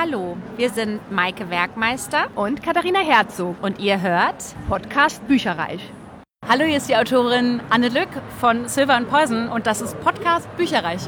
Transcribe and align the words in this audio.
Hallo, 0.00 0.36
wir 0.56 0.70
sind 0.70 1.00
Maike 1.10 1.50
Werkmeister 1.50 2.28
und 2.36 2.62
Katharina 2.62 3.00
Herzog 3.00 3.56
und 3.60 3.80
ihr 3.80 4.00
hört 4.00 4.54
Podcast 4.68 5.26
Bücherreich. 5.26 5.80
Hallo, 6.48 6.62
hier 6.66 6.76
ist 6.76 6.88
die 6.88 6.94
Autorin 6.94 7.60
Anne 7.68 7.88
Lück 7.88 8.06
von 8.38 8.68
Silver 8.68 8.94
and 8.94 9.10
Poison 9.10 9.48
und 9.48 9.66
das 9.66 9.80
ist 9.80 10.00
Podcast 10.00 10.48
Bücherreich. 10.56 11.00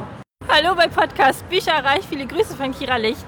Hallo 0.45 0.75
bei 0.75 0.89
Podcast 0.89 1.47
Bücherreich, 1.47 2.01
viele 2.09 2.27
Grüße 2.27 2.53
von 2.53 2.73
Kira 2.73 2.97
Licht. 2.97 3.25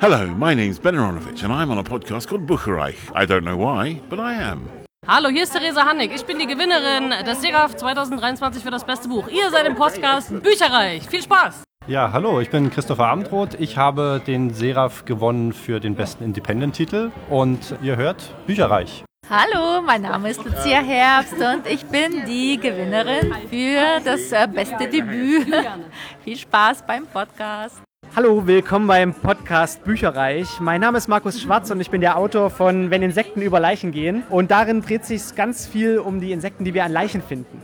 Hello, 0.00 0.26
my 0.34 0.54
name's 0.54 0.78
Ben 0.78 0.98
Aronovich 0.98 1.42
and 1.42 1.50
I'm 1.50 1.70
on 1.72 1.78
a 1.78 1.82
podcast 1.82 2.28
called 2.28 2.46
Bucherreich. 2.46 2.98
I 3.14 3.24
don't 3.24 3.40
know 3.40 3.56
why, 3.56 4.02
but 4.10 4.18
I 4.18 4.34
am. 4.34 4.68
Hallo, 5.08 5.30
hier 5.30 5.44
ist 5.44 5.52
Theresa 5.54 5.86
Hannig. 5.86 6.12
Ich 6.14 6.26
bin 6.26 6.38
die 6.38 6.46
Gewinnerin 6.46 7.24
des 7.24 7.40
Seraph 7.40 7.74
2023 7.74 8.62
für 8.62 8.70
das 8.70 8.84
beste 8.84 9.08
Buch. 9.08 9.28
Ihr 9.28 9.48
seid 9.48 9.66
im 9.66 9.76
Podcast 9.76 10.42
Bücherreich. 10.42 11.08
Viel 11.08 11.22
Spaß! 11.22 11.65
Ja, 11.88 12.10
hallo, 12.12 12.40
ich 12.40 12.50
bin 12.50 12.68
Christopher 12.68 13.06
Abendroth. 13.06 13.54
Ich 13.60 13.76
habe 13.76 14.20
den 14.26 14.52
Seraph 14.52 15.04
gewonnen 15.04 15.52
für 15.52 15.78
den 15.78 15.94
besten 15.94 16.24
Independent-Titel 16.24 17.12
und 17.30 17.76
ihr 17.80 17.94
hört 17.94 18.34
Bücherreich. 18.44 19.04
Hallo, 19.30 19.82
mein 19.86 20.02
Name 20.02 20.30
ist 20.30 20.44
Lucia 20.44 20.80
Herbst 20.80 21.34
und 21.34 21.64
ich 21.70 21.86
bin 21.86 22.24
die 22.26 22.58
Gewinnerin 22.58 23.32
für 23.48 24.00
das 24.04 24.32
äh, 24.32 24.48
beste 24.52 24.88
Debüt. 24.88 25.46
Viel 26.24 26.36
Spaß 26.36 26.84
beim 26.88 27.06
Podcast. 27.06 27.80
Hallo, 28.16 28.44
willkommen 28.44 28.88
beim 28.88 29.14
Podcast 29.14 29.84
Bücherreich. 29.84 30.58
Mein 30.58 30.80
Name 30.80 30.98
ist 30.98 31.06
Markus 31.06 31.40
Schwarz 31.40 31.70
und 31.70 31.80
ich 31.80 31.90
bin 31.90 32.00
der 32.00 32.18
Autor 32.18 32.50
von 32.50 32.90
Wenn 32.90 33.02
Insekten 33.02 33.42
über 33.42 33.60
Leichen 33.60 33.92
gehen. 33.92 34.24
Und 34.28 34.50
darin 34.50 34.82
dreht 34.82 35.04
sich 35.04 35.36
ganz 35.36 35.68
viel 35.68 36.00
um 36.00 36.20
die 36.20 36.32
Insekten, 36.32 36.64
die 36.64 36.74
wir 36.74 36.84
an 36.84 36.90
Leichen 36.90 37.22
finden. 37.22 37.62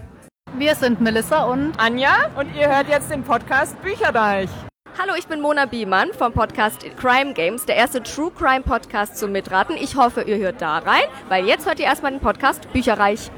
Wir 0.58 0.74
sind 0.74 1.00
Melissa 1.00 1.44
und 1.44 1.72
Anja 1.78 2.30
und 2.38 2.54
ihr 2.54 2.68
hört 2.68 2.86
jetzt 2.86 3.10
den 3.10 3.22
Podcast 3.22 3.80
Bücherreich. 3.80 4.50
Hallo, 4.98 5.14
ich 5.18 5.26
bin 5.26 5.40
Mona 5.40 5.64
Biemann 5.64 6.12
vom 6.12 6.34
Podcast 6.34 6.84
Crime 6.98 7.32
Games, 7.32 7.64
der 7.64 7.76
erste 7.76 8.02
True 8.02 8.30
Crime 8.30 8.60
Podcast 8.60 9.16
zum 9.16 9.32
Mitraten. 9.32 9.76
Ich 9.76 9.96
hoffe, 9.96 10.20
ihr 10.20 10.36
hört 10.36 10.60
da 10.60 10.78
rein, 10.78 11.04
weil 11.30 11.46
jetzt 11.46 11.66
hört 11.66 11.80
ihr 11.80 11.86
erstmal 11.86 12.12
den 12.12 12.20
Podcast 12.20 12.70
Bücherreich. 12.74 13.30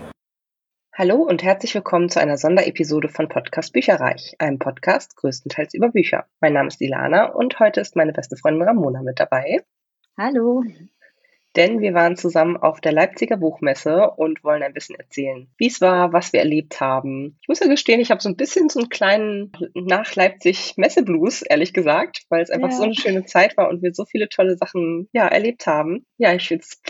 Hallo 0.92 1.22
und 1.22 1.44
herzlich 1.44 1.72
willkommen 1.76 2.08
zu 2.08 2.20
einer 2.20 2.36
Sonderepisode 2.36 3.08
von 3.08 3.28
Podcast 3.28 3.72
Bücherreich, 3.72 4.34
einem 4.40 4.58
Podcast 4.58 5.16
größtenteils 5.16 5.72
über 5.74 5.90
Bücher. 5.90 6.26
Mein 6.40 6.54
Name 6.54 6.66
ist 6.66 6.80
Ilana 6.80 7.26
und 7.26 7.60
heute 7.60 7.80
ist 7.80 7.94
meine 7.94 8.12
beste 8.12 8.36
Freundin 8.36 8.66
Ramona 8.66 9.02
mit 9.02 9.20
dabei. 9.20 9.64
Hallo 10.18 10.64
denn 11.56 11.80
wir 11.80 11.94
waren 11.94 12.16
zusammen 12.16 12.56
auf 12.56 12.80
der 12.80 12.92
Leipziger 12.92 13.36
Buchmesse 13.36 14.10
und 14.16 14.42
wollen 14.44 14.62
ein 14.62 14.74
bisschen 14.74 14.96
erzählen, 14.96 15.48
wie 15.56 15.68
es 15.68 15.80
war, 15.80 16.12
was 16.12 16.32
wir 16.32 16.40
erlebt 16.40 16.80
haben. 16.80 17.38
Ich 17.42 17.48
muss 17.48 17.60
ja 17.60 17.68
gestehen, 17.68 18.00
ich 18.00 18.10
habe 18.10 18.20
so 18.20 18.28
ein 18.28 18.36
bisschen 18.36 18.68
so 18.68 18.80
einen 18.80 18.88
kleinen 18.88 19.52
nach 19.74 20.14
Leipzig 20.14 20.74
Messeblues, 20.76 21.42
ehrlich 21.42 21.72
gesagt, 21.72 22.24
weil 22.28 22.42
es 22.42 22.50
einfach 22.50 22.70
ja. 22.70 22.76
so 22.76 22.82
eine 22.82 22.94
schöne 22.94 23.24
Zeit 23.24 23.56
war 23.56 23.68
und 23.68 23.82
wir 23.82 23.94
so 23.94 24.04
viele 24.04 24.28
tolle 24.28 24.56
Sachen 24.56 25.08
ja 25.12 25.26
erlebt 25.26 25.66
haben. 25.66 26.06
Ja, 26.18 26.34
ich 26.34 26.50
jetzt 26.50 26.82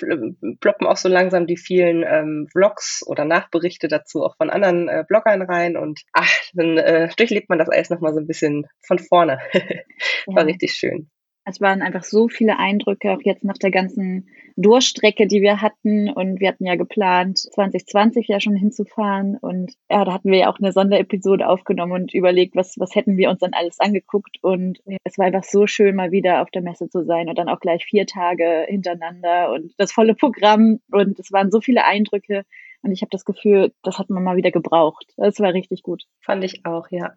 ploppen 0.61 0.87
auch 0.87 0.97
so 0.97 1.09
langsam 1.09 1.47
die 1.47 1.57
vielen 1.57 2.05
ähm, 2.07 2.49
Vlogs 2.51 3.03
oder 3.07 3.25
Nachberichte 3.25 3.89
dazu 3.89 4.23
auch 4.23 4.37
von 4.37 4.51
anderen 4.51 4.89
äh, 4.89 5.05
Bloggern 5.07 5.43
rein 5.43 5.77
und 5.77 6.03
ach, 6.13 6.31
dann 6.55 6.79
äh, 6.79 7.09
durchlebt 7.17 7.49
man 7.49 7.59
das 7.59 7.69
alles 7.69 7.91
nochmal 7.91 8.15
so 8.15 8.21
ein 8.21 8.27
bisschen 8.27 8.67
von 8.87 8.99
vorne. 8.99 9.39
war 10.27 10.43
ja. 10.43 10.43
richtig 10.43 10.73
schön. 10.73 11.11
Es 11.47 11.61
waren 11.61 11.83
einfach 11.83 12.05
so 12.05 12.29
viele 12.29 12.59
Eindrücke, 12.59 13.13
auch 13.13 13.21
jetzt 13.23 13.45
nach 13.45 13.59
der 13.59 13.71
ganzen 13.71 14.29
Durchstrecke, 14.57 15.27
die 15.27 15.43
wir 15.43 15.61
hatten. 15.61 16.11
Und 16.11 16.41
wir 16.41 16.49
hatten 16.49 16.65
ja 16.65 16.77
geplant, 16.77 17.39
2020 17.39 18.29
ja 18.29 18.41
schon 18.41 18.57
hinzufahren. 18.57 19.37
Und 19.37 19.73
ja, 19.91 20.05
da 20.05 20.13
hatten 20.15 20.31
wir 20.31 20.39
ja 20.39 20.51
auch 20.51 20.59
eine 20.59 20.73
Sonderepisode 20.73 21.47
aufgenommen 21.49 21.93
und 21.93 22.15
überlegt, 22.15 22.57
was, 22.57 22.79
was 22.79 22.95
hätten 22.95 23.17
wir 23.17 23.31
uns 23.31 23.41
dann 23.41 23.53
alles 23.53 23.79
angeguckt. 23.81 24.39
Und 24.43 24.81
es 25.05 25.19
war 25.19 25.27
einfach 25.27 25.45
so 25.45 25.67
schön, 25.67 25.97
mal 25.97 26.13
wieder 26.13 26.41
auf 26.41 26.51
der 26.51 26.63
Messe 26.63 26.89
zu 26.89 27.05
sein 27.05 27.29
und 27.29 27.37
dann 27.37 27.49
auch 27.49 27.61
gleich 27.61 27.85
vier 27.85 28.07
Tage 28.07 28.65
hintereinander 28.69 29.53
und 29.53 29.73
das 29.77 29.93
volle 29.93 30.15
Programm. 30.15 30.81
Und 30.91 31.19
es 31.19 31.31
waren 31.31 31.51
so 31.51 31.61
viele 31.61 31.85
Eindrücke. 31.85 32.45
Und 32.83 32.93
ich 32.93 33.03
habe 33.03 33.11
das 33.11 33.25
Gefühl, 33.25 33.73
das 33.83 33.99
hat 33.99 34.11
man 34.11 34.23
mal 34.23 34.37
wieder 34.37 34.51
gebraucht. 34.51 35.13
Das 35.17 35.41
war 35.41 35.53
richtig 35.53 35.83
gut. 35.83 36.05
Fand 36.21 36.45
ich 36.45 36.67
auch, 36.67 36.89
ja. 36.91 37.15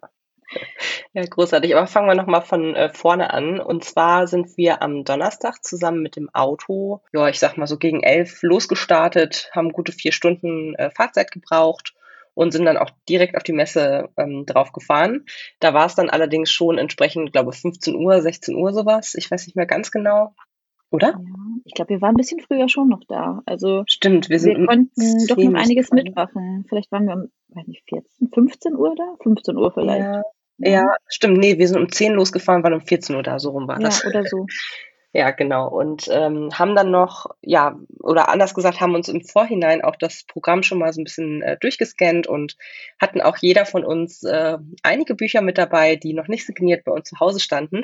Ja, 1.12 1.24
großartig. 1.24 1.76
Aber 1.76 1.86
fangen 1.86 2.08
wir 2.08 2.14
nochmal 2.14 2.42
von 2.42 2.74
äh, 2.74 2.90
vorne 2.90 3.32
an. 3.32 3.60
Und 3.60 3.84
zwar 3.84 4.26
sind 4.26 4.56
wir 4.56 4.82
am 4.82 5.04
Donnerstag 5.04 5.64
zusammen 5.64 6.02
mit 6.02 6.16
dem 6.16 6.28
Auto, 6.32 7.00
ja, 7.12 7.28
ich 7.28 7.38
sag 7.38 7.56
mal 7.56 7.66
so 7.66 7.78
gegen 7.78 8.02
elf 8.02 8.42
losgestartet, 8.42 9.50
haben 9.54 9.72
gute 9.72 9.92
vier 9.92 10.12
Stunden 10.12 10.74
äh, 10.74 10.90
Fahrzeit 10.90 11.30
gebraucht 11.30 11.94
und 12.34 12.52
sind 12.52 12.66
dann 12.66 12.76
auch 12.76 12.90
direkt 13.08 13.36
auf 13.36 13.42
die 13.42 13.52
Messe 13.52 14.10
ähm, 14.16 14.44
drauf 14.46 14.72
gefahren. 14.72 15.24
Da 15.60 15.74
war 15.74 15.86
es 15.86 15.96
dann 15.96 16.08
allerdings 16.08 16.50
schon 16.50 16.78
entsprechend, 16.78 17.32
glaube 17.32 17.52
15 17.52 17.96
Uhr, 17.96 18.20
16 18.22 18.54
Uhr 18.54 18.72
sowas. 18.72 19.14
Ich 19.16 19.30
weiß 19.30 19.46
nicht 19.46 19.56
mehr 19.56 19.66
ganz 19.66 19.90
genau. 19.90 20.34
Oder? 20.90 21.08
Ja, 21.08 21.34
ich 21.64 21.74
glaube, 21.74 21.90
wir 21.90 22.00
waren 22.00 22.14
ein 22.14 22.16
bisschen 22.16 22.40
früher 22.40 22.68
schon 22.68 22.88
noch 22.88 23.02
da. 23.08 23.42
Also 23.44 23.82
stimmt, 23.88 24.30
wir, 24.30 24.38
sind 24.38 24.58
wir 24.58 24.66
konnten 24.66 25.26
doch 25.26 25.36
noch 25.36 25.60
einiges 25.60 25.90
mitmachen. 25.90 26.64
Vielleicht 26.68 26.90
waren 26.92 27.06
wir 27.06 27.14
um, 27.14 27.30
weiß 27.48 27.66
nicht, 27.66 27.82
14, 27.88 28.30
15 28.32 28.74
Uhr 28.74 28.94
da? 28.96 29.16
15 29.22 29.56
Uhr 29.56 29.72
vielleicht. 29.72 30.00
Ja, 30.00 30.22
ja, 30.58 30.94
stimmt. 31.08 31.38
Nee, 31.38 31.58
wir 31.58 31.68
sind 31.68 31.78
um 31.78 31.90
10 31.90 32.14
losgefahren, 32.14 32.62
waren 32.62 32.74
um 32.74 32.80
14 32.80 33.16
Uhr 33.16 33.22
da, 33.22 33.38
so 33.38 33.50
rum 33.50 33.68
war 33.68 33.80
ja, 33.80 33.86
das. 33.86 34.04
oder 34.04 34.24
so. 34.24 34.46
Ja, 35.14 35.30
genau. 35.30 35.68
Und 35.68 36.06
ähm, 36.12 36.50
haben 36.52 36.76
dann 36.76 36.90
noch, 36.90 37.26
ja, 37.40 37.78
oder 38.00 38.28
anders 38.28 38.54
gesagt, 38.54 38.80
haben 38.80 38.94
uns 38.94 39.08
im 39.08 39.24
Vorhinein 39.24 39.82
auch 39.82 39.96
das 39.96 40.24
Programm 40.24 40.62
schon 40.62 40.78
mal 40.78 40.92
so 40.92 41.00
ein 41.00 41.04
bisschen 41.04 41.40
äh, 41.40 41.56
durchgescannt 41.58 42.26
und 42.26 42.56
hatten 43.00 43.22
auch 43.22 43.38
jeder 43.38 43.64
von 43.64 43.86
uns 43.86 44.22
äh, 44.22 44.58
einige 44.82 45.14
Bücher 45.14 45.40
mit 45.40 45.56
dabei, 45.56 45.96
die 45.96 46.12
noch 46.12 46.28
nicht 46.28 46.44
signiert 46.44 46.84
bei 46.84 46.92
uns 46.92 47.08
zu 47.08 47.20
Hause 47.20 47.40
standen. 47.40 47.82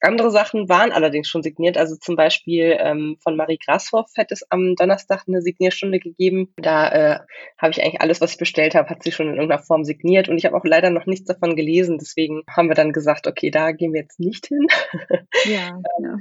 Andere 0.00 0.30
Sachen 0.30 0.68
waren 0.68 0.92
allerdings 0.92 1.28
schon 1.28 1.42
signiert. 1.42 1.76
Also 1.76 1.96
zum 1.96 2.16
Beispiel 2.16 2.76
ähm, 2.78 3.18
von 3.22 3.36
Marie 3.36 3.58
Grashoff 3.58 4.10
hätte 4.14 4.34
es 4.34 4.50
am 4.50 4.74
Donnerstag 4.74 5.24
eine 5.28 5.42
Signierstunde 5.42 5.98
gegeben. 5.98 6.52
Da 6.56 6.88
äh, 6.88 7.18
habe 7.58 7.72
ich 7.72 7.82
eigentlich 7.82 8.00
alles, 8.00 8.20
was 8.20 8.32
ich 8.32 8.38
bestellt 8.38 8.74
habe, 8.74 8.88
hat 8.88 9.02
sie 9.02 9.12
schon 9.12 9.26
in 9.26 9.34
irgendeiner 9.34 9.62
Form 9.62 9.84
signiert. 9.84 10.28
Und 10.28 10.38
ich 10.38 10.46
habe 10.46 10.56
auch 10.56 10.64
leider 10.64 10.90
noch 10.90 11.06
nichts 11.06 11.26
davon 11.26 11.54
gelesen. 11.54 11.98
Deswegen 11.98 12.42
haben 12.48 12.68
wir 12.68 12.74
dann 12.74 12.92
gesagt, 12.92 13.26
okay, 13.26 13.50
da 13.50 13.72
gehen 13.72 13.92
wir 13.92 14.00
jetzt 14.00 14.20
nicht 14.20 14.46
hin. 14.46 14.66
Ja, 15.44 15.80
ja. 16.02 16.18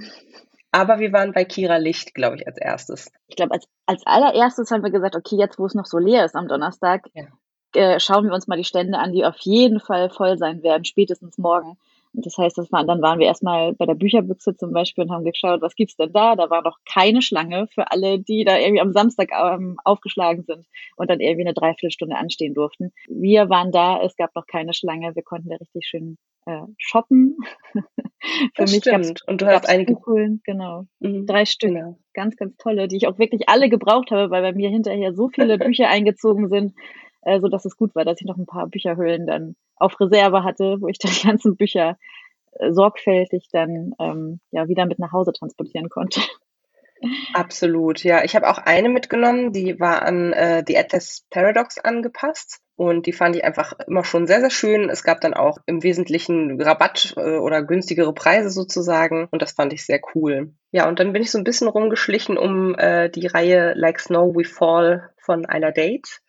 Aber 0.71 0.99
wir 0.99 1.11
waren 1.11 1.33
bei 1.33 1.45
Kira 1.45 1.77
Licht, 1.77 2.13
glaube 2.13 2.35
ich, 2.35 2.47
als 2.47 2.57
erstes. 2.57 3.11
Ich 3.27 3.35
glaube, 3.35 3.53
als, 3.53 3.67
als 3.85 4.05
allererstes 4.05 4.69
haben 4.71 4.83
wir 4.83 4.91
gesagt, 4.91 5.15
okay, 5.15 5.35
jetzt 5.35 5.57
wo 5.57 5.65
es 5.65 5.73
noch 5.73 5.85
so 5.85 5.97
leer 5.97 6.25
ist 6.25 6.35
am 6.35 6.47
Donnerstag, 6.47 7.07
ja. 7.13 7.25
äh, 7.75 7.99
schauen 7.99 8.25
wir 8.25 8.33
uns 8.33 8.47
mal 8.47 8.57
die 8.57 8.63
Stände 8.63 8.97
an, 8.97 9.11
die 9.11 9.25
auf 9.25 9.37
jeden 9.39 9.79
Fall 9.79 10.09
voll 10.09 10.37
sein 10.37 10.61
werden, 10.63 10.85
spätestens 10.85 11.37
morgen. 11.37 11.77
Das 12.13 12.37
heißt, 12.37 12.57
das 12.57 12.71
war, 12.71 12.85
dann 12.85 13.01
waren 13.01 13.19
wir 13.19 13.27
erstmal 13.27 13.73
bei 13.73 13.85
der 13.85 13.93
Bücherbüchse 13.93 14.55
zum 14.55 14.73
Beispiel 14.73 15.03
und 15.03 15.11
haben 15.11 15.23
geschaut, 15.23 15.61
was 15.61 15.75
gibt's 15.75 15.95
denn 15.95 16.11
da? 16.11 16.35
Da 16.35 16.49
war 16.49 16.63
noch 16.63 16.77
keine 16.91 17.21
Schlange 17.21 17.67
für 17.67 17.91
alle, 17.91 18.19
die 18.19 18.43
da 18.43 18.57
irgendwie 18.57 18.81
am 18.81 18.93
Samstag 18.93 19.29
ähm, 19.31 19.77
aufgeschlagen 19.83 20.43
sind 20.43 20.65
und 20.95 21.09
dann 21.09 21.19
irgendwie 21.19 21.45
eine 21.45 21.53
Dreiviertelstunde 21.53 22.15
anstehen 22.15 22.53
durften. 22.53 22.91
Wir 23.07 23.49
waren 23.49 23.71
da, 23.71 24.01
es 24.01 24.15
gab 24.15 24.35
noch 24.35 24.47
keine 24.47 24.73
Schlange, 24.73 25.15
wir 25.15 25.23
konnten 25.23 25.49
da 25.49 25.57
richtig 25.57 25.85
schön 25.85 26.17
äh, 26.45 26.61
shoppen. 26.77 27.37
für 28.21 28.49
das 28.55 28.71
mich 28.71 28.81
stimmt. 28.81 29.21
und 29.27 29.41
du 29.41 29.47
hast 29.47 29.69
einige 29.69 29.95
coolen, 29.95 30.41
genau, 30.43 30.85
mhm. 30.99 31.25
drei 31.25 31.45
Stück, 31.45 31.71
genau. 31.71 31.97
ganz, 32.13 32.35
ganz 32.35 32.57
tolle, 32.57 32.87
die 32.87 32.97
ich 32.97 33.07
auch 33.07 33.17
wirklich 33.17 33.47
alle 33.47 33.69
gebraucht 33.69 34.11
habe, 34.11 34.29
weil 34.29 34.41
bei 34.41 34.53
mir 34.53 34.69
hinterher 34.69 35.13
so 35.13 35.29
viele 35.29 35.57
Bücher 35.57 35.89
eingezogen 35.89 36.49
sind, 36.49 36.73
äh, 37.21 37.39
so 37.39 37.47
dass 37.47 37.65
es 37.65 37.77
gut 37.77 37.95
war, 37.95 38.05
dass 38.05 38.19
ich 38.19 38.27
noch 38.27 38.37
ein 38.37 38.45
paar 38.45 38.67
Bücherhüllen 38.67 39.25
dann 39.25 39.55
auf 39.79 39.99
Reserve 39.99 40.43
hatte, 40.43 40.77
wo 40.79 40.87
ich 40.87 40.97
dann 40.99 41.11
die 41.11 41.27
ganzen 41.27 41.55
Bücher 41.55 41.97
äh, 42.53 42.71
sorgfältig 42.71 43.47
dann 43.51 43.93
ähm, 43.99 44.39
ja 44.51 44.67
wieder 44.67 44.85
mit 44.85 44.99
nach 44.99 45.11
Hause 45.11 45.33
transportieren 45.33 45.89
konnte. 45.89 46.21
Absolut, 47.33 48.03
ja. 48.03 48.23
Ich 48.23 48.35
habe 48.35 48.49
auch 48.49 48.57
eine 48.57 48.89
mitgenommen, 48.89 49.53
die 49.53 49.79
war 49.79 50.01
an 50.01 50.33
äh, 50.33 50.63
die 50.63 50.77
Atlas 50.77 51.25
Paradox 51.29 51.77
angepasst. 51.77 52.59
Und 52.75 53.07
die 53.07 53.11
fand 53.11 53.35
ich 53.35 53.43
einfach 53.43 53.73
immer 53.87 54.05
schon 54.05 54.25
sehr, 54.25 54.39
sehr 54.39 54.49
schön. 54.49 54.89
Es 54.89 55.03
gab 55.03 55.19
dann 55.19 55.33
auch 55.33 55.57
im 55.65 55.83
Wesentlichen 55.83 56.61
Rabatt 56.61 57.13
äh, 57.17 57.37
oder 57.37 57.61
günstigere 57.61 58.13
Preise 58.13 58.49
sozusagen. 58.49 59.27
Und 59.31 59.41
das 59.41 59.51
fand 59.51 59.73
ich 59.73 59.85
sehr 59.85 59.99
cool. 60.15 60.53
Ja, 60.71 60.87
und 60.87 60.97
dann 60.97 61.11
bin 61.11 61.21
ich 61.21 61.29
so 61.29 61.37
ein 61.37 61.43
bisschen 61.43 61.67
rumgeschlichen 61.67 62.37
um 62.37 62.75
äh, 62.75 63.09
die 63.09 63.27
Reihe 63.27 63.73
Like 63.75 63.99
Snow 63.99 64.33
We 64.33 64.45
Fall 64.45 65.09
von 65.17 65.43
Isla 65.43 65.71
Date. 65.71 66.21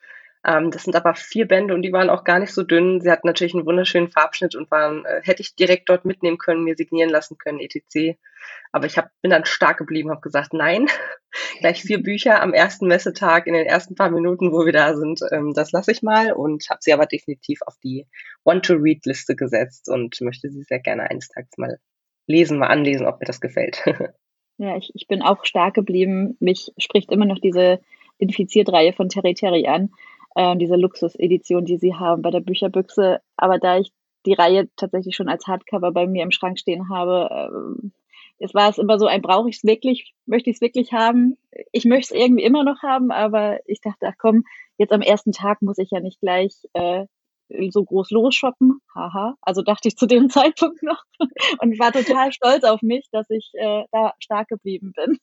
Ähm, 0.45 0.71
das 0.71 0.85
sind 0.85 0.97
aber 0.97 1.15
vier 1.15 1.47
Bände 1.47 1.75
und 1.75 1.83
die 1.83 1.93
waren 1.93 2.09
auch 2.09 2.25
gar 2.25 2.39
nicht 2.39 2.55
so 2.55 2.63
dünn. 2.63 3.01
Sie 3.01 3.11
hatten 3.11 3.27
natürlich 3.27 3.55
einen 3.55 3.67
wunderschönen 3.67 4.11
Farbschnitt 4.11 4.55
und 4.55 4.71
waren, 4.71 5.05
äh, 5.05 5.21
hätte 5.23 5.43
ich 5.43 5.55
direkt 5.55 5.89
dort 5.91 6.07
mitnehmen 6.07 6.39
können, 6.39 6.65
mir 6.65 6.77
signieren 6.77 7.11
lassen 7.11 7.37
können, 7.37 7.61
etc. 7.61 8.19
Aber 8.73 8.87
ich 8.87 8.97
hab, 8.97 9.11
bin 9.21 9.31
dann 9.31 9.45
stark 9.45 9.77
geblieben, 9.77 10.11
habe 10.11 10.23
gesagt, 10.23 10.55
nein, 10.55 10.87
gleich 11.61 11.83
vier 11.83 12.03
Bücher 12.03 12.43
am 12.43 12.55
ersten 12.55 12.87
Messetag 12.87 13.47
in 13.47 13.53
den 13.53 13.67
ersten 13.67 13.95
paar 13.95 14.11
Minuten, 14.11 14.51
wo 14.51 14.65
wir 14.65 14.73
da 14.73 14.97
sind, 14.97 15.21
ähm, 15.31 15.53
das 15.53 15.73
lasse 15.73 15.93
ich 15.93 16.03
mal 16.03 16.33
und 16.33 16.71
habe 16.71 16.81
sie 16.81 16.95
aber 16.95 17.05
definitiv 17.05 17.61
auf 17.67 17.77
die 17.85 18.07
Want-to-Read-Liste 18.45 19.37
gesetzt 19.37 19.91
und 19.91 20.19
möchte 20.23 20.49
sie 20.49 20.63
sehr 20.63 20.81
gerne 20.81 21.11
eines 21.11 21.29
Tages 21.29 21.59
mal 21.59 21.79
lesen, 22.27 22.59
mal 22.59 22.69
anlesen, 22.69 23.07
ob 23.07 23.21
mir 23.21 23.27
das 23.27 23.43
gefällt. 23.43 23.85
ja, 24.57 24.77
ich, 24.79 24.91
ich 24.95 25.07
bin 25.07 25.21
auch 25.21 25.45
stark 25.45 25.75
geblieben. 25.75 26.39
Mich 26.41 26.73
spricht 26.79 27.13
immer 27.13 27.27
noch 27.27 27.41
diese 27.41 27.81
Infiziert-Reihe 28.17 28.95
von 28.95 29.11
Terry 29.11 29.35
Terry 29.35 29.67
an 29.67 29.91
äh, 30.35 30.57
diese 30.57 30.77
Luxus-Edition, 30.77 31.65
die 31.65 31.79
sie 31.79 31.95
haben 31.95 32.23
bei 32.23 32.31
der 32.31 32.41
Bücherbüchse. 32.41 33.21
Aber 33.37 33.59
da 33.59 33.79
ich 33.79 33.93
die 34.27 34.35
Reihe 34.35 34.69
tatsächlich 34.77 35.17
schon 35.17 35.29
als 35.29 35.47
Hardcover 35.47 35.93
bei 35.93 36.07
mir 36.07 36.23
im 36.23 36.31
Schrank 36.31 36.59
stehen 36.59 36.89
habe, 36.91 37.29
äh, 37.31 37.91
es 38.43 38.55
war 38.55 38.71
es 38.71 38.79
immer 38.79 38.99
so 38.99 39.07
ein, 39.07 39.21
brauche 39.23 39.51
ich 39.51 39.57
es 39.59 39.65
wirklich, 39.65 40.15
möchte 40.27 40.49
ich 40.51 40.57
es 40.57 40.61
wirklich 40.63 40.93
haben? 40.93 41.37
Ich 41.73 41.85
möchte 41.85 42.15
es 42.15 42.21
irgendwie 42.21 42.43
immer 42.43 42.65
noch 42.65 42.83
haben, 42.83 43.11
aber 43.11 43.61
ich 43.67 43.81
dachte, 43.83 44.07
ach 44.09 44.15
komm, 44.19 44.45
jetzt 44.79 44.93
am 44.93 45.03
ersten 45.03 45.33
Tag 45.33 45.61
muss 45.61 45.79
ich 45.79 45.91
ja 45.91 46.01
nicht 46.01 46.21
gleich 46.21 46.55
äh, 46.73 47.07
so 47.71 47.85
groß 47.85 48.11
losshoppen. 48.11 48.81
Haha. 48.95 49.37
Also 49.43 49.63
dachte 49.63 49.89
ich 49.89 49.97
zu 49.97 50.07
dem 50.07 50.31
Zeitpunkt 50.31 50.83
noch 50.83 51.03
und 51.61 51.79
war 51.79 51.93
total 51.93 52.33
stolz 52.33 52.65
auf 52.65 52.81
mich, 52.83 53.07
dass 53.13 53.29
ich 53.31 53.51
äh, 53.55 53.85
da 53.93 54.15
stark 54.21 54.49
geblieben 54.49 54.93
bin. 54.97 55.19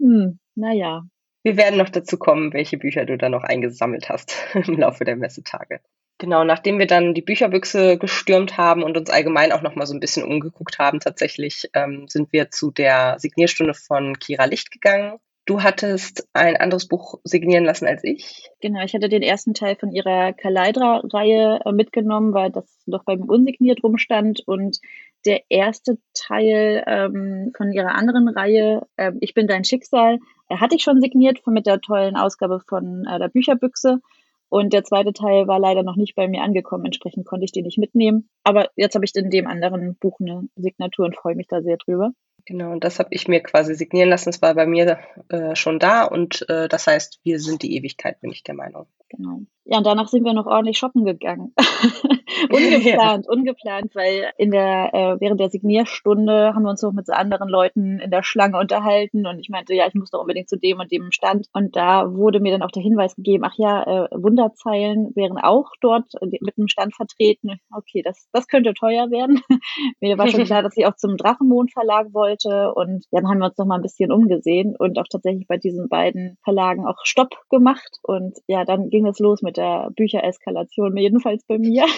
Hm, 0.00 0.38
naja. 0.54 1.02
Wir 1.42 1.56
werden 1.56 1.78
noch 1.78 1.88
dazu 1.88 2.18
kommen, 2.18 2.52
welche 2.52 2.78
Bücher 2.78 3.04
du 3.04 3.18
da 3.18 3.28
noch 3.28 3.42
eingesammelt 3.42 4.08
hast 4.08 4.36
im 4.54 4.78
Laufe 4.78 5.04
der 5.04 5.16
Messetage. 5.16 5.80
Genau, 6.18 6.44
nachdem 6.44 6.78
wir 6.78 6.86
dann 6.86 7.14
die 7.14 7.22
Bücherbüchse 7.22 7.98
gestürmt 7.98 8.56
haben 8.56 8.84
und 8.84 8.96
uns 8.96 9.10
allgemein 9.10 9.50
auch 9.50 9.62
noch 9.62 9.74
mal 9.74 9.86
so 9.86 9.94
ein 9.94 9.98
bisschen 9.98 10.24
umgeguckt 10.24 10.78
haben, 10.78 11.00
tatsächlich 11.00 11.68
ähm, 11.74 12.06
sind 12.06 12.32
wir 12.32 12.50
zu 12.50 12.70
der 12.70 13.16
Signierstunde 13.18 13.74
von 13.74 14.16
Kira 14.20 14.44
Licht 14.44 14.70
gegangen. 14.70 15.18
Du 15.44 15.64
hattest 15.64 16.28
ein 16.32 16.56
anderes 16.56 16.86
Buch 16.86 17.18
signieren 17.24 17.64
lassen 17.64 17.88
als 17.88 18.04
ich. 18.04 18.48
Genau, 18.60 18.84
ich 18.84 18.94
hatte 18.94 19.08
den 19.08 19.22
ersten 19.22 19.54
Teil 19.54 19.74
von 19.74 19.90
ihrer 19.90 20.32
Kaleidra-Reihe 20.32 21.58
äh, 21.64 21.72
mitgenommen, 21.72 22.32
weil 22.32 22.52
das 22.52 22.66
noch 22.86 23.02
beim 23.02 23.22
Unsigniert 23.22 23.82
rumstand 23.82 24.42
und 24.46 24.78
der 25.24 25.42
erste 25.48 25.98
Teil 26.14 26.82
ähm, 26.86 27.52
von 27.56 27.72
ihrer 27.72 27.94
anderen 27.94 28.28
Reihe, 28.28 28.86
äh, 28.96 29.12
Ich 29.20 29.34
bin 29.34 29.46
dein 29.46 29.64
Schicksal, 29.64 30.18
äh, 30.48 30.56
hatte 30.56 30.76
ich 30.76 30.82
schon 30.82 31.00
signiert 31.00 31.46
mit 31.46 31.66
der 31.66 31.80
tollen 31.80 32.16
Ausgabe 32.16 32.60
von 32.60 33.04
äh, 33.06 33.18
der 33.18 33.28
Bücherbüchse. 33.28 34.00
Und 34.48 34.74
der 34.74 34.84
zweite 34.84 35.14
Teil 35.14 35.48
war 35.48 35.58
leider 35.58 35.82
noch 35.82 35.96
nicht 35.96 36.14
bei 36.14 36.28
mir 36.28 36.42
angekommen, 36.42 36.84
entsprechend 36.84 37.26
konnte 37.26 37.44
ich 37.44 37.52
den 37.52 37.64
nicht 37.64 37.78
mitnehmen. 37.78 38.28
Aber 38.44 38.68
jetzt 38.76 38.94
habe 38.94 39.06
ich 39.06 39.14
in 39.14 39.30
dem 39.30 39.46
anderen 39.46 39.96
Buch 39.96 40.20
eine 40.20 40.46
Signatur 40.56 41.06
und 41.06 41.16
freue 41.16 41.36
mich 41.36 41.46
da 41.48 41.62
sehr 41.62 41.78
drüber. 41.78 42.12
Genau, 42.44 42.72
und 42.72 42.84
das 42.84 42.98
habe 42.98 43.08
ich 43.12 43.28
mir 43.28 43.40
quasi 43.40 43.74
signieren 43.74 44.10
lassen. 44.10 44.28
Es 44.28 44.42
war 44.42 44.54
bei 44.54 44.66
mir 44.66 44.98
äh, 45.28 45.54
schon 45.54 45.78
da 45.78 46.04
und 46.04 46.48
äh, 46.48 46.68
das 46.68 46.86
heißt, 46.86 47.20
wir 47.22 47.38
sind 47.40 47.62
die 47.62 47.76
Ewigkeit, 47.76 48.20
bin 48.20 48.30
ich 48.30 48.42
der 48.42 48.54
Meinung. 48.54 48.86
Genau. 49.08 49.42
Ja, 49.64 49.78
und 49.78 49.86
danach 49.86 50.08
sind 50.08 50.24
wir 50.24 50.32
noch 50.32 50.46
ordentlich 50.46 50.78
shoppen 50.78 51.04
gegangen. 51.04 51.54
ungeplant, 52.50 53.28
ungeplant, 53.28 53.94
weil 53.94 54.32
in 54.36 54.50
der, 54.50 54.92
äh, 54.92 55.20
während 55.20 55.40
der 55.40 55.50
Signierstunde 55.50 56.54
haben 56.54 56.64
wir 56.64 56.70
uns 56.70 56.82
noch 56.82 56.92
mit 56.92 57.06
so 57.06 57.12
anderen 57.12 57.48
Leuten 57.48 58.00
in 58.00 58.10
der 58.10 58.24
Schlange 58.24 58.58
unterhalten 58.58 59.26
und 59.26 59.38
ich 59.38 59.48
meinte, 59.48 59.74
ja, 59.74 59.86
ich 59.86 59.94
muss 59.94 60.10
doch 60.10 60.20
unbedingt 60.20 60.48
zu 60.48 60.58
dem 60.58 60.80
und 60.80 60.90
dem 60.90 61.12
Stand. 61.12 61.46
Und 61.52 61.76
da 61.76 62.12
wurde 62.12 62.40
mir 62.40 62.52
dann 62.52 62.62
auch 62.62 62.70
der 62.70 62.82
Hinweis 62.82 63.14
gegeben, 63.14 63.44
ach 63.44 63.54
ja, 63.56 63.82
äh, 63.82 64.08
Wunderzeilen 64.12 65.14
wären 65.14 65.38
auch 65.38 65.70
dort 65.80 66.12
mit 66.20 66.58
einem 66.58 66.68
Stand 66.68 66.94
vertreten. 66.96 67.60
Okay, 67.72 68.02
das, 68.02 68.28
das 68.32 68.48
könnte 68.48 68.74
teuer 68.74 69.10
werden. 69.10 69.42
mir 70.00 70.18
war 70.18 70.28
schon 70.28 70.44
klar, 70.44 70.62
dass 70.62 70.76
ich 70.76 70.86
auch 70.86 70.96
zum 70.96 71.16
Drachenmond 71.16 71.72
Verlag 71.72 72.12
wollte 72.12 72.72
und 72.74 73.04
dann 73.12 73.28
haben 73.28 73.38
wir 73.38 73.46
uns 73.46 73.58
noch 73.58 73.66
mal 73.66 73.76
ein 73.76 73.82
bisschen 73.82 74.10
umgesehen 74.10 74.74
und 74.76 74.98
auch 74.98 75.06
tatsächlich 75.10 75.46
bei 75.46 75.56
diesen 75.56 75.88
beiden 75.88 76.36
Verlagen 76.42 76.86
auch 76.86 76.98
Stopp 77.04 77.36
gemacht 77.48 77.98
und 78.02 78.38
ja, 78.46 78.64
dann 78.64 78.90
ging 78.90 79.06
es 79.06 79.18
los 79.18 79.42
mit 79.42 79.51
der 79.52 79.90
Büchereskalation, 79.96 80.96
jedenfalls 80.96 81.44
bei 81.44 81.58
mir. 81.58 81.86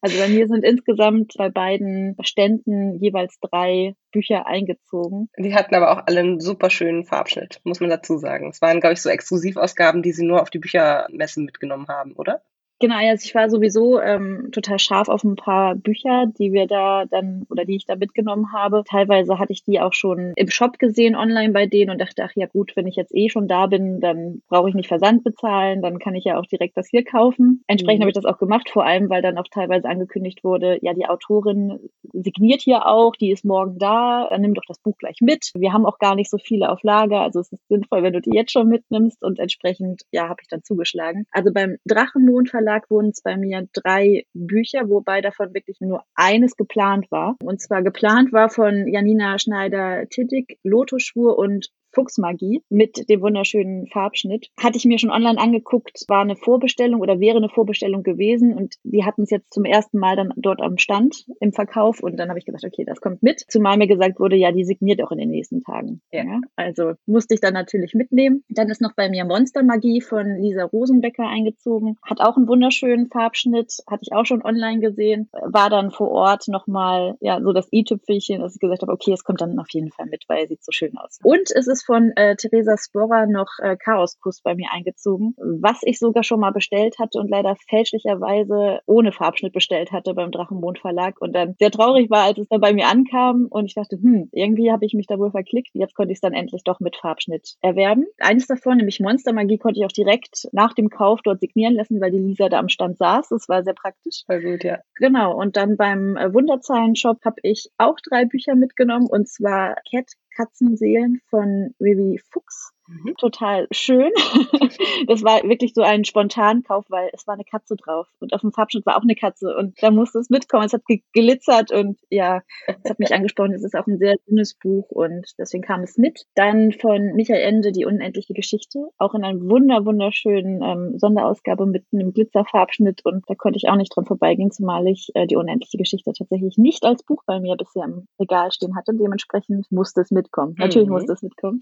Also 0.00 0.18
bei 0.18 0.28
mir 0.28 0.48
sind 0.48 0.64
insgesamt 0.64 1.34
bei 1.36 1.50
beiden 1.50 2.16
Ständen 2.22 2.98
jeweils 2.98 3.38
drei 3.40 3.94
Bücher 4.10 4.46
eingezogen. 4.46 5.28
Die 5.38 5.54
hatten 5.54 5.74
aber 5.74 5.92
auch 5.92 6.06
alle 6.06 6.20
einen 6.20 6.40
super 6.40 6.70
schönen 6.70 7.04
Farbschnitt, 7.04 7.60
muss 7.62 7.78
man 7.78 7.90
dazu 7.90 8.16
sagen. 8.16 8.48
Es 8.48 8.62
waren, 8.62 8.80
glaube 8.80 8.94
ich, 8.94 9.02
so 9.02 9.10
Exklusivausgaben, 9.10 10.02
die 10.02 10.12
sie 10.12 10.24
nur 10.24 10.40
auf 10.40 10.48
die 10.48 10.58
Büchermessen 10.58 11.44
mitgenommen 11.44 11.88
haben, 11.88 12.14
oder? 12.14 12.42
Genau, 12.80 12.96
also 12.96 13.24
ich 13.24 13.34
war 13.34 13.48
sowieso 13.48 14.00
ähm, 14.00 14.50
total 14.52 14.78
scharf 14.78 15.08
auf 15.08 15.22
ein 15.22 15.36
paar 15.36 15.76
Bücher, 15.76 16.26
die 16.26 16.52
wir 16.52 16.66
da 16.66 17.04
dann 17.06 17.46
oder 17.48 17.64
die 17.64 17.76
ich 17.76 17.86
da 17.86 17.96
mitgenommen 17.96 18.52
habe. 18.52 18.82
Teilweise 18.88 19.38
hatte 19.38 19.52
ich 19.52 19.62
die 19.64 19.80
auch 19.80 19.92
schon 19.92 20.32
im 20.36 20.50
Shop 20.50 20.78
gesehen, 20.78 21.14
online 21.14 21.52
bei 21.52 21.66
denen 21.66 21.90
und 21.90 22.00
dachte, 22.00 22.24
ach 22.24 22.32
ja 22.34 22.46
gut, 22.46 22.72
wenn 22.74 22.86
ich 22.86 22.96
jetzt 22.96 23.14
eh 23.14 23.28
schon 23.28 23.46
da 23.46 23.66
bin, 23.66 24.00
dann 24.00 24.42
brauche 24.48 24.68
ich 24.68 24.74
nicht 24.74 24.88
Versand 24.88 25.22
bezahlen, 25.22 25.82
dann 25.82 25.98
kann 25.98 26.14
ich 26.14 26.24
ja 26.24 26.38
auch 26.38 26.46
direkt 26.46 26.76
das 26.76 26.88
hier 26.88 27.04
kaufen. 27.04 27.62
Entsprechend 27.68 28.00
mhm. 28.00 28.02
habe 28.02 28.10
ich 28.10 28.14
das 28.14 28.24
auch 28.24 28.38
gemacht, 28.38 28.68
vor 28.68 28.84
allem, 28.84 29.08
weil 29.08 29.22
dann 29.22 29.38
auch 29.38 29.48
teilweise 29.50 29.88
angekündigt 29.88 30.42
wurde, 30.42 30.78
ja, 30.82 30.94
die 30.94 31.06
Autorin 31.06 31.78
signiert 32.12 32.62
hier 32.62 32.86
auch, 32.86 33.14
die 33.14 33.30
ist 33.30 33.44
morgen 33.44 33.78
da, 33.78 34.26
dann 34.30 34.40
nimm 34.40 34.54
doch 34.54 34.64
das 34.66 34.80
Buch 34.80 34.96
gleich 34.98 35.18
mit. 35.20 35.52
Wir 35.54 35.72
haben 35.72 35.86
auch 35.86 35.98
gar 35.98 36.16
nicht 36.16 36.30
so 36.30 36.38
viele 36.38 36.70
auf 36.70 36.82
Lager, 36.82 37.20
also 37.20 37.40
es 37.40 37.52
ist 37.52 37.68
sinnvoll, 37.68 38.02
wenn 38.02 38.12
du 38.12 38.20
die 38.20 38.34
jetzt 38.34 38.52
schon 38.52 38.68
mitnimmst 38.68 39.22
und 39.22 39.38
entsprechend, 39.38 40.02
ja, 40.10 40.28
habe 40.28 40.40
ich 40.42 40.48
dann 40.48 40.64
zugeschlagen. 40.64 41.26
Also 41.30 41.52
beim 41.52 41.76
Drachenmond 41.84 42.52
Verlag 42.64 42.90
wurden 42.90 43.10
es 43.10 43.20
bei 43.20 43.36
mir 43.36 43.68
drei 43.74 44.24
Bücher, 44.32 44.88
wobei 44.88 45.20
davon 45.20 45.52
wirklich 45.52 45.80
nur 45.80 46.02
eines 46.14 46.56
geplant 46.56 47.10
war. 47.10 47.36
Und 47.42 47.60
zwar 47.60 47.82
geplant 47.82 48.32
war 48.32 48.48
von 48.48 48.88
Janina 48.88 49.38
Schneider-Tittig, 49.38 50.58
Lotusschwur 50.62 51.36
und 51.38 51.68
Fuchsmagie 51.94 52.62
mit 52.68 53.08
dem 53.08 53.20
wunderschönen 53.22 53.86
Farbschnitt. 53.88 54.48
Hatte 54.58 54.76
ich 54.76 54.84
mir 54.84 54.98
schon 54.98 55.10
online 55.10 55.38
angeguckt, 55.38 56.04
war 56.08 56.22
eine 56.22 56.36
Vorbestellung 56.36 57.00
oder 57.00 57.20
wäre 57.20 57.38
eine 57.38 57.48
Vorbestellung 57.48 58.02
gewesen 58.02 58.54
und 58.54 58.74
die 58.82 59.04
hatten 59.04 59.22
es 59.22 59.30
jetzt 59.30 59.52
zum 59.52 59.64
ersten 59.64 59.98
Mal 59.98 60.16
dann 60.16 60.32
dort 60.36 60.60
am 60.60 60.78
Stand 60.78 61.26
im 61.40 61.52
Verkauf 61.52 62.00
und 62.00 62.16
dann 62.16 62.28
habe 62.28 62.38
ich 62.38 62.44
gesagt, 62.44 62.64
okay, 62.64 62.84
das 62.84 63.00
kommt 63.00 63.22
mit. 63.22 63.44
Zumal 63.48 63.76
mir 63.76 63.86
gesagt 63.86 64.18
wurde, 64.20 64.36
ja, 64.36 64.52
die 64.52 64.64
signiert 64.64 65.02
auch 65.02 65.12
in 65.12 65.18
den 65.18 65.30
nächsten 65.30 65.62
Tagen. 65.62 66.00
Ja. 66.12 66.24
ja 66.24 66.40
also 66.56 66.92
musste 67.06 67.34
ich 67.34 67.40
dann 67.40 67.54
natürlich 67.54 67.94
mitnehmen. 67.94 68.44
Dann 68.48 68.70
ist 68.70 68.80
noch 68.80 68.94
bei 68.94 69.08
mir 69.08 69.24
Monstermagie 69.24 70.00
von 70.00 70.36
Lisa 70.36 70.64
Rosenbecker 70.64 71.26
eingezogen. 71.26 71.96
Hat 72.02 72.20
auch 72.20 72.36
einen 72.36 72.48
wunderschönen 72.48 73.08
Farbschnitt, 73.08 73.78
hatte 73.88 74.02
ich 74.02 74.12
auch 74.12 74.26
schon 74.26 74.44
online 74.44 74.80
gesehen. 74.80 75.28
War 75.32 75.70
dann 75.70 75.90
vor 75.90 76.10
Ort 76.10 76.48
nochmal, 76.48 77.16
ja, 77.20 77.40
so 77.40 77.52
das 77.52 77.68
i-Tüpfelchen, 77.72 78.40
dass 78.40 78.54
ich 78.54 78.60
gesagt 78.60 78.82
habe, 78.82 78.92
okay, 78.92 79.12
es 79.12 79.24
kommt 79.24 79.40
dann 79.40 79.58
auf 79.58 79.68
jeden 79.70 79.90
Fall 79.90 80.06
mit, 80.06 80.24
weil 80.28 80.42
er 80.42 80.48
sieht 80.48 80.64
so 80.64 80.72
schön 80.72 80.96
aus. 80.96 81.18
Und 81.22 81.50
es 81.54 81.66
ist 81.66 81.83
von 81.84 82.12
äh, 82.16 82.36
Theresa 82.36 82.76
Sporra 82.76 83.26
noch 83.26 83.48
äh, 83.58 83.76
Chaoskuss 83.76 84.40
bei 84.42 84.54
mir 84.54 84.68
eingezogen, 84.72 85.34
was 85.60 85.80
ich 85.82 85.98
sogar 85.98 86.24
schon 86.24 86.40
mal 86.40 86.52
bestellt 86.52 86.98
hatte 86.98 87.18
und 87.18 87.30
leider 87.30 87.56
fälschlicherweise 87.68 88.80
ohne 88.86 89.12
Farbschnitt 89.12 89.52
bestellt 89.52 89.92
hatte 89.92 90.14
beim 90.14 90.30
Drachenmond 90.30 90.78
Verlag 90.78 91.20
und 91.20 91.34
dann 91.34 91.54
sehr 91.58 91.70
traurig 91.70 92.10
war, 92.10 92.24
als 92.24 92.38
es 92.38 92.48
dann 92.48 92.60
bei 92.60 92.72
mir 92.72 92.88
ankam 92.88 93.46
und 93.50 93.66
ich 93.66 93.74
dachte, 93.74 93.96
hm, 93.96 94.28
irgendwie 94.32 94.70
habe 94.72 94.84
ich 94.84 94.94
mich 94.94 95.06
da 95.06 95.18
wohl 95.18 95.30
verklickt. 95.30 95.70
Jetzt 95.74 95.94
konnte 95.94 96.12
ich 96.12 96.16
es 96.16 96.20
dann 96.20 96.32
endlich 96.32 96.64
doch 96.64 96.80
mit 96.80 96.96
Farbschnitt 96.96 97.54
erwerben. 97.60 98.06
Eines 98.18 98.46
davon, 98.46 98.76
nämlich 98.76 99.00
Monstermagie, 99.00 99.58
konnte 99.58 99.80
ich 99.80 99.86
auch 99.86 99.92
direkt 99.92 100.48
nach 100.52 100.72
dem 100.74 100.90
Kauf 100.90 101.20
dort 101.22 101.40
signieren 101.40 101.74
lassen, 101.74 102.00
weil 102.00 102.10
die 102.10 102.18
Lisa 102.18 102.48
da 102.48 102.58
am 102.58 102.68
Stand 102.68 102.98
saß. 102.98 103.28
Das 103.28 103.48
war 103.48 103.62
sehr 103.62 103.74
praktisch. 103.74 104.24
War 104.26 104.40
gut, 104.40 104.64
ja. 104.64 104.78
Genau. 104.96 105.34
Und 105.36 105.56
dann 105.56 105.76
beim 105.76 106.16
äh, 106.16 106.32
Wunderzeilen-Shop 106.32 107.18
habe 107.24 107.36
ich 107.42 107.70
auch 107.78 107.96
drei 108.08 108.24
Bücher 108.24 108.54
mitgenommen 108.54 109.06
und 109.06 109.28
zwar 109.28 109.76
Cat 109.90 110.12
Katzenseelen 110.36 111.20
von 111.30 111.74
Vivi 111.78 112.20
Fuchs. 112.30 112.73
Mhm. 112.86 113.14
Total 113.16 113.66
schön. 113.70 114.12
das 115.06 115.22
war 115.22 115.42
wirklich 115.44 115.72
so 115.74 115.82
ein 115.82 116.04
Spontankauf, 116.04 116.84
weil 116.88 117.08
es 117.12 117.26
war 117.26 117.34
eine 117.34 117.44
Katze 117.44 117.76
drauf 117.76 118.06
und 118.20 118.34
auf 118.34 118.42
dem 118.42 118.52
Farbschnitt 118.52 118.84
war 118.84 118.96
auch 118.96 119.02
eine 119.02 119.14
Katze 119.14 119.56
und 119.56 119.82
da 119.82 119.90
musste 119.90 120.18
es 120.18 120.28
mitkommen. 120.28 120.64
Es 120.64 120.72
hat 120.74 120.82
glitzert 121.12 121.72
und 121.72 121.98
ja, 122.10 122.42
es 122.66 122.90
hat 122.90 122.98
mich 122.98 123.14
angesprochen. 123.14 123.52
Es 123.52 123.64
ist 123.64 123.74
auch 123.74 123.86
ein 123.86 123.98
sehr 123.98 124.16
dünnes 124.28 124.54
Buch 124.54 124.90
und 124.90 125.32
deswegen 125.38 125.62
kam 125.62 125.82
es 125.82 125.96
mit. 125.96 126.26
Dann 126.34 126.72
von 126.72 127.14
Michael 127.14 127.40
Ende 127.40 127.72
die 127.72 127.86
unendliche 127.86 128.34
Geschichte, 128.34 128.88
auch 128.98 129.14
in 129.14 129.24
einer 129.24 129.40
wunder 129.40 129.86
wunderschönen 129.86 130.62
ähm, 130.62 130.98
Sonderausgabe 130.98 131.66
mit 131.66 131.84
einem 131.92 132.12
Glitzerfarbschnitt 132.12 133.04
und 133.04 133.24
da 133.28 133.34
konnte 133.34 133.56
ich 133.56 133.68
auch 133.68 133.76
nicht 133.76 133.94
dran 133.96 134.04
vorbeigehen, 134.04 134.50
zumal 134.50 134.86
ich 134.88 135.10
äh, 135.14 135.26
die 135.26 135.36
unendliche 135.36 135.78
Geschichte 135.78 136.12
tatsächlich 136.12 136.58
nicht 136.58 136.84
als 136.84 137.02
Buch 137.02 137.22
bei 137.26 137.40
mir 137.40 137.56
bisher 137.56 137.84
im 137.84 138.06
Regal 138.20 138.52
stehen 138.52 138.76
hatte. 138.76 138.92
Dementsprechend 138.94 139.70
musste 139.72 140.02
es 140.02 140.10
mitkommen. 140.10 140.54
Natürlich 140.58 140.88
mhm. 140.88 140.94
musste 140.94 141.12
es 141.12 141.22
mitkommen. 141.22 141.60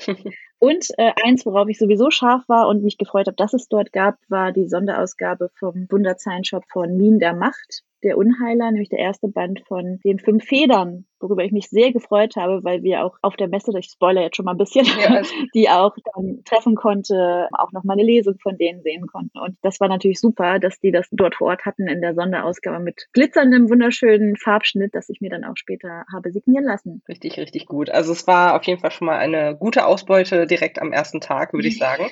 Und 0.59 0.89
äh, 0.97 1.12
eins, 1.25 1.47
worauf 1.47 1.69
ich 1.69 1.79
sowieso 1.79 2.11
scharf 2.11 2.49
war 2.49 2.69
und 2.69 2.83
mich 2.83 2.99
gefreut 2.99 3.27
habe, 3.27 3.37
dass 3.37 3.55
es 3.55 3.69
dort 3.69 3.93
gab, 3.93 4.17
war 4.29 4.53
die 4.53 4.69
Sonderausgabe 4.69 5.51
vom 5.55 5.87
Wunderzeilenshop 5.91 6.65
von 6.71 6.97
Mien 6.97 7.19
der 7.19 7.35
Macht 7.35 7.85
der 8.03 8.19
Unheiler, 8.19 8.71
nämlich 8.71 8.89
der 8.89 8.99
erste 8.99 9.29
Band 9.29 9.63
von 9.67 10.01
den 10.05 10.19
fünf 10.19 10.45
Federn, 10.45 11.07
worüber 11.21 11.45
ich 11.45 11.53
mich 11.53 11.69
sehr 11.69 11.93
gefreut 11.93 12.37
habe, 12.37 12.65
weil 12.65 12.83
wir 12.83 13.05
auch 13.05 13.17
auf 13.23 13.37
der 13.37 13.49
Messe, 13.49 13.73
ich 13.79 13.87
spoiler 13.87 14.23
jetzt 14.23 14.37
schon 14.37 14.45
mal 14.45 14.53
ein 14.53 14.59
bisschen, 14.59 14.85
ja. 14.85 15.23
die 15.55 15.69
auch 15.69 15.97
dann 16.15 16.43
treffen 16.45 16.75
konnte, 16.75 17.49
auch 17.53 17.73
noch 17.73 17.85
mal 17.85 17.95
eine 17.95 18.03
Lesung 18.03 18.39
von 18.43 18.59
denen 18.59 18.83
sehen 18.83 19.07
konnten. 19.07 19.39
Und 19.39 19.57
das 19.63 19.81
war 19.81 19.89
natürlich 19.89 20.21
super, 20.21 20.59
dass 20.59 20.81
die 20.81 20.91
das 20.91 21.09
dort 21.13 21.37
vor 21.37 21.49
Ort 21.49 21.65
hatten 21.65 21.87
in 21.87 22.01
der 22.01 22.15
Sonderausgabe 22.15 22.83
mit 22.83 23.09
glitzerndem, 23.13 23.71
wunderschönen 23.71 24.37
Farbschnitt, 24.37 24.95
dass 24.95 25.09
ich 25.09 25.21
mir 25.21 25.31
dann 25.31 25.45
auch 25.45 25.57
später 25.57 26.05
habe 26.13 26.33
signieren 26.33 26.65
lassen. 26.65 27.03
Richtig, 27.09 27.39
richtig 27.39 27.67
gut. 27.67 27.91
Also 27.91 28.13
es 28.13 28.27
war 28.27 28.57
auf 28.57 28.65
jeden 28.65 28.81
Fall 28.81 28.91
schon 28.91 29.07
mal 29.07 29.19
eine 29.19 29.57
gute 29.57 29.87
Ausbeute 29.87 30.47
direkt 30.47 30.81
am 30.81 30.93
ersten 30.93 31.21
Tag, 31.21 31.53
würde 31.53 31.69
ich 31.69 31.79
sagen. 31.79 32.11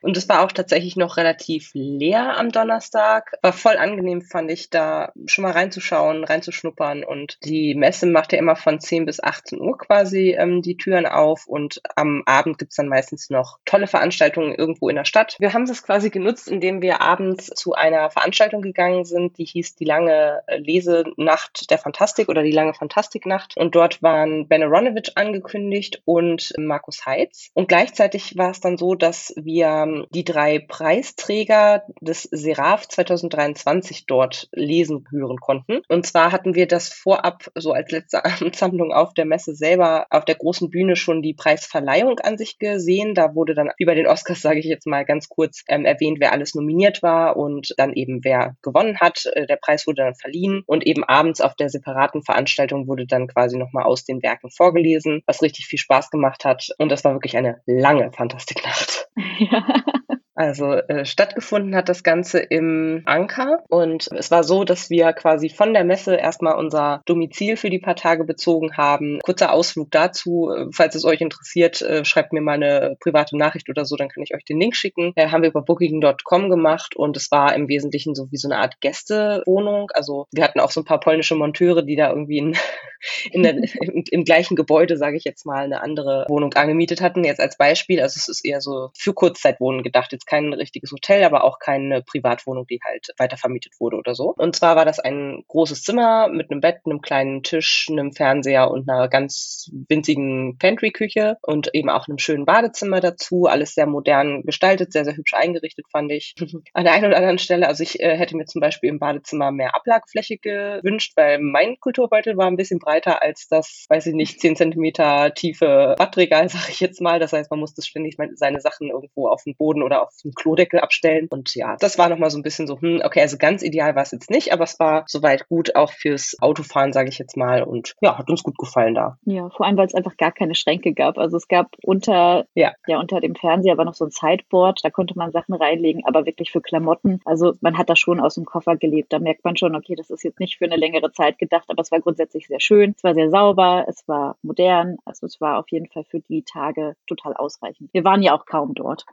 Und 0.00 0.16
es 0.16 0.28
war 0.28 0.42
auch 0.42 0.52
tatsächlich 0.52 0.96
noch 0.96 1.16
relativ 1.16 1.70
leer 1.74 2.36
am 2.36 2.50
Donnerstag. 2.50 3.32
War 3.42 3.52
voll 3.52 3.76
angenehm, 3.76 4.22
fand 4.22 4.50
ich, 4.50 4.70
da 4.70 5.12
schon 5.26 5.42
mal 5.42 5.52
reinzuschauen, 5.52 6.24
reinzuschnuppern. 6.24 7.04
Und 7.04 7.38
die 7.44 7.74
Messe 7.74 8.06
macht 8.06 8.32
ja 8.32 8.38
immer 8.38 8.56
von 8.56 8.80
10 8.80 9.06
bis 9.06 9.22
18 9.22 9.60
Uhr 9.60 9.78
quasi 9.78 10.36
ähm, 10.38 10.62
die 10.62 10.76
Türen 10.76 11.06
auf. 11.06 11.46
Und 11.46 11.80
am 11.96 12.22
Abend 12.26 12.58
gibt's 12.58 12.76
dann 12.76 12.88
meistens 12.88 13.30
noch 13.30 13.58
tolle 13.64 13.86
Veranstaltungen 13.86 14.54
irgendwo 14.54 14.88
in 14.88 14.96
der 14.96 15.04
Stadt. 15.04 15.36
Wir 15.38 15.52
haben 15.52 15.66
das 15.66 15.82
quasi 15.82 16.10
genutzt, 16.10 16.48
indem 16.48 16.82
wir 16.82 17.00
abends 17.00 17.46
zu 17.46 17.74
einer 17.74 18.10
Veranstaltung 18.10 18.62
gegangen 18.62 19.04
sind, 19.04 19.38
die 19.38 19.44
hieß 19.44 19.76
die 19.76 19.84
lange 19.84 20.42
Lesenacht 20.48 21.70
der 21.70 21.78
Fantastik 21.78 22.28
oder 22.28 22.42
die 22.42 22.52
lange 22.52 22.74
Fantastiknacht. 22.74 23.56
Und 23.56 23.74
dort 23.74 24.02
waren 24.02 24.48
Ben 24.48 24.62
Aronovich 24.62 25.16
angekündigt 25.16 26.02
und 26.04 26.52
Markus 26.58 27.06
Heitz. 27.06 27.50
Und 27.54 27.68
gleichzeitig 27.68 28.36
war 28.36 28.50
es 28.50 28.60
dann 28.60 28.76
so, 28.76 28.94
dass 28.94 29.32
wir 29.44 30.06
die 30.10 30.24
drei 30.24 30.58
Preisträger 30.58 31.82
des 32.00 32.22
Seraph 32.22 32.88
2023 32.88 34.06
dort 34.06 34.48
lesen 34.52 35.04
hören 35.10 35.38
konnten. 35.38 35.80
Und 35.88 36.06
zwar 36.06 36.32
hatten 36.32 36.54
wir 36.54 36.66
das 36.66 36.88
vorab 36.88 37.50
so 37.54 37.72
als 37.72 37.90
letzte 37.90 38.24
Ansammlung 38.24 38.92
auf 38.92 39.14
der 39.14 39.24
Messe 39.24 39.54
selber 39.54 40.06
auf 40.10 40.24
der 40.24 40.36
großen 40.36 40.70
Bühne 40.70 40.96
schon 40.96 41.22
die 41.22 41.34
Preisverleihung 41.34 42.18
an 42.20 42.38
sich 42.38 42.58
gesehen. 42.58 43.14
Da 43.14 43.34
wurde 43.34 43.54
dann 43.54 43.70
wie 43.78 43.84
bei 43.84 43.94
den 43.94 44.06
Oscars, 44.06 44.40
sage 44.42 44.60
ich 44.60 44.66
jetzt 44.66 44.86
mal 44.86 45.04
ganz 45.04 45.28
kurz, 45.28 45.64
ähm, 45.68 45.84
erwähnt, 45.84 46.18
wer 46.20 46.32
alles 46.32 46.54
nominiert 46.54 47.02
war 47.02 47.36
und 47.36 47.74
dann 47.76 47.92
eben 47.92 48.24
wer 48.24 48.56
gewonnen 48.62 49.00
hat. 49.00 49.26
Äh, 49.34 49.46
der 49.46 49.56
Preis 49.56 49.86
wurde 49.86 50.02
dann 50.02 50.14
verliehen 50.14 50.62
und 50.66 50.86
eben 50.86 51.04
abends 51.04 51.40
auf 51.40 51.54
der 51.54 51.68
separaten 51.68 52.22
Veranstaltung 52.22 52.88
wurde 52.88 53.06
dann 53.06 53.28
quasi 53.28 53.56
nochmal 53.56 53.84
aus 53.84 54.04
den 54.04 54.22
Werken 54.22 54.50
vorgelesen, 54.50 55.22
was 55.26 55.42
richtig 55.42 55.66
viel 55.66 55.78
Spaß 55.78 56.10
gemacht 56.10 56.44
hat. 56.44 56.68
Und 56.78 56.90
das 56.90 57.04
war 57.04 57.14
wirklich 57.14 57.36
eine 57.36 57.60
lange 57.66 58.12
Fantastiknacht. 58.12 59.08
Ja. 59.40 60.03
Also 60.34 60.72
äh, 60.72 61.04
stattgefunden 61.04 61.76
hat 61.76 61.88
das 61.88 62.02
Ganze 62.02 62.40
im 62.40 63.02
Anker 63.04 63.62
und 63.68 64.08
es 64.12 64.30
war 64.30 64.42
so, 64.42 64.64
dass 64.64 64.90
wir 64.90 65.12
quasi 65.12 65.48
von 65.48 65.72
der 65.72 65.84
Messe 65.84 66.16
erstmal 66.16 66.56
unser 66.56 67.02
Domizil 67.06 67.56
für 67.56 67.70
die 67.70 67.78
paar 67.78 67.94
Tage 67.94 68.24
bezogen 68.24 68.76
haben. 68.76 69.20
Kurzer 69.22 69.52
Ausflug 69.52 69.90
dazu, 69.92 70.50
äh, 70.50 70.66
falls 70.72 70.96
es 70.96 71.04
euch 71.04 71.20
interessiert, 71.20 71.82
äh, 71.82 72.04
schreibt 72.04 72.32
mir 72.32 72.40
mal 72.40 72.54
eine 72.54 72.96
private 73.00 73.36
Nachricht 73.36 73.68
oder 73.68 73.84
so, 73.84 73.96
dann 73.96 74.08
kann 74.08 74.24
ich 74.24 74.34
euch 74.34 74.44
den 74.44 74.58
Link 74.58 74.74
schicken. 74.74 75.12
Äh, 75.14 75.28
haben 75.28 75.42
wir 75.42 75.50
über 75.50 75.62
booking.com 75.62 76.50
gemacht 76.50 76.96
und 76.96 77.16
es 77.16 77.30
war 77.30 77.54
im 77.54 77.68
Wesentlichen 77.68 78.14
so 78.14 78.30
wie 78.32 78.36
so 78.36 78.48
eine 78.48 78.58
Art 78.58 78.80
Gästewohnung. 78.80 79.90
Also 79.94 80.26
wir 80.32 80.42
hatten 80.42 80.58
auch 80.58 80.72
so 80.72 80.80
ein 80.80 80.84
paar 80.84 81.00
polnische 81.00 81.36
Monteure, 81.36 81.82
die 81.82 81.96
da 81.96 82.08
irgendwie 82.10 82.38
in, 82.38 82.56
in 83.30 83.44
der, 83.44 83.54
im, 83.54 84.02
im 84.10 84.24
gleichen 84.24 84.56
Gebäude, 84.56 84.96
sage 84.96 85.16
ich 85.16 85.24
jetzt 85.24 85.46
mal, 85.46 85.64
eine 85.64 85.80
andere 85.80 86.26
Wohnung 86.28 86.52
angemietet 86.54 87.00
hatten. 87.00 87.22
Jetzt 87.22 87.40
als 87.40 87.56
Beispiel, 87.56 88.00
also 88.00 88.18
es 88.18 88.28
ist 88.28 88.44
eher 88.44 88.60
so 88.60 88.90
für 88.96 89.14
Kurzzeitwohnen 89.14 89.84
gedacht. 89.84 90.12
Jetzt 90.24 90.26
kein 90.26 90.52
richtiges 90.52 90.90
Hotel, 90.92 91.24
aber 91.24 91.44
auch 91.44 91.58
keine 91.58 92.02
Privatwohnung, 92.02 92.66
die 92.66 92.80
halt 92.82 93.08
weitervermietet 93.18 93.74
wurde 93.78 93.96
oder 93.96 94.14
so. 94.14 94.34
Und 94.36 94.56
zwar 94.56 94.76
war 94.76 94.84
das 94.84 94.98
ein 94.98 95.44
großes 95.48 95.82
Zimmer 95.82 96.28
mit 96.28 96.50
einem 96.50 96.60
Bett, 96.60 96.80
einem 96.84 97.00
kleinen 97.00 97.42
Tisch, 97.42 97.88
einem 97.90 98.12
Fernseher 98.12 98.70
und 98.70 98.88
einer 98.88 99.08
ganz 99.08 99.70
winzigen 99.88 100.58
Pantry-Küche 100.58 101.36
und 101.42 101.74
eben 101.74 101.90
auch 101.90 102.08
einem 102.08 102.18
schönen 102.18 102.44
Badezimmer 102.44 103.00
dazu. 103.00 103.46
Alles 103.46 103.74
sehr 103.74 103.86
modern 103.86 104.42
gestaltet, 104.42 104.92
sehr, 104.92 105.04
sehr 105.04 105.16
hübsch 105.16 105.34
eingerichtet, 105.34 105.86
fand 105.90 106.10
ich. 106.12 106.34
An 106.72 106.84
der 106.84 106.94
einen 106.94 107.06
oder 107.06 107.16
anderen 107.16 107.38
Stelle, 107.38 107.68
also 107.68 107.82
ich 107.82 108.00
äh, 108.00 108.16
hätte 108.16 108.36
mir 108.36 108.46
zum 108.46 108.60
Beispiel 108.60 108.88
im 108.88 108.98
Badezimmer 108.98 109.50
mehr 109.50 109.74
Ablagefläche 109.74 110.38
gewünscht, 110.38 111.12
weil 111.16 111.38
mein 111.38 111.78
Kulturbeutel 111.80 112.36
war 112.36 112.46
ein 112.46 112.56
bisschen 112.56 112.78
breiter 112.78 113.22
als 113.22 113.46
das, 113.48 113.86
weiß 113.88 114.06
ich 114.06 114.14
nicht, 114.14 114.40
10 114.40 114.56
Zentimeter 114.56 115.32
tiefe 115.34 115.94
Badregal, 115.98 116.48
sage 116.48 116.70
ich 116.70 116.80
jetzt 116.80 117.00
mal. 117.00 117.18
Das 117.18 117.32
heißt, 117.32 117.50
man 117.50 117.60
musste 117.60 117.82
ständig 117.82 118.16
seine 118.34 118.60
Sachen 118.60 118.90
irgendwo 118.90 119.28
auf 119.28 119.42
den 119.44 119.56
Boden 119.56 119.82
oder 119.82 120.02
auf 120.02 120.13
den 120.22 120.32
Klodeckel 120.34 120.80
abstellen. 120.80 121.28
Und 121.30 121.54
ja, 121.54 121.76
das 121.78 121.98
war 121.98 122.08
nochmal 122.08 122.30
so 122.30 122.38
ein 122.38 122.42
bisschen 122.42 122.66
so, 122.66 122.80
hm, 122.80 123.02
okay, 123.04 123.20
also 123.20 123.36
ganz 123.38 123.62
ideal 123.62 123.94
war 123.94 124.02
es 124.02 124.10
jetzt 124.10 124.30
nicht, 124.30 124.52
aber 124.52 124.64
es 124.64 124.78
war 124.78 125.04
soweit 125.06 125.48
gut 125.48 125.74
auch 125.76 125.92
fürs 125.92 126.36
Autofahren, 126.40 126.92
sage 126.92 127.08
ich 127.08 127.18
jetzt 127.18 127.36
mal. 127.36 127.62
Und 127.62 127.94
ja, 128.00 128.18
hat 128.18 128.28
uns 128.30 128.42
gut 128.42 128.58
gefallen 128.58 128.94
da. 128.94 129.18
Ja, 129.24 129.50
vor 129.50 129.66
allem, 129.66 129.76
weil 129.76 129.86
es 129.86 129.94
einfach 129.94 130.16
gar 130.16 130.32
keine 130.32 130.54
Schränke 130.54 130.92
gab. 130.92 131.18
Also 131.18 131.36
es 131.36 131.48
gab 131.48 131.68
unter, 131.82 132.46
ja. 132.54 132.72
ja, 132.86 132.98
unter 132.98 133.20
dem 133.20 133.34
Fernseher 133.34 133.76
war 133.76 133.84
noch 133.84 133.94
so 133.94 134.04
ein 134.04 134.10
Sideboard, 134.10 134.80
da 134.82 134.90
konnte 134.90 135.16
man 135.16 135.32
Sachen 135.32 135.54
reinlegen, 135.54 136.04
aber 136.04 136.26
wirklich 136.26 136.50
für 136.50 136.60
Klamotten. 136.60 137.20
Also 137.24 137.54
man 137.60 137.78
hat 137.78 137.90
da 137.90 137.96
schon 137.96 138.20
aus 138.20 138.34
dem 138.34 138.44
Koffer 138.44 138.76
gelebt. 138.76 139.12
Da 139.12 139.18
merkt 139.18 139.44
man 139.44 139.56
schon, 139.56 139.74
okay, 139.74 139.94
das 139.94 140.10
ist 140.10 140.24
jetzt 140.24 140.40
nicht 140.40 140.58
für 140.58 140.64
eine 140.64 140.76
längere 140.76 141.12
Zeit 141.12 141.38
gedacht, 141.38 141.64
aber 141.68 141.82
es 141.82 141.90
war 141.90 142.00
grundsätzlich 142.00 142.46
sehr 142.46 142.60
schön. 142.60 142.94
Es 142.96 143.04
war 143.04 143.14
sehr 143.14 143.30
sauber, 143.30 143.86
es 143.88 144.06
war 144.08 144.36
modern. 144.42 144.98
Also 145.04 145.26
es 145.26 145.40
war 145.40 145.58
auf 145.58 145.70
jeden 145.70 145.88
Fall 145.88 146.04
für 146.04 146.20
die 146.20 146.42
Tage 146.42 146.96
total 147.06 147.34
ausreichend. 147.34 147.90
Wir 147.92 148.04
waren 148.04 148.22
ja 148.22 148.34
auch 148.34 148.46
kaum 148.46 148.74
dort. 148.74 149.04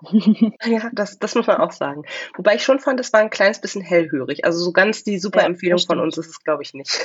Ja, 0.66 0.90
das, 0.94 1.20
das 1.20 1.36
muss 1.36 1.48
man 1.48 1.58
auch 1.58 1.72
sagen. 1.72 2.04
Wobei 2.36 2.56
ich 2.56 2.64
schon 2.64 2.80
fand, 2.80 3.00
es 3.00 3.14
war 3.14 3.20
ein 3.20 3.30
kleines 3.30 3.62
bisschen 3.62 3.82
hellhörig. 3.82 4.46
Also 4.46 4.60
so 4.60 4.72
ganz 4.72 5.04
die 5.04 5.20
super 5.20 5.42
ja, 5.42 5.46
Empfehlung 5.46 5.80
von 5.80 6.00
uns 6.00 6.18
ist 6.18 6.28
es, 6.28 6.44
glaube 6.44 6.64
ich, 6.64 6.74
nicht. 6.74 7.00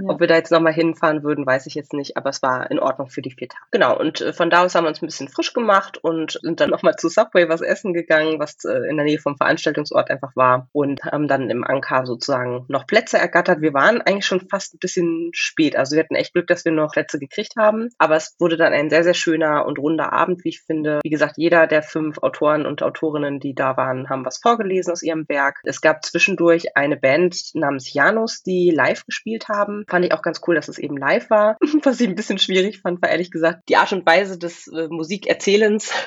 Ja. 0.00 0.08
Ob 0.10 0.20
wir 0.20 0.28
da 0.28 0.36
jetzt 0.36 0.52
nochmal 0.52 0.72
hinfahren 0.72 1.22
würden, 1.22 1.44
weiß 1.44 1.66
ich 1.66 1.74
jetzt 1.74 1.92
nicht, 1.92 2.16
aber 2.16 2.30
es 2.30 2.42
war 2.42 2.70
in 2.70 2.78
Ordnung 2.78 3.10
für 3.10 3.22
die 3.22 3.32
vier 3.32 3.48
Tage. 3.48 3.64
Genau, 3.72 3.98
und 3.98 4.20
äh, 4.20 4.32
von 4.32 4.48
da 4.48 4.64
aus 4.64 4.74
haben 4.74 4.84
wir 4.84 4.88
uns 4.88 5.02
ein 5.02 5.06
bisschen 5.06 5.28
frisch 5.28 5.52
gemacht 5.52 5.98
und 5.98 6.38
sind 6.42 6.60
dann 6.60 6.70
nochmal 6.70 6.94
zu 6.96 7.08
Subway 7.08 7.48
was 7.48 7.60
essen 7.60 7.92
gegangen, 7.92 8.38
was 8.38 8.64
äh, 8.64 8.88
in 8.88 8.96
der 8.96 9.04
Nähe 9.04 9.18
vom 9.18 9.36
Veranstaltungsort 9.36 10.10
einfach 10.10 10.34
war 10.36 10.68
und 10.72 11.02
haben 11.02 11.28
dann 11.28 11.50
im 11.50 11.64
Anker 11.64 12.06
sozusagen 12.06 12.64
noch 12.68 12.86
Plätze 12.86 13.18
ergattert. 13.18 13.60
Wir 13.60 13.74
waren 13.74 14.00
eigentlich 14.00 14.26
schon 14.26 14.48
fast 14.48 14.74
ein 14.74 14.78
bisschen 14.78 15.30
spät. 15.34 15.76
Also 15.76 15.96
wir 15.96 16.04
hatten 16.04 16.14
echt 16.14 16.32
Glück, 16.32 16.46
dass 16.46 16.64
wir 16.64 16.72
noch 16.72 16.92
Plätze 16.92 17.18
gekriegt 17.18 17.54
haben, 17.58 17.90
aber 17.98 18.16
es 18.16 18.36
wurde 18.38 18.56
dann 18.56 18.72
ein 18.72 18.90
sehr, 18.90 19.04
sehr 19.04 19.14
schöner 19.14 19.66
und 19.66 19.78
runder 19.78 20.12
Abend, 20.12 20.44
wie 20.44 20.50
ich 20.50 20.62
finde. 20.62 21.00
Wie 21.02 21.10
gesagt, 21.10 21.34
jeder 21.36 21.66
der 21.66 21.82
fünf 21.82 22.18
Autoren 22.18 22.66
und 22.66 22.82
Autoren 22.82 22.99
Autorinnen, 23.00 23.40
die 23.40 23.54
da 23.54 23.76
waren, 23.76 24.08
haben 24.08 24.24
was 24.24 24.38
vorgelesen 24.38 24.92
aus 24.92 25.02
ihrem 25.02 25.28
Werk. 25.28 25.60
Es 25.64 25.80
gab 25.80 26.04
zwischendurch 26.04 26.76
eine 26.76 26.96
Band 26.96 27.50
namens 27.54 27.92
Janus, 27.92 28.42
die 28.42 28.70
live 28.70 29.06
gespielt 29.06 29.48
haben. 29.48 29.84
Fand 29.88 30.04
ich 30.04 30.12
auch 30.12 30.22
ganz 30.22 30.40
cool, 30.46 30.54
dass 30.54 30.68
es 30.68 30.78
eben 30.78 30.96
live 30.96 31.30
war. 31.30 31.56
Was 31.82 32.00
ich 32.00 32.08
ein 32.08 32.14
bisschen 32.14 32.38
schwierig 32.38 32.80
fand, 32.80 33.00
war 33.02 33.08
ehrlich 33.08 33.30
gesagt 33.30 33.68
die 33.68 33.76
Art 33.76 33.92
und 33.92 34.04
Weise 34.06 34.38
des 34.38 34.68
äh, 34.68 34.88
Musikerzählens. 34.88 35.92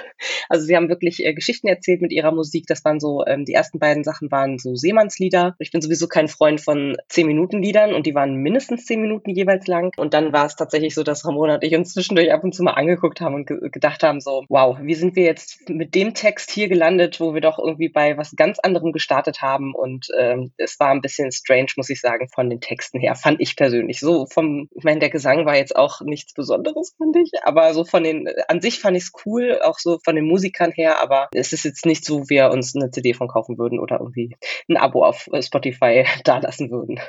Also 0.50 0.66
sie 0.66 0.76
haben 0.76 0.90
wirklich 0.90 1.26
äh, 1.26 1.34
Geschichten 1.34 1.68
erzählt 1.68 2.02
mit 2.02 2.12
ihrer 2.12 2.32
Musik. 2.32 2.66
Das 2.68 2.84
waren 2.86 3.00
so, 3.00 3.26
ähm, 3.26 3.46
die 3.46 3.54
ersten 3.54 3.80
beiden 3.80 4.04
Sachen 4.04 4.32
waren 4.32 4.58
so 4.58 4.76
Seemannslieder. 4.76 5.56
Ich 5.60 5.72
bin 5.72 5.82
sowieso 5.82 6.08
kein 6.08 6.28
Freund 6.28 6.62
von 6.62 6.96
10 7.10 7.28
Minuten 7.28 7.62
Liedern 7.62 7.94
und 7.94 8.06
die 8.06 8.14
waren 8.14 8.36
mindestens 8.36 8.86
10 8.86 9.02
Minuten 9.02 9.32
jeweils 9.32 9.68
lang. 9.68 9.92
Und 9.98 10.14
dann 10.14 10.32
war 10.32 10.46
es 10.46 10.56
tatsächlich 10.56 10.96
so, 10.96 11.04
dass 11.04 11.26
Ramona 11.26 11.56
und 11.56 11.64
ich 11.64 11.76
uns 11.76 11.94
zwischendurch 11.94 12.32
ab 12.32 12.44
und 12.44 12.54
zu 12.54 12.64
mal 12.64 12.72
angeguckt 12.72 13.22
haben 13.22 13.36
und 13.36 13.48
ge 13.48 13.70
gedacht 13.70 14.04
haben 14.04 14.22
so, 14.22 14.46
wow, 14.50 14.78
wie 14.82 14.96
sind 14.96 15.16
wir 15.16 15.24
jetzt 15.24 15.70
mit 15.70 15.96
dem 15.96 16.14
Text 16.14 16.52
hier 16.52 16.68
gelandet? 16.68 16.83
Gelandet, 16.84 17.20
wo 17.22 17.34
wir 17.34 17.42
doch 17.42 17.60
irgendwie 17.60 17.88
bei 17.88 18.18
was 18.18 18.36
ganz 18.36 18.60
anderem 18.60 18.92
gestartet 18.92 19.42
haben. 19.42 19.74
Und 19.74 20.08
ähm, 20.20 20.52
es 20.58 20.80
war 20.80 20.90
ein 20.90 21.02
bisschen 21.02 21.32
strange, 21.32 21.70
muss 21.78 21.90
ich 21.90 22.02
sagen, 22.02 22.28
von 22.28 22.50
den 22.50 22.60
Texten 22.60 23.00
her, 23.00 23.16
fand 23.16 23.40
ich 23.40 23.56
persönlich. 23.56 24.00
So 24.00 24.26
vom, 24.26 24.70
ich 24.76 24.84
meine, 24.84 25.00
der 25.00 25.10
Gesang 25.10 25.46
war 25.46 25.56
jetzt 25.56 25.76
auch 25.76 26.02
nichts 26.02 26.34
Besonderes, 26.34 26.94
fand 26.98 27.16
ich, 27.16 27.32
aber 27.44 27.74
so 27.74 27.86
von 27.86 28.04
den, 28.04 28.28
an 28.48 28.62
sich 28.62 28.80
fand 28.80 28.98
ich 28.98 29.04
es 29.04 29.12
cool, 29.26 29.60
auch 29.64 29.80
so 29.80 30.00
von 30.04 30.16
den 30.16 30.26
Musikern 30.26 30.72
her, 30.72 31.02
aber 31.02 31.30
es 31.34 31.54
ist 31.54 31.64
jetzt 31.64 31.86
nicht 31.86 32.04
so, 32.04 32.30
wir 32.30 32.52
uns 32.52 32.76
eine 32.76 32.92
CD 32.92 33.14
von 33.14 33.28
kaufen 33.28 33.58
würden 33.58 33.80
oder 33.80 34.00
irgendwie 34.00 34.36
ein 34.70 34.78
Abo 34.78 35.06
auf 35.06 35.30
Spotify 35.40 36.06
dalassen 36.26 36.70
würden. 36.70 37.00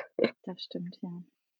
Das 0.45 0.61
stimmt, 0.61 0.97
ja. 1.01 1.09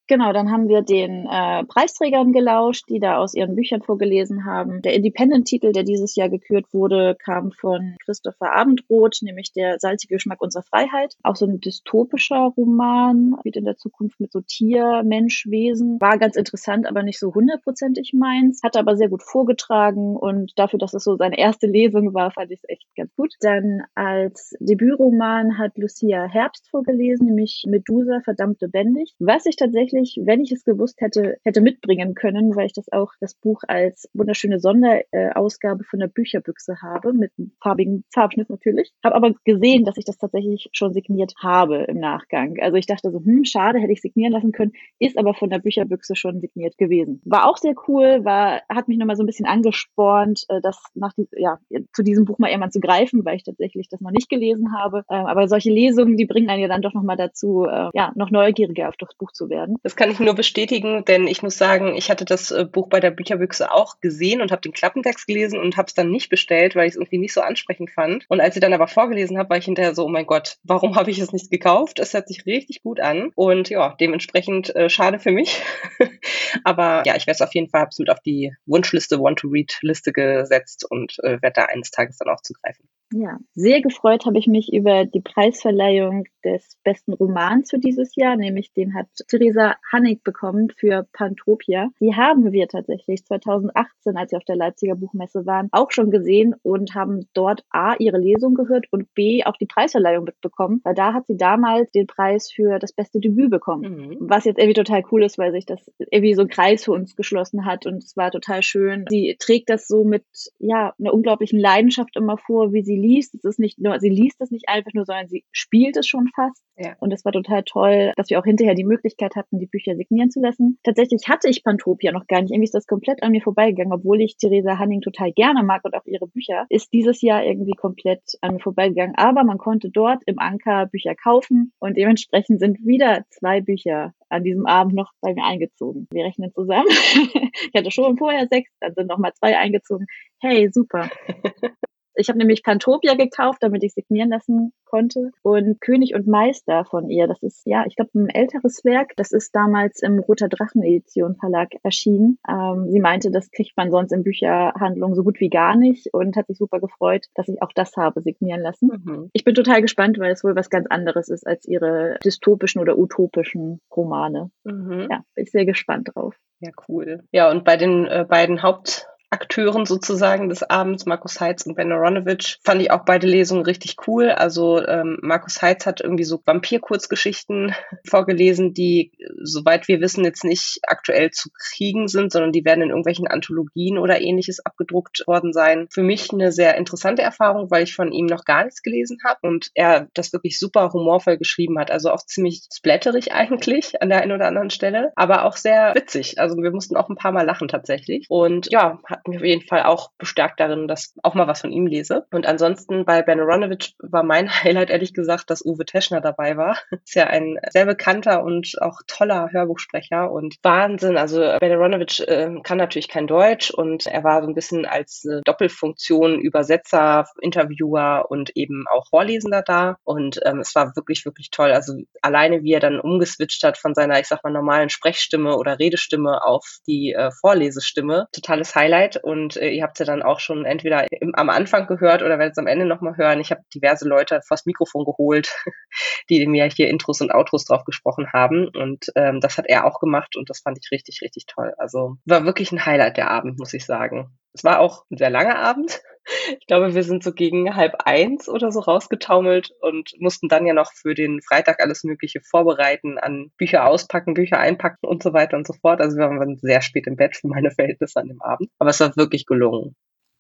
Genau, 0.08 0.34
dann 0.34 0.52
haben 0.52 0.68
wir 0.68 0.84
den 0.84 1.26
äh, 1.26 1.64
Preisträgern 1.66 2.32
gelauscht, 2.32 2.86
die 2.90 3.00
da 3.00 3.18
aus 3.18 3.34
ihren 3.34 3.56
Büchern 3.56 3.82
vorgelesen 3.82 4.46
haben. 4.46 4.84
Der 4.84 4.94
Independent-Titel, 4.94 5.72
der 5.72 5.84
dieses 5.84 6.16
Jahr 6.16 6.30
gekürt 6.30 6.66
wurde, 6.74 7.16
kam 7.18 7.52
von 7.52 7.96
Christopher 8.06 8.54
Abendroth, 8.54 9.20
nämlich 9.24 9.52
der 9.52 9.80
salzige 9.80 10.16
Geschmack 10.16 10.42
unserer 10.42 10.62
Freiheit. 10.62 11.16
Auch 11.24 11.36
so 11.36 11.48
ein 11.48 11.60
dystopischer 11.60 12.54
Roman, 12.56 13.36
wie 13.44 13.50
in 13.50 13.66
der 13.66 13.78
Zukunft 13.78 14.20
mit 14.20 14.32
so 14.32 14.42
Tier, 14.42 15.02
Mensch, 15.04 15.48
Wesen. 15.48 16.00
War 16.00 16.20
ganz 16.20 16.36
interessant, 16.36 16.86
aber 16.86 17.02
nicht 17.02 17.18
so 17.20 17.34
hundertprozentig 17.34 18.14
meins. 18.14 18.62
Hatte 18.64 18.80
aber 18.80 18.98
sehr 18.98 19.10
gut 19.10 19.24
vorgetragen 19.24 20.16
und 20.16 20.52
dafür, 20.56 20.78
dass 20.78 20.94
es 20.94 21.04
so 21.04 21.16
seine 21.16 21.40
erste 21.40 21.66
Lesung 21.66 22.14
war, 22.14 22.30
fand 22.30 22.52
ich 22.52 22.60
es 22.62 22.70
echt 22.70 22.86
ganz 22.96 23.16
gut. 23.16 23.34
Dann 23.40 23.82
als 23.96 24.56
Debütroman 24.60 25.58
hat 25.58 25.78
Lucia 25.78 26.26
Herbst 26.26 26.70
vorgelesen, 26.70 27.26
nämlich 27.26 27.64
Medusa, 27.68 28.20
verdammt 28.24 28.62
lebendig. 28.62 29.16
Was 29.18 29.48
ich 29.48 29.56
tatsächlich 29.56 29.95
tatsächlich, 29.96 30.26
wenn 30.26 30.42
ich 30.42 30.52
es 30.52 30.64
gewusst 30.64 31.02
hätte, 31.02 31.38
hätte 31.44 31.62
mitbringen 31.62 32.16
können, 32.16 32.56
weil 32.56 32.66
ich 32.66 32.74
das 32.74 32.92
auch 32.92 33.12
das 33.20 33.34
Buch 33.36 33.62
als 33.68 34.10
wunderschöne 34.14 34.60
Sonderausgabe 34.60 35.84
von 35.84 36.00
der 36.00 36.08
Bücherbüchse 36.08 36.82
habe, 36.82 37.14
mit 37.14 37.32
farbigen 37.62 38.04
Farbschnitt 38.14 38.50
natürlich. 38.50 38.92
Habe 39.04 39.16
aber 39.16 39.34
gesehen, 39.44 39.86
dass 39.86 39.98
ich 39.98 40.06
das 40.06 40.18
tatsächlich 40.18 40.70
schon 40.72 40.94
signiert 40.94 41.34
habe 41.42 41.86
im 41.88 42.00
Nachgang. 42.00 42.58
Also 42.62 42.78
ich 42.78 42.86
dachte 42.86 43.12
so, 43.12 43.20
hm, 43.20 43.46
schade, 43.46 43.80
hätte 43.80 43.94
ich 43.94 44.02
signieren 44.02 44.34
lassen 44.34 44.52
können, 44.52 44.74
ist 45.00 45.18
aber 45.18 45.34
von 45.34 45.50
der 45.50 45.60
Bücherbüchse 45.60 46.16
schon 46.16 46.42
signiert 46.42 46.78
gewesen. 46.78 47.22
War 47.26 47.50
auch 47.50 47.58
sehr 47.58 47.76
cool, 47.88 48.24
war, 48.24 48.62
hat 48.70 48.88
mich 48.88 48.98
nochmal 48.98 49.16
so 49.16 49.24
ein 49.24 49.28
bisschen 49.28 49.46
angespornt, 49.46 50.46
äh, 50.50 50.62
das 50.62 50.82
nach 50.94 51.14
die, 51.14 51.28
ja, 51.38 51.58
zu 51.94 52.04
diesem 52.04 52.26
Buch 52.26 52.40
mal 52.40 52.50
irgendwann 52.50 52.72
zu 52.72 52.80
greifen, 52.80 53.24
weil 53.26 53.38
ich 53.38 53.44
tatsächlich 53.44 53.88
das 53.90 54.02
noch 54.02 54.12
nicht 54.12 54.30
gelesen 54.30 54.74
habe. 54.78 55.04
Ähm, 55.10 55.26
aber 55.26 55.48
solche 55.48 55.72
Lesungen, 55.72 56.18
die 56.18 56.26
bringen 56.26 56.50
einen 56.50 56.62
ja 56.62 56.68
dann 56.68 56.82
doch 56.82 56.94
nochmal 56.94 57.18
dazu, 57.18 57.66
äh, 57.66 57.90
ja, 57.94 58.12
noch 58.16 58.32
neugieriger 58.32 58.90
auf 58.90 58.98
das 58.98 59.16
Buch 59.16 59.32
zu 59.32 59.50
werden. 59.50 59.78
Das 59.86 59.96
kann 59.96 60.10
ich 60.10 60.20
nur 60.20 60.34
bestätigen, 60.34 61.06
denn 61.06 61.28
ich 61.28 61.44
muss 61.44 61.60
sagen, 61.60 61.96
ich 61.96 62.10
hatte 62.10 62.26
das 62.26 62.50
äh, 62.50 62.66
Buch 62.66 62.90
bei 62.90 63.00
der 63.00 63.12
Bücherbüchse 63.12 63.72
auch 63.72 64.00
gesehen 64.00 64.42
und 64.42 64.52
habe 64.52 64.64
den 64.64 64.74
Klappentext 64.74 65.28
gelesen 65.28 65.60
und 65.60 65.78
habe 65.78 65.86
es 65.86 65.94
dann 65.94 66.10
nicht 66.10 66.32
bestellt, 66.32 66.76
weil 66.76 66.88
ich 66.88 66.94
es 66.94 66.96
irgendwie 66.96 67.20
nicht 67.20 67.36
so 67.36 67.42
ansprechend 67.42 67.92
fand. 67.92 68.26
Und 68.28 68.42
als 68.42 68.56
ich 68.56 68.62
dann 68.62 68.74
aber 68.74 68.88
vorgelesen 68.88 69.38
habe, 69.38 69.52
war 69.52 69.58
ich 69.58 69.66
hinterher 69.66 69.94
so, 69.94 70.06
oh 70.06 70.10
mein 70.10 70.26
Gott, 70.26 70.58
warum 70.64 70.96
habe 70.96 71.12
ich 71.12 71.20
es 71.20 71.34
nicht 71.34 71.52
gekauft? 71.52 72.00
Es 72.00 72.16
hört 72.16 72.28
sich 72.28 72.48
richtig 72.48 72.82
gut 72.82 73.00
an 73.00 73.30
und 73.36 73.70
ja, 73.70 73.96
dementsprechend 74.00 74.76
äh, 74.76 74.90
schade 74.90 75.20
für 75.20 75.30
mich. 75.30 75.62
aber 76.64 77.04
ja, 77.06 77.16
ich 77.16 77.28
werde 77.28 77.36
es 77.36 77.42
auf 77.44 77.54
jeden 77.54 77.70
Fall 77.70 77.84
absolut 77.84 78.10
auf 78.10 78.22
die 78.22 78.56
Wunschliste, 78.66 79.20
Want-to-Read-Liste 79.20 80.14
gesetzt 80.14 80.88
und 80.90 81.20
äh, 81.20 81.40
werde 81.44 81.62
da 81.62 81.66
eines 81.66 81.92
Tages 81.92 82.18
dann 82.18 82.30
auch 82.30 82.42
zugreifen. 82.42 82.90
Ja, 83.12 83.38
sehr 83.54 83.82
gefreut 83.82 84.26
habe 84.26 84.40
ich 84.40 84.48
mich 84.48 84.74
über 84.74 85.06
die 85.06 85.22
Preisverleihung 85.22 86.26
des 86.44 86.78
besten 86.84 87.14
Romans 87.14 87.70
für 87.70 87.80
dieses 87.80 88.16
Jahr, 88.16 88.36
nämlich 88.36 88.74
den 88.74 88.94
hat 88.96 89.08
Theresa 89.28 89.76
Hannig 89.92 90.24
bekommen 90.24 90.72
für 90.76 91.08
Pantopia. 91.14 91.90
Die 92.00 92.16
haben 92.16 92.52
wir 92.52 92.68
tatsächlich 92.68 93.24
2018, 93.26 94.18
als 94.18 94.32
wir 94.32 94.38
auf 94.38 94.44
der 94.46 94.56
Leipziger 94.56 94.96
Buchmesse 94.96 95.46
waren, 95.46 95.70
auch 95.72 95.92
schon 95.92 96.10
gesehen 96.10 96.56
und 96.64 96.96
haben 96.96 97.28
dort 97.34 97.64
A, 97.70 97.96
ihre 98.00 98.18
Lesung 98.18 98.56
gehört 98.56 98.88
und 98.92 99.14
B, 99.14 99.44
auch 99.44 99.58
die 99.58 99.68
Preisverleihung 99.68 100.26
mitbekommen, 100.26 100.82
weil 100.84 100.96
da 100.96 101.14
hat 101.14 101.28
sie 101.28 101.38
damals 101.38 101.92
den 101.92 102.08
Preis 102.08 102.52
für 102.52 102.80
das 102.80 102.94
beste 102.94 103.20
Debüt 103.20 103.52
bekommen. 103.52 104.10
Mhm. 104.10 104.18
Was 104.22 104.46
jetzt 104.46 104.58
irgendwie 104.58 104.82
total 104.82 105.04
cool 105.12 105.24
ist, 105.24 105.38
weil 105.38 105.52
sich 105.52 105.66
das 105.66 105.80
irgendwie 105.98 106.34
so 106.34 106.42
ein 106.42 106.50
Kreis 106.50 106.86
für 106.86 106.92
uns 106.92 107.16
geschlossen 107.16 107.66
hat 107.66 107.86
und 107.86 108.04
es 108.04 108.18
war 108.18 108.32
total 108.32 108.64
schön. 108.64 109.06
Sie 109.10 109.36
trägt 109.40 109.70
das 109.70 109.88
so 109.88 110.04
mit, 110.04 110.26
ja, 110.60 110.94
einer 111.00 111.14
unglaublichen 111.14 111.60
Leidenschaft 111.60 112.16
immer 112.16 112.38
vor, 112.38 112.74
wie 112.74 112.84
sie 112.84 112.95
sie 112.96 113.08
liest. 113.08 113.36
Es 113.36 113.44
ist 113.44 113.60
nicht 113.60 113.80
nur, 113.80 114.00
sie 114.00 114.10
liest 114.10 114.42
es 114.42 114.52
nicht 114.52 114.70
einfach 114.70 114.94
nur, 114.94 115.06
sondern 115.06 115.28
sie 115.28 115.44
spielt 115.52 115.98
es 115.98 116.08
schon 116.08 116.28
fast. 116.36 116.62
Ja. 116.78 116.96
Und 117.00 117.12
es 117.14 117.24
war 117.24 117.32
total 117.32 117.64
toll, 117.64 118.12
dass 118.18 118.30
wir 118.30 118.40
auch 118.40 118.46
hinterher 118.46 118.76
die 118.76 118.84
Möglichkeit 118.84 119.36
hatten, 119.36 119.60
die 119.60 119.66
Bücher 119.66 119.96
signieren 119.96 120.30
zu 120.30 120.42
lassen. 120.42 120.78
Tatsächlich 120.84 121.28
hatte 121.28 121.50
ich 121.50 121.64
Pantopia 121.64 122.12
noch 122.12 122.28
gar 122.28 122.42
nicht. 122.42 122.52
Irgendwie 122.52 122.66
ist 122.66 122.76
das 122.76 122.88
komplett 122.88 123.24
an 123.24 123.32
mir 123.32 123.42
vorbeigegangen, 123.42 123.94
obwohl 123.94 124.22
ich 124.22 124.38
Theresa 124.38 124.78
Hanning 124.78 125.02
total 125.02 125.32
gerne 125.32 125.64
mag 125.64 125.84
und 125.86 125.96
auch 125.96 126.06
ihre 126.06 126.28
Bücher. 126.28 126.66
Ist 126.70 126.92
dieses 126.94 127.22
Jahr 127.22 127.44
irgendwie 127.46 127.74
komplett 127.74 128.22
an 128.42 128.56
mir 128.56 128.60
vorbeigegangen. 128.60 129.16
Aber 129.16 129.44
man 129.44 129.58
konnte 129.58 129.90
dort 129.90 130.22
im 130.26 130.40
Anker 130.40 130.88
Bücher 130.88 131.16
kaufen 131.16 131.72
und 131.80 131.98
dementsprechend 131.98 132.60
sind 132.60 132.86
wieder 132.86 133.26
zwei 133.30 133.62
Bücher 133.62 134.14
an 134.30 134.44
diesem 134.44 134.66
Abend 134.66 134.96
noch 134.96 135.12
bei 135.22 135.34
mir 135.34 135.46
eingezogen. 135.46 136.08
Wir 136.12 136.26
rechnen 136.26 136.52
zusammen. 136.54 136.88
ich 136.90 137.72
hatte 137.74 137.92
schon 137.92 138.18
vorher 138.18 138.48
sechs, 138.48 138.72
dann 138.80 138.94
sind 138.96 139.08
noch 139.08 139.18
mal 139.18 139.34
zwei 139.34 139.58
eingezogen. 139.58 140.08
Hey, 140.40 140.70
super. 140.72 141.10
Ich 142.16 142.30
habe 142.30 142.40
nämlich 142.40 142.64
Pantopia 142.64 143.16
gekauft, 143.16 143.60
damit 143.62 143.84
ich 143.84 143.94
signieren 143.94 144.30
lassen 144.30 144.74
konnte. 144.86 145.32
Und 145.42 145.82
König 145.82 146.16
und 146.16 146.28
Meister 146.28 146.86
von 146.86 147.10
ihr, 147.10 147.28
das 147.28 147.44
ist 147.44 147.66
ja, 147.66 147.84
ich 147.86 147.96
glaube, 147.96 148.12
ein 148.16 148.30
älteres 148.30 148.86
Werk. 148.86 149.14
Das 149.18 149.32
ist 149.32 149.56
damals 149.56 150.02
im 150.02 150.20
Roter 150.20 150.48
Drachen 150.48 150.84
Edition 150.84 151.36
Verlag 151.36 151.70
erschienen. 151.84 152.38
Ähm, 152.48 152.90
sie 152.90 153.00
meinte, 153.00 153.32
das 153.32 153.52
kriegt 153.52 153.76
man 153.76 153.92
sonst 153.92 154.12
in 154.12 154.24
Bücherhandlungen 154.24 155.16
so 155.16 155.24
gut 155.24 155.40
wie 155.40 155.50
gar 155.50 155.76
nicht 155.76 156.14
und 156.14 156.36
hat 156.38 156.48
sich 156.48 156.58
super 156.58 156.80
gefreut, 156.80 157.26
dass 157.36 157.50
ich 157.50 157.62
auch 157.62 157.72
das 157.74 157.96
habe 157.98 158.22
signieren 158.22 158.62
lassen. 158.62 158.90
Mhm. 159.04 159.30
Ich 159.34 159.44
bin 159.44 159.56
total 159.56 159.82
gespannt, 159.82 160.20
weil 160.20 160.32
es 160.32 160.44
wohl 160.44 160.56
was 160.56 160.70
ganz 160.70 160.88
anderes 160.90 161.30
ist 161.30 161.46
als 161.46 161.68
ihre 161.68 162.18
dystopischen 162.24 162.82
oder 162.82 162.98
utopischen 162.98 163.82
Romane. 163.94 164.52
Mhm. 164.64 165.08
Ja, 165.10 165.24
bin 165.34 165.44
ich 165.44 165.52
sehr 165.52 165.66
gespannt 165.66 166.12
drauf. 166.14 166.36
Ja, 166.60 166.72
cool. 166.88 167.24
Ja, 167.32 167.52
und 167.52 167.66
bei 167.66 167.76
den 167.78 168.06
äh, 168.06 168.26
beiden 168.28 168.64
Haupt 168.64 169.08
Akteuren 169.36 169.86
sozusagen 169.86 170.48
des 170.48 170.64
Abends, 170.64 171.06
Markus 171.06 171.42
Heitz 171.42 171.66
und 171.66 171.76
Ben 171.76 171.92
Aronovich, 171.92 172.58
fand 172.64 172.82
ich 172.82 172.90
auch 172.90 173.04
beide 173.04 173.28
Lesungen 173.28 173.66
richtig 173.66 173.98
cool. 174.08 174.30
Also 174.30 174.82
ähm, 174.88 175.18
Markus 175.22 175.62
Heitz 175.62 175.86
hat 175.86 176.00
irgendwie 176.00 176.24
so 176.24 176.42
Vampir-Kurzgeschichten 176.46 177.76
vorgelesen, 178.08 178.74
die, 178.74 179.12
soweit 179.44 179.90
wir 179.90 180.00
wissen, 180.00 180.24
jetzt 180.24 180.46
nicht 180.46 180.80
aktuell 180.88 181.32
zu 181.32 181.50
kriegen 181.54 182.08
sind, 182.08 182.32
sondern 182.32 182.54
die 182.54 182.64
werden 182.64 182.82
in 182.82 182.92
irgendwelchen 182.92 183.28
Anthologien 183.28 183.98
oder 183.98 184.22
ähnliches 184.22 184.66
abgedruckt 184.66 185.24
worden 185.28 185.52
sein. 185.52 185.88
Für 185.90 186.04
mich 186.04 186.32
eine 186.32 186.54
sehr 186.54 186.78
interessante 186.78 187.22
Erfahrung, 187.22 187.70
weil 187.70 187.84
ich 187.84 187.94
von 187.94 188.14
ihm 188.14 188.28
noch 188.28 188.46
gar 188.46 188.64
nichts 188.64 188.84
gelesen 188.84 189.18
habe 189.26 189.40
und 189.42 189.70
er 189.74 190.08
das 190.14 190.32
wirklich 190.32 190.58
super 190.58 190.94
humorvoll 190.94 191.38
geschrieben 191.38 191.78
hat. 191.78 191.92
Also 191.92 192.10
auch 192.10 192.26
ziemlich 192.26 192.62
splatterig 192.74 193.32
eigentlich 193.34 194.02
an 194.02 194.08
der 194.08 194.22
einen 194.22 194.32
oder 194.32 194.48
anderen 194.48 194.70
Stelle, 194.70 195.12
aber 195.18 195.44
auch 195.44 195.58
sehr 195.58 195.94
witzig. 195.94 196.40
Also 196.40 196.56
wir 196.56 196.72
mussten 196.72 196.96
auch 196.96 197.10
ein 197.10 197.18
paar 197.18 197.34
Mal 197.34 197.46
lachen 197.46 197.68
tatsächlich. 197.68 198.28
Und 198.30 198.72
ja, 198.72 199.00
hat 199.06 199.25
mich 199.28 199.38
auf 199.38 199.46
jeden 199.46 199.68
Fall 199.68 199.84
auch 199.84 200.12
bestärkt 200.18 200.60
darin, 200.60 200.88
dass 200.88 201.14
auch 201.24 201.34
mal 201.34 201.48
was 201.48 201.62
von 201.62 201.72
ihm 201.72 201.88
lese. 201.88 202.26
Und 202.32 202.46
ansonsten 202.46 203.06
bei 203.06 203.22
Ben 203.22 203.40
Aronovich 203.40 203.96
war 204.00 204.24
mein 204.24 204.50
Highlight 204.64 204.90
ehrlich 204.90 205.14
gesagt, 205.14 205.50
dass 205.50 205.66
Uwe 205.66 205.86
Teschner 205.86 206.22
dabei 206.22 206.58
war. 206.58 206.78
Ist 207.06 207.16
ja 207.16 207.28
ein 207.28 207.58
sehr 207.70 207.86
bekannter 207.86 208.44
und 208.44 208.76
auch 208.82 209.02
toller 209.08 209.50
Hörbuchsprecher 209.52 210.32
und 210.32 210.56
Wahnsinn. 210.64 211.18
Also 211.18 211.40
Ben 211.60 211.72
Aronovich 211.72 212.28
äh, 212.28 212.50
kann 212.64 212.78
natürlich 212.78 213.08
kein 213.08 213.28
Deutsch 213.28 213.72
und 213.72 214.08
er 214.08 214.24
war 214.24 214.42
so 214.42 214.48
ein 214.48 214.56
bisschen 214.56 214.86
als 214.86 215.26
äh, 215.26 215.42
Doppelfunktion 215.46 216.40
Übersetzer, 216.40 217.26
Interviewer 217.42 218.26
und 218.30 218.56
eben 218.56 218.86
auch 218.92 219.08
Vorlesender 219.10 219.62
da. 219.62 219.98
Und 220.04 220.40
ähm, 220.46 220.60
es 220.60 220.76
war 220.76 220.96
wirklich, 220.96 221.26
wirklich 221.26 221.52
toll. 221.52 221.72
Also 221.72 221.94
alleine 222.22 222.64
wie 222.64 222.74
er 222.74 222.80
dann 222.80 223.00
umgeswitcht 223.00 223.64
hat 223.64 223.78
von 223.78 223.94
seiner, 223.94 224.20
ich 224.20 224.28
sag 224.28 224.44
mal, 224.44 224.52
normalen 224.52 224.90
Sprechstimme 224.90 225.58
oder 225.58 225.80
Redestimme 225.80 226.44
auf 226.44 226.80
die 226.88 227.14
äh, 227.14 227.32
Vorlesestimme. 227.32 228.28
Totales 228.32 228.76
Highlight. 228.76 229.05
Highlight 229.06 229.18
und 229.18 229.58
äh, 229.58 229.70
ihr 229.70 229.84
habt 229.84 229.98
sie 229.98 230.06
dann 230.06 230.24
auch 230.24 230.40
schon 230.40 230.66
entweder 230.66 231.06
im, 231.12 231.34
am 231.36 231.50
Anfang 231.50 231.88
gehört 231.88 232.22
oder 232.22 232.40
werdet 232.40 232.54
es 232.54 232.58
am 232.58 232.68
Ende 232.68 232.86
nochmal 232.86 233.18
hören. 233.18 233.40
Ich 233.40 233.52
habe 233.52 233.62
diverse 233.74 234.08
Leute 234.08 234.42
vors 234.48 234.66
Mikrofon 234.66 235.06
geholt, 235.06 235.50
die 236.30 236.46
mir 236.48 236.66
hier 236.66 236.90
Intros 236.90 237.22
und 237.22 237.34
Outros 237.34 237.66
drauf 237.66 237.84
gesprochen 237.86 238.32
haben 238.34 238.68
und 238.68 239.12
ähm, 239.16 239.40
das 239.40 239.58
hat 239.58 239.66
er 239.68 239.86
auch 239.86 240.00
gemacht 240.00 240.36
und 240.36 240.50
das 240.50 240.60
fand 240.60 240.78
ich 240.82 240.92
richtig, 240.92 241.22
richtig 241.22 241.46
toll. 241.46 241.74
Also 241.78 242.18
war 242.26 242.46
wirklich 242.46 242.72
ein 242.72 242.86
Highlight 242.86 243.18
der 243.18 243.32
Abend, 243.32 243.60
muss 243.60 243.74
ich 243.74 243.86
sagen. 243.86 244.38
Es 244.54 244.64
war 244.64 244.80
auch 244.80 245.06
ein 245.12 245.18
sehr 245.18 245.30
langer 245.30 245.58
Abend. 245.58 246.02
Ich 246.60 246.68
glaube, 246.68 246.94
wir 246.94 247.04
sind 247.04 247.24
so 247.24 247.32
gegen 247.32 247.76
halb 247.76 247.96
eins 248.06 248.50
oder 248.50 248.72
so 248.72 248.80
rausgetaumelt 248.80 249.72
und 249.82 250.12
mussten 250.20 250.48
dann 250.48 250.66
ja 250.66 250.74
noch 250.74 250.92
für 250.94 251.14
den 251.14 251.42
Freitag 251.42 251.80
alles 251.80 252.04
Mögliche 252.04 252.42
vorbereiten, 252.42 253.18
an 253.18 253.52
Bücher 253.58 253.88
auspacken, 253.88 254.34
Bücher 254.34 254.60
einpacken 254.60 255.08
und 255.08 255.24
so 255.24 255.34
weiter 255.34 255.58
und 255.58 255.68
so 255.68 255.74
fort. 255.74 256.02
Also 256.02 256.18
wir 256.18 256.30
waren 256.30 256.58
sehr 256.58 256.82
spät 256.82 257.08
im 257.08 257.16
Bett 257.16 257.36
für 257.36 257.48
meine 257.48 257.72
Verhältnisse 257.72 258.20
an 258.20 258.28
dem 258.28 258.42
Abend. 258.42 258.70
Aber 258.80 258.90
es 258.90 259.00
war 259.00 259.16
wirklich 259.16 259.46
gelungen. 259.46 259.96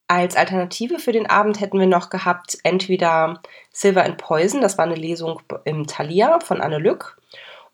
Als 0.07 0.35
Alternative 0.35 0.99
für 0.99 1.11
den 1.11 1.25
Abend 1.25 1.59
hätten 1.59 1.79
wir 1.79 1.87
noch 1.87 2.09
gehabt 2.09 2.59
entweder 2.63 3.41
Silver 3.71 4.05
and 4.05 4.17
Poison, 4.17 4.61
das 4.61 4.77
war 4.77 4.85
eine 4.85 4.95
Lesung 4.95 5.41
im 5.65 5.87
Thalia 5.87 6.39
von 6.39 6.61
Anne 6.61 6.77
Lück, 6.77 7.17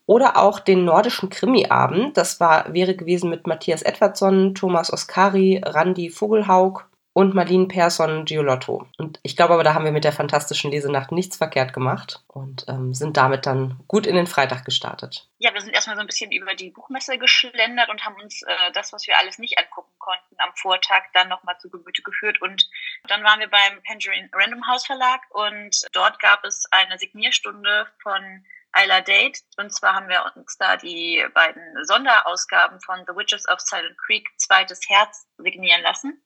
oder 0.05 0.37
auch 0.37 0.59
den 0.59 0.85
nordischen 0.85 1.29
Krimi-Abend. 1.29 2.17
Das 2.17 2.39
war, 2.39 2.73
wäre 2.73 2.95
gewesen 2.95 3.29
mit 3.29 3.47
Matthias 3.47 3.81
Edwardsson, 3.81 4.55
Thomas 4.55 4.91
Oskari, 4.91 5.61
Randi 5.63 6.09
Vogelhaug 6.09 6.90
und 7.13 7.33
Marlene 7.35 7.67
Persson 7.67 8.25
Giolotto. 8.25 8.87
Und 8.97 9.19
ich 9.23 9.35
glaube 9.35 9.53
aber, 9.53 9.63
da 9.63 9.73
haben 9.73 9.83
wir 9.83 9.91
mit 9.91 10.05
der 10.05 10.13
fantastischen 10.13 10.71
Lesenacht 10.71 11.11
nichts 11.11 11.35
verkehrt 11.37 11.73
gemacht 11.73 12.23
und 12.27 12.65
ähm, 12.69 12.93
sind 12.93 13.17
damit 13.17 13.45
dann 13.45 13.79
gut 13.87 14.07
in 14.07 14.15
den 14.15 14.27
Freitag 14.27 14.63
gestartet. 14.63 15.27
Ja, 15.37 15.53
wir 15.53 15.61
sind 15.61 15.73
erstmal 15.73 15.97
so 15.97 16.01
ein 16.01 16.07
bisschen 16.07 16.31
über 16.31 16.55
die 16.55 16.69
Buchmesse 16.69 17.17
geschlendert 17.17 17.89
und 17.89 18.05
haben 18.05 18.15
uns 18.21 18.41
äh, 18.43 18.71
das, 18.73 18.93
was 18.93 19.07
wir 19.07 19.17
alles 19.19 19.39
nicht 19.39 19.57
angucken 19.59 19.91
konnten, 19.99 20.35
am 20.37 20.55
Vortag 20.55 21.03
dann 21.13 21.27
nochmal 21.27 21.57
zu 21.59 21.69
Gemüte 21.69 22.01
geführt. 22.01 22.41
Und 22.41 22.69
dann 23.07 23.23
waren 23.23 23.39
wir 23.39 23.49
beim 23.49 23.81
Penguin 23.83 24.29
Random 24.33 24.65
House 24.67 24.85
Verlag 24.85 25.21
und 25.31 25.85
dort 25.91 26.19
gab 26.19 26.45
es 26.45 26.65
eine 26.71 26.97
Signierstunde 26.97 27.87
von 28.01 28.45
Isla 28.73 29.01
Date. 29.01 29.41
Und 29.57 29.73
zwar 29.73 29.95
haben 29.95 30.07
wir 30.07 30.31
uns 30.35 30.57
da 30.57 30.77
die 30.77 31.25
beiden 31.33 31.63
Sonderausgaben 31.83 32.79
von 32.79 33.03
The 33.05 33.15
Witches 33.15 33.47
of 33.49 33.59
Silent 33.59 33.97
Creek, 33.97 34.29
zweites 34.37 34.79
Herz, 34.87 35.27
signieren 35.37 35.81
lassen. 35.81 36.21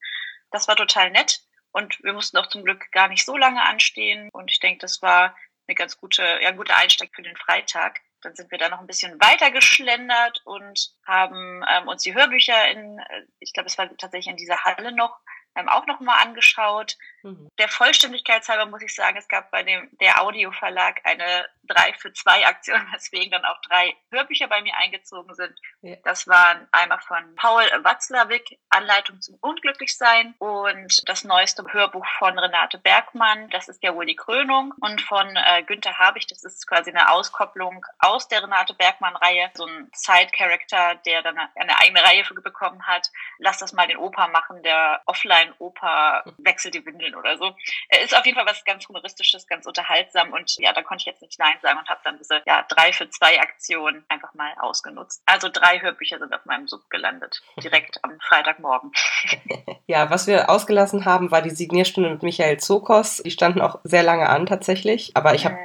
Das 0.50 0.68
war 0.68 0.76
total 0.76 1.10
nett. 1.10 1.40
Und 1.72 2.02
wir 2.02 2.12
mussten 2.12 2.38
auch 2.38 2.46
zum 2.46 2.64
Glück 2.64 2.90
gar 2.92 3.08
nicht 3.08 3.24
so 3.24 3.36
lange 3.36 3.62
anstehen. 3.62 4.30
Und 4.32 4.50
ich 4.50 4.60
denke, 4.60 4.78
das 4.78 5.02
war 5.02 5.36
eine 5.68 5.74
ganz 5.74 5.98
gute, 5.98 6.22
ja, 6.22 6.48
ein 6.48 6.56
guter 6.56 6.76
Einstieg 6.76 7.14
für 7.14 7.22
den 7.22 7.36
Freitag. 7.36 8.00
Dann 8.22 8.34
sind 8.34 8.50
wir 8.50 8.58
da 8.58 8.68
noch 8.68 8.80
ein 8.80 8.86
bisschen 8.86 9.20
weiter 9.20 9.50
geschlendert 9.50 10.40
und 10.44 10.90
haben 11.06 11.62
ähm, 11.68 11.88
uns 11.88 12.02
die 12.02 12.14
Hörbücher 12.14 12.70
in, 12.70 12.98
äh, 12.98 13.22
ich 13.40 13.52
glaube, 13.52 13.66
es 13.66 13.76
war 13.76 13.94
tatsächlich 13.96 14.28
in 14.28 14.36
dieser 14.36 14.64
Halle 14.64 14.92
noch, 14.92 15.20
ähm, 15.56 15.68
auch 15.68 15.86
nochmal 15.86 16.18
angeschaut. 16.22 16.96
Mhm. 17.22 17.50
Der 17.58 17.68
Vollständigkeit 17.68 18.46
halber 18.48 18.66
muss 18.66 18.82
ich 18.82 18.94
sagen, 18.94 19.16
es 19.16 19.28
gab 19.28 19.50
bei 19.50 19.62
dem 19.62 19.88
der 20.00 20.22
Audioverlag 20.22 21.00
eine 21.04 21.46
3 21.64 21.94
für 21.94 22.12
2 22.12 22.46
Aktion, 22.46 22.80
weswegen 22.92 23.30
dann 23.30 23.44
auch 23.44 23.60
drei 23.62 23.96
Hörbücher 24.10 24.48
bei 24.48 24.62
mir 24.62 24.76
eingezogen 24.76 25.34
sind. 25.34 25.58
Ja. 25.82 25.96
Das 26.04 26.28
waren 26.28 26.68
einmal 26.72 27.00
von 27.00 27.34
Paul 27.36 27.64
Watzlawick, 27.82 28.58
Anleitung 28.70 29.20
zum 29.20 29.36
Unglücklichsein 29.40 30.34
und 30.38 31.08
das 31.08 31.24
neueste 31.24 31.64
Hörbuch 31.72 32.06
von 32.18 32.38
Renate 32.38 32.78
Bergmann, 32.78 33.48
das 33.50 33.68
ist 33.68 33.82
ja 33.82 33.94
wohl 33.94 34.06
die 34.06 34.16
Krönung 34.16 34.74
und 34.80 35.00
von 35.00 35.34
äh, 35.36 35.62
Günther 35.62 35.98
Habich, 35.98 36.26
das 36.26 36.44
ist 36.44 36.66
quasi 36.66 36.90
eine 36.90 37.10
Auskopplung 37.12 37.84
aus 37.98 38.28
der 38.28 38.42
Renate 38.42 38.74
Bergmann-Reihe, 38.74 39.50
so 39.54 39.66
ein 39.66 39.90
Side-Character, 39.94 40.96
der 41.06 41.22
dann 41.22 41.38
eine 41.54 41.78
eigene 41.78 42.02
Reihe 42.02 42.24
bekommen 42.42 42.86
hat. 42.86 43.10
Lass 43.38 43.58
das 43.58 43.72
mal 43.72 43.86
den 43.86 43.96
Opa 43.96 44.28
machen, 44.28 44.62
der 44.62 45.02
offline 45.06 45.45
dein 45.46 45.54
Opa 45.58 46.24
wechselt 46.38 46.74
die 46.74 46.84
Windeln 46.84 47.14
oder 47.14 47.36
so. 47.36 47.54
Äh, 47.88 48.04
ist 48.04 48.16
auf 48.16 48.24
jeden 48.24 48.36
Fall 48.36 48.46
was 48.46 48.64
ganz 48.64 48.88
humoristisches, 48.88 49.46
ganz 49.46 49.66
unterhaltsam 49.66 50.32
und 50.32 50.56
ja, 50.58 50.72
da 50.72 50.82
konnte 50.82 51.02
ich 51.02 51.06
jetzt 51.06 51.22
nicht 51.22 51.38
Nein 51.38 51.54
sagen 51.62 51.78
und 51.78 51.88
habe 51.88 52.00
dann 52.04 52.18
diese 52.18 52.42
ja, 52.46 52.64
drei 52.68 52.92
für 52.92 53.08
zwei 53.10 53.40
Aktion 53.40 54.04
einfach 54.08 54.34
mal 54.34 54.52
ausgenutzt. 54.58 55.22
Also 55.26 55.48
drei 55.52 55.80
Hörbücher 55.80 56.18
sind 56.18 56.32
auf 56.34 56.44
meinem 56.44 56.68
Sub 56.68 56.88
gelandet, 56.90 57.42
direkt 57.62 58.02
am 58.04 58.18
Freitagmorgen. 58.20 58.92
ja, 59.86 60.10
was 60.10 60.26
wir 60.26 60.50
ausgelassen 60.50 61.04
haben, 61.04 61.30
war 61.30 61.42
die 61.42 61.50
Signierstunde 61.50 62.10
mit 62.10 62.22
Michael 62.22 62.58
Zokos. 62.58 63.18
Die 63.18 63.30
standen 63.30 63.60
auch 63.60 63.80
sehr 63.84 64.02
lange 64.02 64.28
an 64.28 64.46
tatsächlich, 64.46 65.16
aber 65.16 65.34
ich 65.34 65.44
habe 65.44 65.56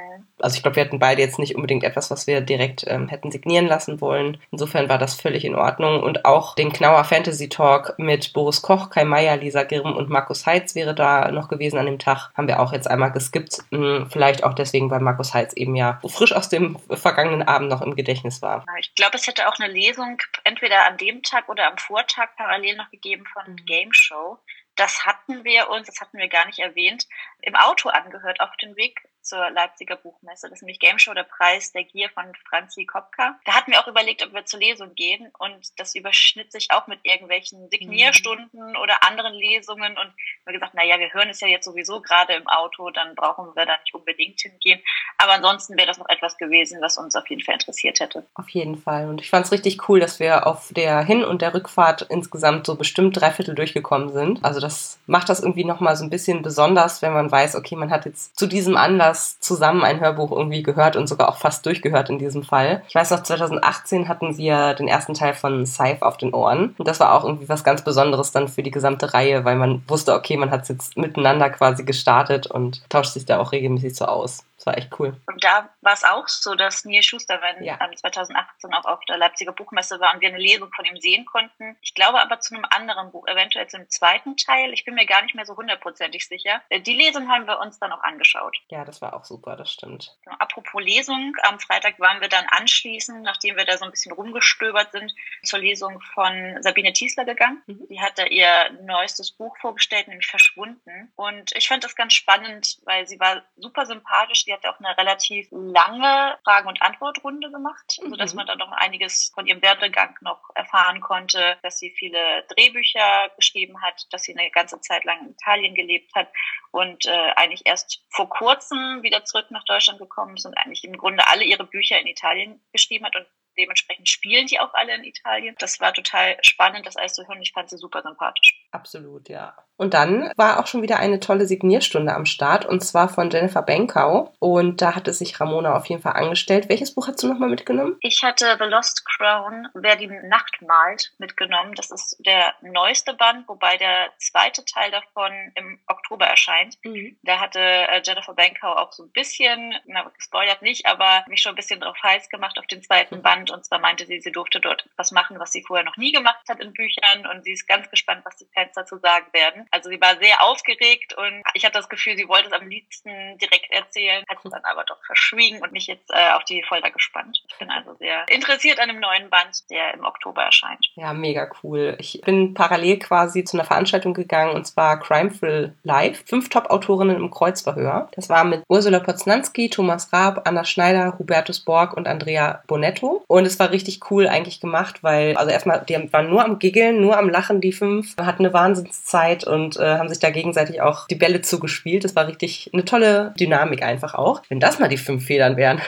also 0.42 0.56
ich 0.56 0.62
glaube, 0.62 0.76
wir 0.76 0.84
hatten 0.84 0.98
beide 0.98 1.22
jetzt 1.22 1.38
nicht 1.38 1.54
unbedingt 1.54 1.84
etwas, 1.84 2.10
was 2.10 2.26
wir 2.26 2.40
direkt 2.40 2.84
ähm, 2.86 3.08
hätten 3.08 3.30
signieren 3.30 3.66
lassen 3.66 4.00
wollen. 4.00 4.40
Insofern 4.50 4.88
war 4.88 4.98
das 4.98 5.20
völlig 5.20 5.44
in 5.44 5.54
Ordnung. 5.54 6.02
Und 6.02 6.24
auch 6.24 6.54
den 6.54 6.72
Knauer 6.72 7.04
Fantasy 7.04 7.48
Talk 7.48 7.94
mit 7.98 8.32
Boris 8.32 8.62
Koch, 8.62 8.90
Kai 8.90 9.04
Meier, 9.04 9.36
Lisa 9.36 9.62
Girm 9.62 9.96
und 9.96 10.10
Markus 10.10 10.46
Heitz 10.46 10.74
wäre 10.74 10.94
da 10.94 11.30
noch 11.30 11.48
gewesen 11.48 11.78
an 11.78 11.86
dem 11.86 11.98
Tag. 11.98 12.30
Haben 12.36 12.48
wir 12.48 12.60
auch 12.60 12.72
jetzt 12.72 12.90
einmal 12.90 13.12
geskippt. 13.12 13.58
Hm, 13.70 14.08
vielleicht 14.10 14.44
auch 14.44 14.54
deswegen, 14.54 14.90
weil 14.90 15.00
Markus 15.00 15.34
Heitz 15.34 15.52
eben 15.54 15.76
ja 15.76 16.00
frisch 16.06 16.34
aus 16.34 16.48
dem 16.48 16.78
vergangenen 16.90 17.42
Abend 17.42 17.68
noch 17.68 17.82
im 17.82 17.94
Gedächtnis 17.94 18.42
war. 18.42 18.64
Ich 18.78 18.94
glaube, 18.94 19.16
es 19.16 19.26
hätte 19.26 19.48
auch 19.48 19.58
eine 19.58 19.72
Lesung 19.72 20.18
entweder 20.44 20.86
an 20.86 20.96
dem 20.96 21.22
Tag 21.22 21.48
oder 21.48 21.68
am 21.68 21.78
Vortag 21.78 22.36
parallel 22.36 22.76
noch 22.76 22.90
gegeben 22.90 23.24
von 23.32 23.52
mhm. 23.52 23.64
Game 23.66 23.92
Show. 23.92 24.38
Das 24.76 25.04
hatten 25.04 25.44
wir 25.44 25.68
uns, 25.68 25.86
das 25.86 26.00
hatten 26.00 26.18
wir 26.18 26.28
gar 26.28 26.46
nicht 26.46 26.58
erwähnt, 26.58 27.06
im 27.42 27.54
Auto 27.54 27.90
angehört 27.90 28.40
auf 28.40 28.56
dem 28.62 28.74
Weg 28.76 29.02
zur 29.22 29.50
Leipziger 29.50 29.96
Buchmesse. 29.96 30.48
Das 30.48 30.58
ist 30.58 30.62
nämlich 30.62 30.80
Game 30.80 30.98
Show, 30.98 31.14
der 31.14 31.24
Preis 31.24 31.72
der 31.72 31.84
Gier 31.84 32.10
von 32.10 32.24
Franzi 32.48 32.84
Kopka. 32.84 33.38
Da 33.44 33.54
hatten 33.54 33.70
wir 33.70 33.80
auch 33.80 33.88
überlegt, 33.88 34.24
ob 34.24 34.32
wir 34.32 34.44
zur 34.44 34.60
Lesung 34.60 34.94
gehen 34.94 35.30
und 35.38 35.78
das 35.78 35.94
überschnitt 35.94 36.52
sich 36.52 36.70
auch 36.70 36.86
mit 36.86 37.00
irgendwelchen 37.04 37.68
Signierstunden 37.70 38.70
mhm. 38.70 38.76
oder 38.76 39.02
anderen 39.06 39.34
Lesungen 39.34 39.92
und 39.92 40.12
wir 40.44 40.46
haben 40.46 40.54
gesagt, 40.54 40.74
naja, 40.74 40.98
wir 40.98 41.12
hören 41.12 41.28
es 41.28 41.40
ja 41.40 41.48
jetzt 41.48 41.64
sowieso 41.64 42.00
gerade 42.00 42.34
im 42.34 42.48
Auto, 42.48 42.90
dann 42.90 43.14
brauchen 43.14 43.54
wir 43.54 43.66
da 43.66 43.76
nicht 43.80 43.94
unbedingt 43.94 44.40
hingehen. 44.40 44.80
Aber 45.18 45.32
ansonsten 45.32 45.76
wäre 45.76 45.86
das 45.86 45.98
noch 45.98 46.08
etwas 46.08 46.36
gewesen, 46.36 46.80
was 46.80 46.98
uns 46.98 47.14
auf 47.14 47.28
jeden 47.30 47.42
Fall 47.42 47.54
interessiert 47.54 48.00
hätte. 48.00 48.26
Auf 48.34 48.48
jeden 48.48 48.76
Fall. 48.76 49.08
Und 49.08 49.20
ich 49.20 49.30
fand 49.30 49.46
es 49.46 49.52
richtig 49.52 49.88
cool, 49.88 50.00
dass 50.00 50.18
wir 50.18 50.46
auf 50.46 50.72
der 50.72 51.02
Hin- 51.04 51.24
und 51.24 51.42
der 51.42 51.54
Rückfahrt 51.54 52.02
insgesamt 52.10 52.66
so 52.66 52.74
bestimmt 52.74 53.20
drei 53.20 53.30
Viertel 53.30 53.54
durchgekommen 53.54 54.12
sind. 54.12 54.44
Also 54.44 54.60
das 54.60 54.98
macht 55.06 55.28
das 55.28 55.40
irgendwie 55.40 55.64
nochmal 55.64 55.96
so 55.96 56.04
ein 56.04 56.10
bisschen 56.10 56.42
besonders, 56.42 57.02
wenn 57.02 57.12
man 57.12 57.30
weiß, 57.30 57.54
okay, 57.56 57.76
man 57.76 57.90
hat 57.90 58.04
jetzt 58.04 58.38
zu 58.38 58.46
diesem 58.46 58.76
Anlass 58.76 59.11
das 59.12 59.38
zusammen 59.40 59.84
ein 59.84 60.00
Hörbuch 60.00 60.32
irgendwie 60.32 60.62
gehört 60.62 60.96
und 60.96 61.06
sogar 61.06 61.28
auch 61.28 61.36
fast 61.36 61.66
durchgehört 61.66 62.08
in 62.08 62.18
diesem 62.18 62.42
Fall. 62.42 62.82
Ich 62.88 62.94
weiß 62.94 63.10
noch, 63.10 63.22
2018 63.22 64.08
hatten 64.08 64.38
wir 64.38 64.74
den 64.74 64.88
ersten 64.88 65.14
Teil 65.14 65.34
von 65.34 65.66
Scythe 65.66 66.02
auf 66.02 66.16
den 66.16 66.32
Ohren. 66.32 66.74
Und 66.78 66.88
das 66.88 66.98
war 66.98 67.12
auch 67.12 67.24
irgendwie 67.24 67.48
was 67.48 67.64
ganz 67.64 67.82
Besonderes 67.82 68.32
dann 68.32 68.48
für 68.48 68.62
die 68.62 68.70
gesamte 68.70 69.12
Reihe, 69.12 69.44
weil 69.44 69.56
man 69.56 69.82
wusste, 69.86 70.14
okay, 70.14 70.36
man 70.36 70.50
hat 70.50 70.62
es 70.62 70.68
jetzt 70.68 70.96
miteinander 70.96 71.50
quasi 71.50 71.84
gestartet 71.84 72.46
und 72.46 72.82
tauscht 72.88 73.12
sich 73.12 73.26
da 73.26 73.38
auch 73.38 73.52
regelmäßig 73.52 73.94
so 73.94 74.06
aus. 74.06 74.44
Das 74.62 74.66
war 74.66 74.78
echt 74.78 75.00
cool. 75.00 75.20
Und 75.26 75.42
da 75.42 75.70
war 75.80 75.92
es 75.92 76.04
auch 76.04 76.28
so, 76.28 76.54
dass 76.54 76.84
Neil 76.84 77.02
Schuster, 77.02 77.40
wenn 77.42 77.64
ja. 77.64 77.80
2018 77.80 78.72
auch 78.72 78.84
auf 78.84 79.04
der 79.06 79.16
Leipziger 79.16 79.50
Buchmesse 79.50 79.98
war 79.98 80.14
und 80.14 80.20
wir 80.20 80.28
eine 80.28 80.38
Lesung 80.38 80.70
von 80.72 80.84
ihm 80.84 81.00
sehen 81.00 81.24
konnten. 81.24 81.76
Ich 81.80 81.94
glaube 81.94 82.20
aber 82.20 82.38
zu 82.38 82.54
einem 82.54 82.64
anderen 82.70 83.10
Buch, 83.10 83.26
eventuell 83.26 83.66
zum 83.66 83.88
zweiten 83.90 84.36
Teil. 84.36 84.72
Ich 84.72 84.84
bin 84.84 84.94
mir 84.94 85.04
gar 85.04 85.20
nicht 85.22 85.34
mehr 85.34 85.46
so 85.46 85.56
hundertprozentig 85.56 86.28
sicher. 86.28 86.62
Äh, 86.68 86.80
die 86.80 86.94
Lesung 86.94 87.28
haben 87.28 87.48
wir 87.48 87.58
uns 87.58 87.80
dann 87.80 87.90
auch 87.90 88.04
angeschaut. 88.04 88.56
Ja, 88.68 88.84
das 88.84 89.02
war 89.02 89.14
auch 89.14 89.24
super, 89.24 89.56
das 89.56 89.72
stimmt. 89.72 90.16
Apropos 90.38 90.80
Lesung, 90.80 91.34
am 91.42 91.58
Freitag 91.58 91.98
waren 91.98 92.20
wir 92.20 92.28
dann 92.28 92.46
anschließend, 92.46 93.20
nachdem 93.22 93.56
wir 93.56 93.64
da 93.64 93.76
so 93.78 93.84
ein 93.84 93.90
bisschen 93.90 94.12
rumgestöbert 94.12 94.92
sind, 94.92 95.12
zur 95.42 95.58
Lesung 95.58 96.00
von 96.14 96.62
Sabine 96.62 96.92
Tiesler 96.92 97.24
gegangen. 97.24 97.60
Mhm. 97.66 97.88
Die 97.90 98.00
hat 98.00 98.16
da 98.16 98.26
ihr 98.26 98.70
neuestes 98.82 99.32
Buch 99.32 99.56
vorgestellt, 99.60 100.06
nämlich 100.06 100.28
Verschwunden. 100.28 101.12
Und 101.16 101.50
ich 101.56 101.66
fand 101.66 101.82
das 101.82 101.96
ganz 101.96 102.12
spannend, 102.12 102.78
weil 102.84 103.08
sie 103.08 103.18
war 103.18 103.42
super 103.56 103.86
sympathisch. 103.86 104.44
Die 104.44 104.51
Sie 104.52 104.56
hat 104.56 104.66
auch 104.66 104.78
eine 104.80 104.96
relativ 104.98 105.48
lange 105.50 106.38
Fragen- 106.44 106.68
und 106.68 106.82
Antwortrunde 106.82 107.50
gemacht, 107.50 107.98
mhm. 108.02 108.10
sodass 108.10 108.34
man 108.34 108.46
dann 108.46 108.58
noch 108.58 108.70
einiges 108.72 109.32
von 109.34 109.46
ihrem 109.46 109.62
Werdegang 109.62 110.14
noch 110.20 110.42
erfahren 110.54 111.00
konnte, 111.00 111.56
dass 111.62 111.78
sie 111.78 111.90
viele 111.90 112.44
Drehbücher 112.48 113.30
geschrieben 113.36 113.80
hat, 113.80 114.06
dass 114.10 114.24
sie 114.24 114.36
eine 114.36 114.50
ganze 114.50 114.78
Zeit 114.80 115.04
lang 115.04 115.20
in 115.22 115.30
Italien 115.30 115.74
gelebt 115.74 116.14
hat 116.14 116.28
und 116.70 117.06
äh, 117.06 117.32
eigentlich 117.36 117.62
erst 117.64 118.04
vor 118.10 118.28
kurzem 118.28 119.02
wieder 119.02 119.24
zurück 119.24 119.50
nach 119.50 119.64
Deutschland 119.64 119.98
gekommen 119.98 120.36
ist 120.36 120.44
und 120.44 120.54
eigentlich 120.54 120.84
im 120.84 120.98
Grunde 120.98 121.26
alle 121.26 121.44
ihre 121.44 121.64
Bücher 121.64 121.98
in 121.98 122.06
Italien 122.06 122.62
geschrieben 122.72 123.06
hat 123.06 123.16
und 123.16 123.26
dementsprechend 123.56 124.08
spielen 124.08 124.46
die 124.46 124.60
auch 124.60 124.74
alle 124.74 124.94
in 124.94 125.04
Italien. 125.04 125.54
Das 125.58 125.80
war 125.80 125.92
total 125.92 126.36
spannend, 126.42 126.86
das 126.86 126.96
alles 126.96 127.14
zu 127.14 127.26
hören. 127.26 127.40
Ich 127.42 127.52
fand 127.52 127.70
sie 127.70 127.76
super 127.76 128.02
sympathisch. 128.02 128.66
Absolut, 128.70 129.28
ja. 129.28 129.56
Und 129.76 129.94
dann 129.94 130.30
war 130.36 130.60
auch 130.60 130.66
schon 130.66 130.82
wieder 130.82 130.98
eine 130.98 131.18
tolle 131.18 131.46
Signierstunde 131.46 132.14
am 132.14 132.24
Start 132.24 132.64
und 132.64 132.84
zwar 132.84 133.08
von 133.08 133.30
Jennifer 133.30 133.62
Benkau. 133.62 134.32
Und 134.38 134.80
da 134.80 134.94
hatte 134.94 135.12
sich 135.12 135.40
Ramona 135.40 135.74
auf 135.74 135.86
jeden 135.86 136.02
Fall 136.02 136.12
angestellt. 136.12 136.68
Welches 136.68 136.94
Buch 136.94 137.08
hast 137.08 137.22
du 137.22 137.28
nochmal 137.28 137.48
mitgenommen? 137.48 137.96
Ich 138.00 138.22
hatte 138.22 138.56
The 138.58 138.66
Lost 138.66 139.04
Crown, 139.04 139.68
Wer 139.74 139.96
die 139.96 140.06
Nacht 140.06 140.62
malt, 140.62 141.12
mitgenommen. 141.18 141.74
Das 141.74 141.90
ist 141.90 142.16
der 142.24 142.54
neueste 142.60 143.14
Band, 143.14 143.48
wobei 143.48 143.76
der 143.76 144.12
zweite 144.18 144.64
Teil 144.64 144.90
davon 144.90 145.32
im 145.56 145.80
Oktober 145.88 146.26
erscheint. 146.26 146.78
Mhm. 146.84 147.16
Da 147.22 147.40
hatte 147.40 147.58
äh, 147.58 148.02
Jennifer 148.04 148.34
Benkau 148.34 148.74
auch 148.74 148.92
so 148.92 149.04
ein 149.04 149.10
bisschen, 149.10 149.74
na, 149.86 150.08
gespoilert 150.16 150.62
nicht, 150.62 150.86
aber 150.86 151.24
mich 151.28 151.42
schon 151.42 151.52
ein 151.52 151.56
bisschen 151.56 151.80
drauf 151.80 151.96
heiß 152.02 152.28
gemacht 152.28 152.58
auf 152.58 152.66
den 152.66 152.82
zweiten 152.82 153.16
mhm. 153.16 153.22
Band. 153.22 153.50
Und 153.50 153.64
zwar 153.64 153.80
meinte 153.80 154.06
sie, 154.06 154.20
sie 154.20 154.32
durfte 154.32 154.60
dort 154.60 154.88
was 154.96 155.10
machen, 155.10 155.40
was 155.40 155.52
sie 155.52 155.62
vorher 155.62 155.84
noch 155.84 155.96
nie 155.96 156.12
gemacht 156.12 156.48
hat 156.48 156.60
in 156.60 156.72
Büchern. 156.72 157.26
Und 157.26 157.42
sie 157.44 157.52
ist 157.52 157.66
ganz 157.66 157.90
gespannt, 157.90 158.24
was 158.24 158.36
die 158.36 158.46
Fans 158.54 158.72
dazu 158.74 158.98
sagen 158.98 159.26
werden. 159.32 159.66
Also 159.72 159.88
sie 159.88 160.00
war 160.00 160.16
sehr 160.20 160.42
aufgeregt 160.42 161.14
und 161.16 161.42
ich 161.54 161.64
hatte 161.64 161.78
das 161.78 161.88
Gefühl, 161.88 162.16
sie 162.16 162.28
wollte 162.28 162.48
es 162.48 162.52
am 162.52 162.68
liebsten 162.68 163.38
direkt 163.38 163.70
erzählen, 163.70 164.22
hat 164.28 164.38
es 164.44 164.50
dann 164.50 164.64
aber 164.64 164.84
doch 164.84 165.02
verschwiegen 165.06 165.62
und 165.62 165.72
mich 165.72 165.86
jetzt 165.86 166.10
äh, 166.10 166.32
auf 166.32 166.44
die 166.44 166.62
Folter 166.62 166.90
gespannt. 166.90 167.42
Ich 167.48 167.58
bin 167.58 167.70
also 167.70 167.94
sehr 167.94 168.26
interessiert 168.28 168.78
an 168.80 168.88
dem 168.88 169.00
neuen 169.00 169.30
Band, 169.30 169.70
der 169.70 169.94
im 169.94 170.04
Oktober 170.04 170.42
erscheint. 170.42 170.86
Ja, 170.94 171.12
mega 171.14 171.50
cool. 171.62 171.96
Ich 171.98 172.20
bin 172.24 172.54
parallel 172.54 172.98
quasi 172.98 173.44
zu 173.44 173.56
einer 173.56 173.64
Veranstaltung 173.64 174.12
gegangen 174.12 174.54
und 174.54 174.66
zwar 174.66 175.00
Crimeful 175.00 175.74
Live. 175.82 176.22
Fünf 176.26 176.50
Top-Autorinnen 176.50 177.16
im 177.16 177.30
Kreuzverhör. 177.30 178.10
Das 178.14 178.28
war 178.28 178.44
mit 178.44 178.62
Ursula 178.68 179.00
Poznanski, 179.00 179.70
Thomas 179.70 180.12
Raab, 180.12 180.46
Anna 180.46 180.64
Schneider, 180.64 181.18
Hubertus 181.18 181.60
Borg 181.60 181.96
und 181.96 182.06
Andrea 182.06 182.62
Bonetto. 182.66 183.24
Und 183.26 183.46
es 183.46 183.58
war 183.58 183.70
richtig 183.70 184.10
cool 184.10 184.28
eigentlich 184.28 184.60
gemacht, 184.60 185.02
weil, 185.02 185.36
also 185.36 185.50
erstmal, 185.50 185.84
die 185.86 186.12
waren 186.12 186.28
nur 186.28 186.44
am 186.44 186.58
Giggeln, 186.58 187.00
nur 187.00 187.16
am 187.16 187.30
Lachen, 187.30 187.60
die 187.60 187.72
fünf, 187.72 188.16
hatten 188.18 188.44
eine 188.44 188.52
Wahnsinnszeit 188.52 189.44
und 189.52 189.76
äh, 189.76 189.98
haben 189.98 190.08
sich 190.08 190.18
da 190.18 190.30
gegenseitig 190.30 190.80
auch 190.80 191.06
die 191.06 191.14
Bälle 191.14 191.42
zugespielt. 191.42 192.04
Das 192.04 192.16
war 192.16 192.26
richtig 192.26 192.70
eine 192.72 192.84
tolle 192.84 193.34
Dynamik 193.38 193.82
einfach 193.82 194.14
auch. 194.14 194.42
Wenn 194.48 194.60
das 194.60 194.78
mal 194.78 194.88
die 194.88 194.96
fünf 194.96 195.26
Federn 195.26 195.56
wären. 195.56 195.80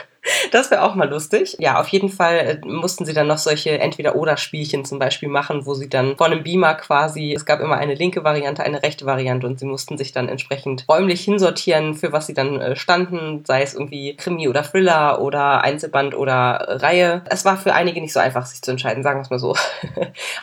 Das 0.51 0.71
wäre 0.71 0.83
auch 0.83 0.95
mal 0.95 1.09
lustig. 1.09 1.55
Ja, 1.59 1.79
auf 1.79 1.87
jeden 1.89 2.09
Fall 2.09 2.35
äh, 2.37 2.67
mussten 2.67 3.05
sie 3.05 3.13
dann 3.13 3.27
noch 3.27 3.37
solche 3.37 3.79
Entweder-Oder-Spielchen 3.79 4.85
zum 4.85 4.99
Beispiel 4.99 5.29
machen, 5.29 5.65
wo 5.65 5.73
sie 5.73 5.89
dann 5.89 6.17
vor 6.17 6.27
einem 6.27 6.43
Beamer 6.43 6.75
quasi, 6.75 7.33
es 7.33 7.45
gab 7.45 7.59
immer 7.59 7.77
eine 7.77 7.95
linke 7.95 8.23
Variante, 8.23 8.63
eine 8.63 8.83
rechte 8.83 9.05
Variante 9.05 9.47
und 9.47 9.59
sie 9.59 9.65
mussten 9.65 9.97
sich 9.97 10.11
dann 10.11 10.29
entsprechend 10.29 10.85
räumlich 10.87 11.21
hinsortieren, 11.21 11.93
für 11.93 12.11
was 12.11 12.27
sie 12.27 12.33
dann 12.33 12.61
äh, 12.61 12.75
standen, 12.75 13.43
sei 13.45 13.61
es 13.61 13.73
irgendwie 13.73 14.15
Krimi 14.15 14.47
oder 14.47 14.63
Thriller 14.63 15.21
oder 15.21 15.61
Einzelband 15.63 16.15
oder 16.15 16.65
Reihe. 16.81 17.23
Es 17.29 17.45
war 17.45 17.57
für 17.57 17.73
einige 17.73 18.01
nicht 18.01 18.13
so 18.13 18.19
einfach, 18.19 18.45
sich 18.45 18.61
zu 18.61 18.71
entscheiden, 18.71 19.03
sagen 19.03 19.19
wir 19.19 19.23
es 19.23 19.29
mal 19.29 19.39
so. 19.39 19.55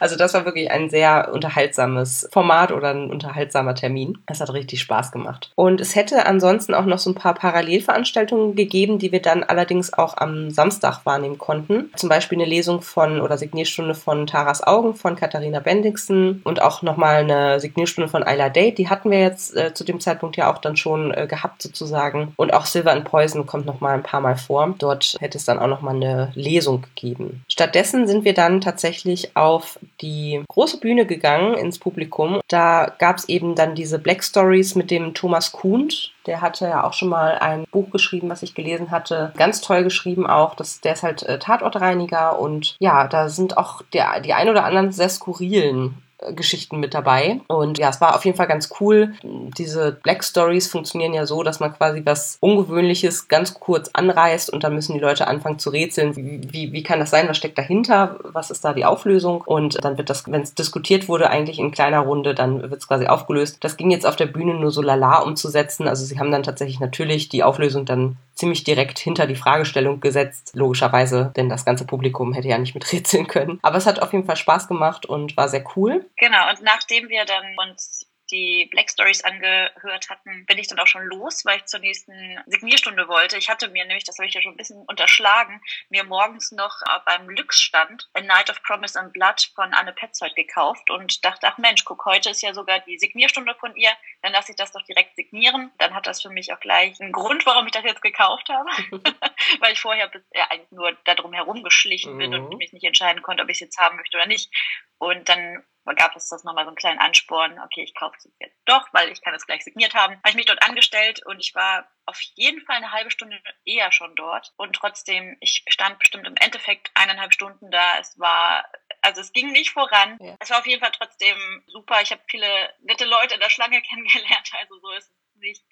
Also 0.00 0.16
das 0.16 0.34
war 0.34 0.44
wirklich 0.44 0.70
ein 0.70 0.90
sehr 0.90 1.30
unterhaltsames 1.32 2.28
Format 2.32 2.72
oder 2.72 2.90
ein 2.90 3.10
unterhaltsamer 3.10 3.74
Termin. 3.74 4.18
Es 4.26 4.40
hat 4.40 4.52
richtig 4.52 4.80
Spaß 4.80 5.12
gemacht. 5.12 5.52
Und 5.54 5.80
es 5.80 5.94
hätte 5.94 6.26
ansonsten 6.26 6.74
auch 6.74 6.84
noch 6.84 6.98
so 6.98 7.10
ein 7.10 7.14
paar 7.14 7.34
Parallelveranstaltungen 7.34 8.56
gegeben, 8.56 8.98
die 8.98 9.12
wir 9.12 9.22
dann 9.22 9.44
allerdings 9.44 9.91
auch 9.98 10.16
am 10.16 10.50
Samstag 10.50 11.04
wahrnehmen 11.04 11.38
konnten. 11.38 11.90
Zum 11.96 12.08
Beispiel 12.08 12.38
eine 12.38 12.48
Lesung 12.48 12.82
von 12.82 13.20
oder 13.20 13.38
Signierstunde 13.38 13.94
von 13.94 14.26
Taras 14.26 14.62
Augen 14.62 14.94
von 14.94 15.16
Katharina 15.16 15.60
Bendixen 15.60 16.40
und 16.44 16.62
auch 16.62 16.82
nochmal 16.82 17.16
eine 17.16 17.60
Signierstunde 17.60 18.08
von 18.08 18.22
Ayla 18.22 18.48
Date. 18.48 18.78
Die 18.78 18.88
hatten 18.88 19.10
wir 19.10 19.20
jetzt 19.20 19.56
äh, 19.56 19.74
zu 19.74 19.84
dem 19.84 20.00
Zeitpunkt 20.00 20.36
ja 20.36 20.52
auch 20.52 20.58
dann 20.58 20.76
schon 20.76 21.12
äh, 21.12 21.26
gehabt 21.26 21.62
sozusagen. 21.62 22.32
Und 22.36 22.52
auch 22.52 22.66
Silver 22.66 22.92
and 22.92 23.04
Poison 23.04 23.46
kommt 23.46 23.66
nochmal 23.66 23.94
ein 23.94 24.02
paar 24.02 24.20
Mal 24.20 24.36
vor. 24.36 24.74
Dort 24.78 25.16
hätte 25.20 25.38
es 25.38 25.44
dann 25.44 25.58
auch 25.58 25.66
nochmal 25.66 25.96
eine 25.96 26.32
Lesung 26.34 26.82
gegeben. 26.82 27.44
Stattdessen 27.48 28.06
sind 28.06 28.24
wir 28.24 28.34
dann 28.34 28.60
tatsächlich 28.60 29.36
auf 29.36 29.78
die 30.00 30.42
große 30.48 30.78
Bühne 30.78 31.06
gegangen 31.06 31.54
ins 31.54 31.78
Publikum. 31.78 32.40
Da 32.48 32.92
gab 32.98 33.16
es 33.16 33.28
eben 33.28 33.54
dann 33.54 33.74
diese 33.74 33.98
Black 33.98 34.22
Stories 34.24 34.74
mit 34.74 34.90
dem 34.90 35.14
Thomas 35.14 35.52
Kuhnt 35.52 36.12
der 36.26 36.40
hatte 36.40 36.66
ja 36.66 36.84
auch 36.84 36.92
schon 36.92 37.08
mal 37.08 37.38
ein 37.38 37.64
Buch 37.70 37.90
geschrieben, 37.90 38.28
was 38.28 38.42
ich 38.42 38.54
gelesen 38.54 38.90
hatte. 38.90 39.32
Ganz 39.36 39.60
toll 39.60 39.82
geschrieben 39.84 40.26
auch. 40.26 40.54
Das, 40.54 40.80
der 40.80 40.94
ist 40.94 41.02
halt 41.02 41.22
äh, 41.24 41.38
Tatortreiniger 41.38 42.38
und 42.38 42.76
ja, 42.78 43.08
da 43.08 43.28
sind 43.28 43.58
auch 43.58 43.82
der, 43.92 44.20
die 44.20 44.32
ein 44.32 44.48
oder 44.48 44.64
anderen 44.64 44.92
sehr 44.92 45.08
skurrilen 45.08 46.02
Geschichten 46.30 46.80
mit 46.80 46.94
dabei. 46.94 47.40
Und 47.48 47.78
ja, 47.78 47.88
es 47.88 48.00
war 48.00 48.14
auf 48.14 48.24
jeden 48.24 48.36
Fall 48.36 48.46
ganz 48.46 48.70
cool. 48.80 49.14
Diese 49.22 49.92
Black 49.92 50.24
Stories 50.24 50.68
funktionieren 50.68 51.14
ja 51.14 51.26
so, 51.26 51.42
dass 51.42 51.60
man 51.60 51.74
quasi 51.74 52.02
was 52.04 52.38
Ungewöhnliches 52.40 53.28
ganz 53.28 53.54
kurz 53.54 53.90
anreißt 53.92 54.52
und 54.52 54.64
dann 54.64 54.74
müssen 54.74 54.94
die 54.94 55.00
Leute 55.00 55.26
anfangen 55.26 55.58
zu 55.58 55.70
rätseln. 55.70 56.16
Wie, 56.16 56.72
wie 56.72 56.82
kann 56.82 57.00
das 57.00 57.10
sein? 57.10 57.28
Was 57.28 57.36
steckt 57.36 57.58
dahinter? 57.58 58.18
Was 58.22 58.50
ist 58.50 58.64
da 58.64 58.72
die 58.72 58.84
Auflösung? 58.84 59.40
Und 59.40 59.82
dann 59.84 59.98
wird 59.98 60.10
das, 60.10 60.30
wenn 60.30 60.42
es 60.42 60.54
diskutiert 60.54 61.08
wurde, 61.08 61.30
eigentlich 61.30 61.58
in 61.58 61.70
kleiner 61.70 62.00
Runde, 62.00 62.34
dann 62.34 62.62
wird 62.62 62.80
es 62.80 62.88
quasi 62.88 63.06
aufgelöst. 63.06 63.58
Das 63.60 63.76
ging 63.76 63.90
jetzt 63.90 64.06
auf 64.06 64.16
der 64.16 64.26
Bühne 64.26 64.54
nur 64.54 64.70
so 64.70 64.82
lala 64.82 65.20
umzusetzen. 65.20 65.88
Also 65.88 66.04
sie 66.04 66.18
haben 66.18 66.30
dann 66.30 66.42
tatsächlich 66.42 66.80
natürlich 66.80 67.28
die 67.28 67.42
Auflösung 67.42 67.84
dann 67.84 68.16
ziemlich 68.34 68.64
direkt 68.64 68.98
hinter 68.98 69.26
die 69.26 69.36
Fragestellung 69.36 70.00
gesetzt, 70.00 70.52
logischerweise, 70.54 71.32
denn 71.36 71.48
das 71.48 71.64
ganze 71.64 71.84
Publikum 71.84 72.32
hätte 72.32 72.48
ja 72.48 72.58
nicht 72.58 72.74
miträtseln 72.74 73.26
können. 73.26 73.58
Aber 73.62 73.76
es 73.76 73.86
hat 73.86 74.00
auf 74.00 74.12
jeden 74.12 74.24
Fall 74.24 74.36
Spaß 74.36 74.68
gemacht 74.68 75.06
und 75.06 75.36
war 75.36 75.48
sehr 75.48 75.64
cool. 75.76 76.04
Genau, 76.16 76.48
und 76.50 76.62
nachdem 76.62 77.08
wir 77.08 77.24
dann 77.24 77.56
uns 77.58 78.08
die 78.30 78.66
Black 78.70 78.88
Stories 78.88 79.22
angehört 79.24 80.08
hatten, 80.08 80.46
bin 80.46 80.56
ich 80.56 80.66
dann 80.66 80.78
auch 80.80 80.86
schon 80.86 81.04
los, 81.04 81.44
weil 81.44 81.58
ich 81.58 81.66
zur 81.66 81.80
nächsten 81.80 82.40
Signierstunde 82.46 83.06
wollte. 83.06 83.36
Ich 83.36 83.50
hatte 83.50 83.68
mir 83.68 83.84
nämlich, 83.84 84.04
das 84.04 84.16
habe 84.16 84.26
ich 84.26 84.32
ja 84.32 84.40
schon 84.40 84.54
ein 84.54 84.56
bisschen 84.56 84.82
unterschlagen, 84.86 85.60
mir 85.90 86.02
morgens 86.04 86.50
noch 86.50 86.80
beim 87.04 87.28
Lux-Stand 87.28 88.08
A 88.14 88.20
Night 88.22 88.48
of 88.48 88.62
Promise 88.62 88.98
and 88.98 89.12
Blood 89.12 89.50
von 89.54 89.74
Anne 89.74 89.92
Petzold 89.92 90.34
gekauft 90.34 90.88
und 90.88 91.22
dachte, 91.26 91.46
ach 91.46 91.58
Mensch, 91.58 91.84
guck, 91.84 92.06
heute 92.06 92.30
ist 92.30 92.40
ja 92.40 92.54
sogar 92.54 92.80
die 92.80 92.98
Signierstunde 92.98 93.54
von 93.56 93.76
ihr, 93.76 93.90
dann 94.22 94.32
lasse 94.32 94.52
ich 94.52 94.56
das 94.56 94.72
doch 94.72 94.82
direkt 94.82 95.14
signieren. 95.14 95.70
Dann 95.78 95.94
hat 95.94 96.06
das 96.06 96.22
für 96.22 96.30
mich 96.30 96.54
auch 96.54 96.60
gleich 96.60 96.98
einen 97.02 97.12
Grund, 97.12 97.44
warum 97.44 97.66
ich 97.66 97.72
das 97.72 97.84
jetzt 97.84 98.00
gekauft 98.02 98.48
habe, 98.48 98.70
weil 99.60 99.72
ich 99.74 99.80
vorher 99.80 100.10
ja, 100.34 100.46
eigentlich 100.48 100.70
nur 100.70 100.92
darum 101.04 101.34
herumgeschlichen 101.34 102.16
bin 102.16 102.32
und 102.32 102.48
Mhm. 102.48 102.56
mich 102.56 102.72
nicht 102.72 102.84
entscheiden 102.84 103.20
konnte, 103.22 103.42
ob 103.42 103.50
ich 103.50 103.56
es 103.56 103.60
jetzt 103.60 103.78
haben 103.78 103.96
möchte 103.96 104.16
oder 104.16 104.26
nicht. 104.26 104.50
Und 104.98 105.28
dann 105.28 105.62
gab 105.96 106.14
es 106.16 106.28
das 106.28 106.44
nochmal 106.44 106.64
so 106.64 106.68
einen 106.68 106.76
kleinen 106.76 107.00
Ansporn, 107.00 107.58
okay, 107.60 107.82
ich 107.82 107.94
kaufe 107.94 108.16
es 108.16 108.28
jetzt 108.38 108.60
doch, 108.64 108.86
weil 108.92 109.10
ich 109.10 109.22
kann 109.22 109.34
es 109.34 109.46
gleich 109.46 109.64
signiert 109.64 109.94
haben. 109.94 110.14
Habe 110.14 110.28
ich 110.30 110.34
mich 110.34 110.46
dort 110.46 110.62
angestellt 110.62 111.24
und 111.26 111.40
ich 111.40 111.54
war 111.54 111.90
auf 112.06 112.20
jeden 112.34 112.60
Fall 112.62 112.76
eine 112.76 112.92
halbe 112.92 113.10
Stunde 113.10 113.40
eher 113.64 113.90
schon 113.92 114.14
dort. 114.14 114.52
Und 114.56 114.74
trotzdem, 114.74 115.36
ich 115.40 115.64
stand 115.68 115.98
bestimmt 115.98 116.26
im 116.26 116.36
Endeffekt 116.36 116.90
eineinhalb 116.94 117.32
Stunden 117.32 117.70
da. 117.70 117.98
Es 117.98 118.18
war, 118.18 118.64
also 119.00 119.20
es 119.20 119.32
ging 119.32 119.52
nicht 119.52 119.70
voran. 119.70 120.18
Es 120.40 120.50
war 120.50 120.60
auf 120.60 120.66
jeden 120.66 120.80
Fall 120.80 120.92
trotzdem 120.92 121.36
super. 121.66 122.00
Ich 122.02 122.12
habe 122.12 122.22
viele 122.28 122.72
nette 122.80 123.04
Leute 123.04 123.34
in 123.34 123.40
der 123.40 123.50
Schlange 123.50 123.82
kennengelernt, 123.88 124.50
also 124.60 124.78
so 124.80 124.90
ist 124.92 125.10
es 125.10 125.21
nicht. 125.42 125.62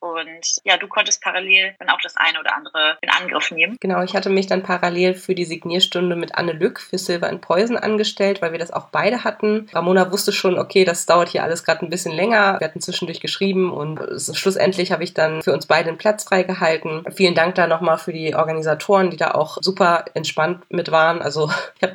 Und 0.00 0.46
ja, 0.64 0.76
du 0.76 0.88
konntest 0.88 1.22
parallel 1.22 1.74
dann 1.78 1.90
auch 1.90 2.00
das 2.02 2.16
eine 2.16 2.40
oder 2.40 2.54
andere 2.54 2.98
in 3.00 3.10
Angriff 3.10 3.50
nehmen. 3.50 3.76
Genau, 3.80 4.02
ich 4.02 4.14
hatte 4.14 4.30
mich 4.30 4.46
dann 4.46 4.62
parallel 4.62 5.14
für 5.14 5.34
die 5.34 5.44
Signierstunde 5.44 6.16
mit 6.16 6.34
Anne 6.34 6.52
Lück 6.52 6.80
für 6.80 6.98
Silver 6.98 7.28
and 7.28 7.40
Poison 7.40 7.76
angestellt, 7.76 8.42
weil 8.42 8.52
wir 8.52 8.58
das 8.58 8.72
auch 8.72 8.88
beide 8.90 9.24
hatten. 9.24 9.68
Ramona 9.72 10.10
wusste 10.10 10.32
schon, 10.32 10.58
okay, 10.58 10.84
das 10.84 11.06
dauert 11.06 11.28
hier 11.28 11.42
alles 11.42 11.64
gerade 11.64 11.84
ein 11.84 11.90
bisschen 11.90 12.14
länger. 12.14 12.58
Wir 12.58 12.66
hatten 12.66 12.80
zwischendurch 12.80 13.20
geschrieben 13.20 13.72
und 13.72 14.00
schlussendlich 14.34 14.92
habe 14.92 15.04
ich 15.04 15.14
dann 15.14 15.42
für 15.42 15.52
uns 15.52 15.66
beide 15.66 15.88
einen 15.88 15.98
Platz 15.98 16.24
freigehalten. 16.24 17.04
Vielen 17.14 17.34
Dank 17.34 17.54
da 17.54 17.66
nochmal 17.66 17.98
für 17.98 18.12
die 18.12 18.34
Organisatoren, 18.34 19.10
die 19.10 19.16
da 19.16 19.32
auch 19.32 19.58
super 19.60 20.06
entspannt 20.14 20.64
mit 20.70 20.90
waren. 20.90 21.20
Also 21.20 21.50
ich 21.76 21.82
habe 21.82 21.94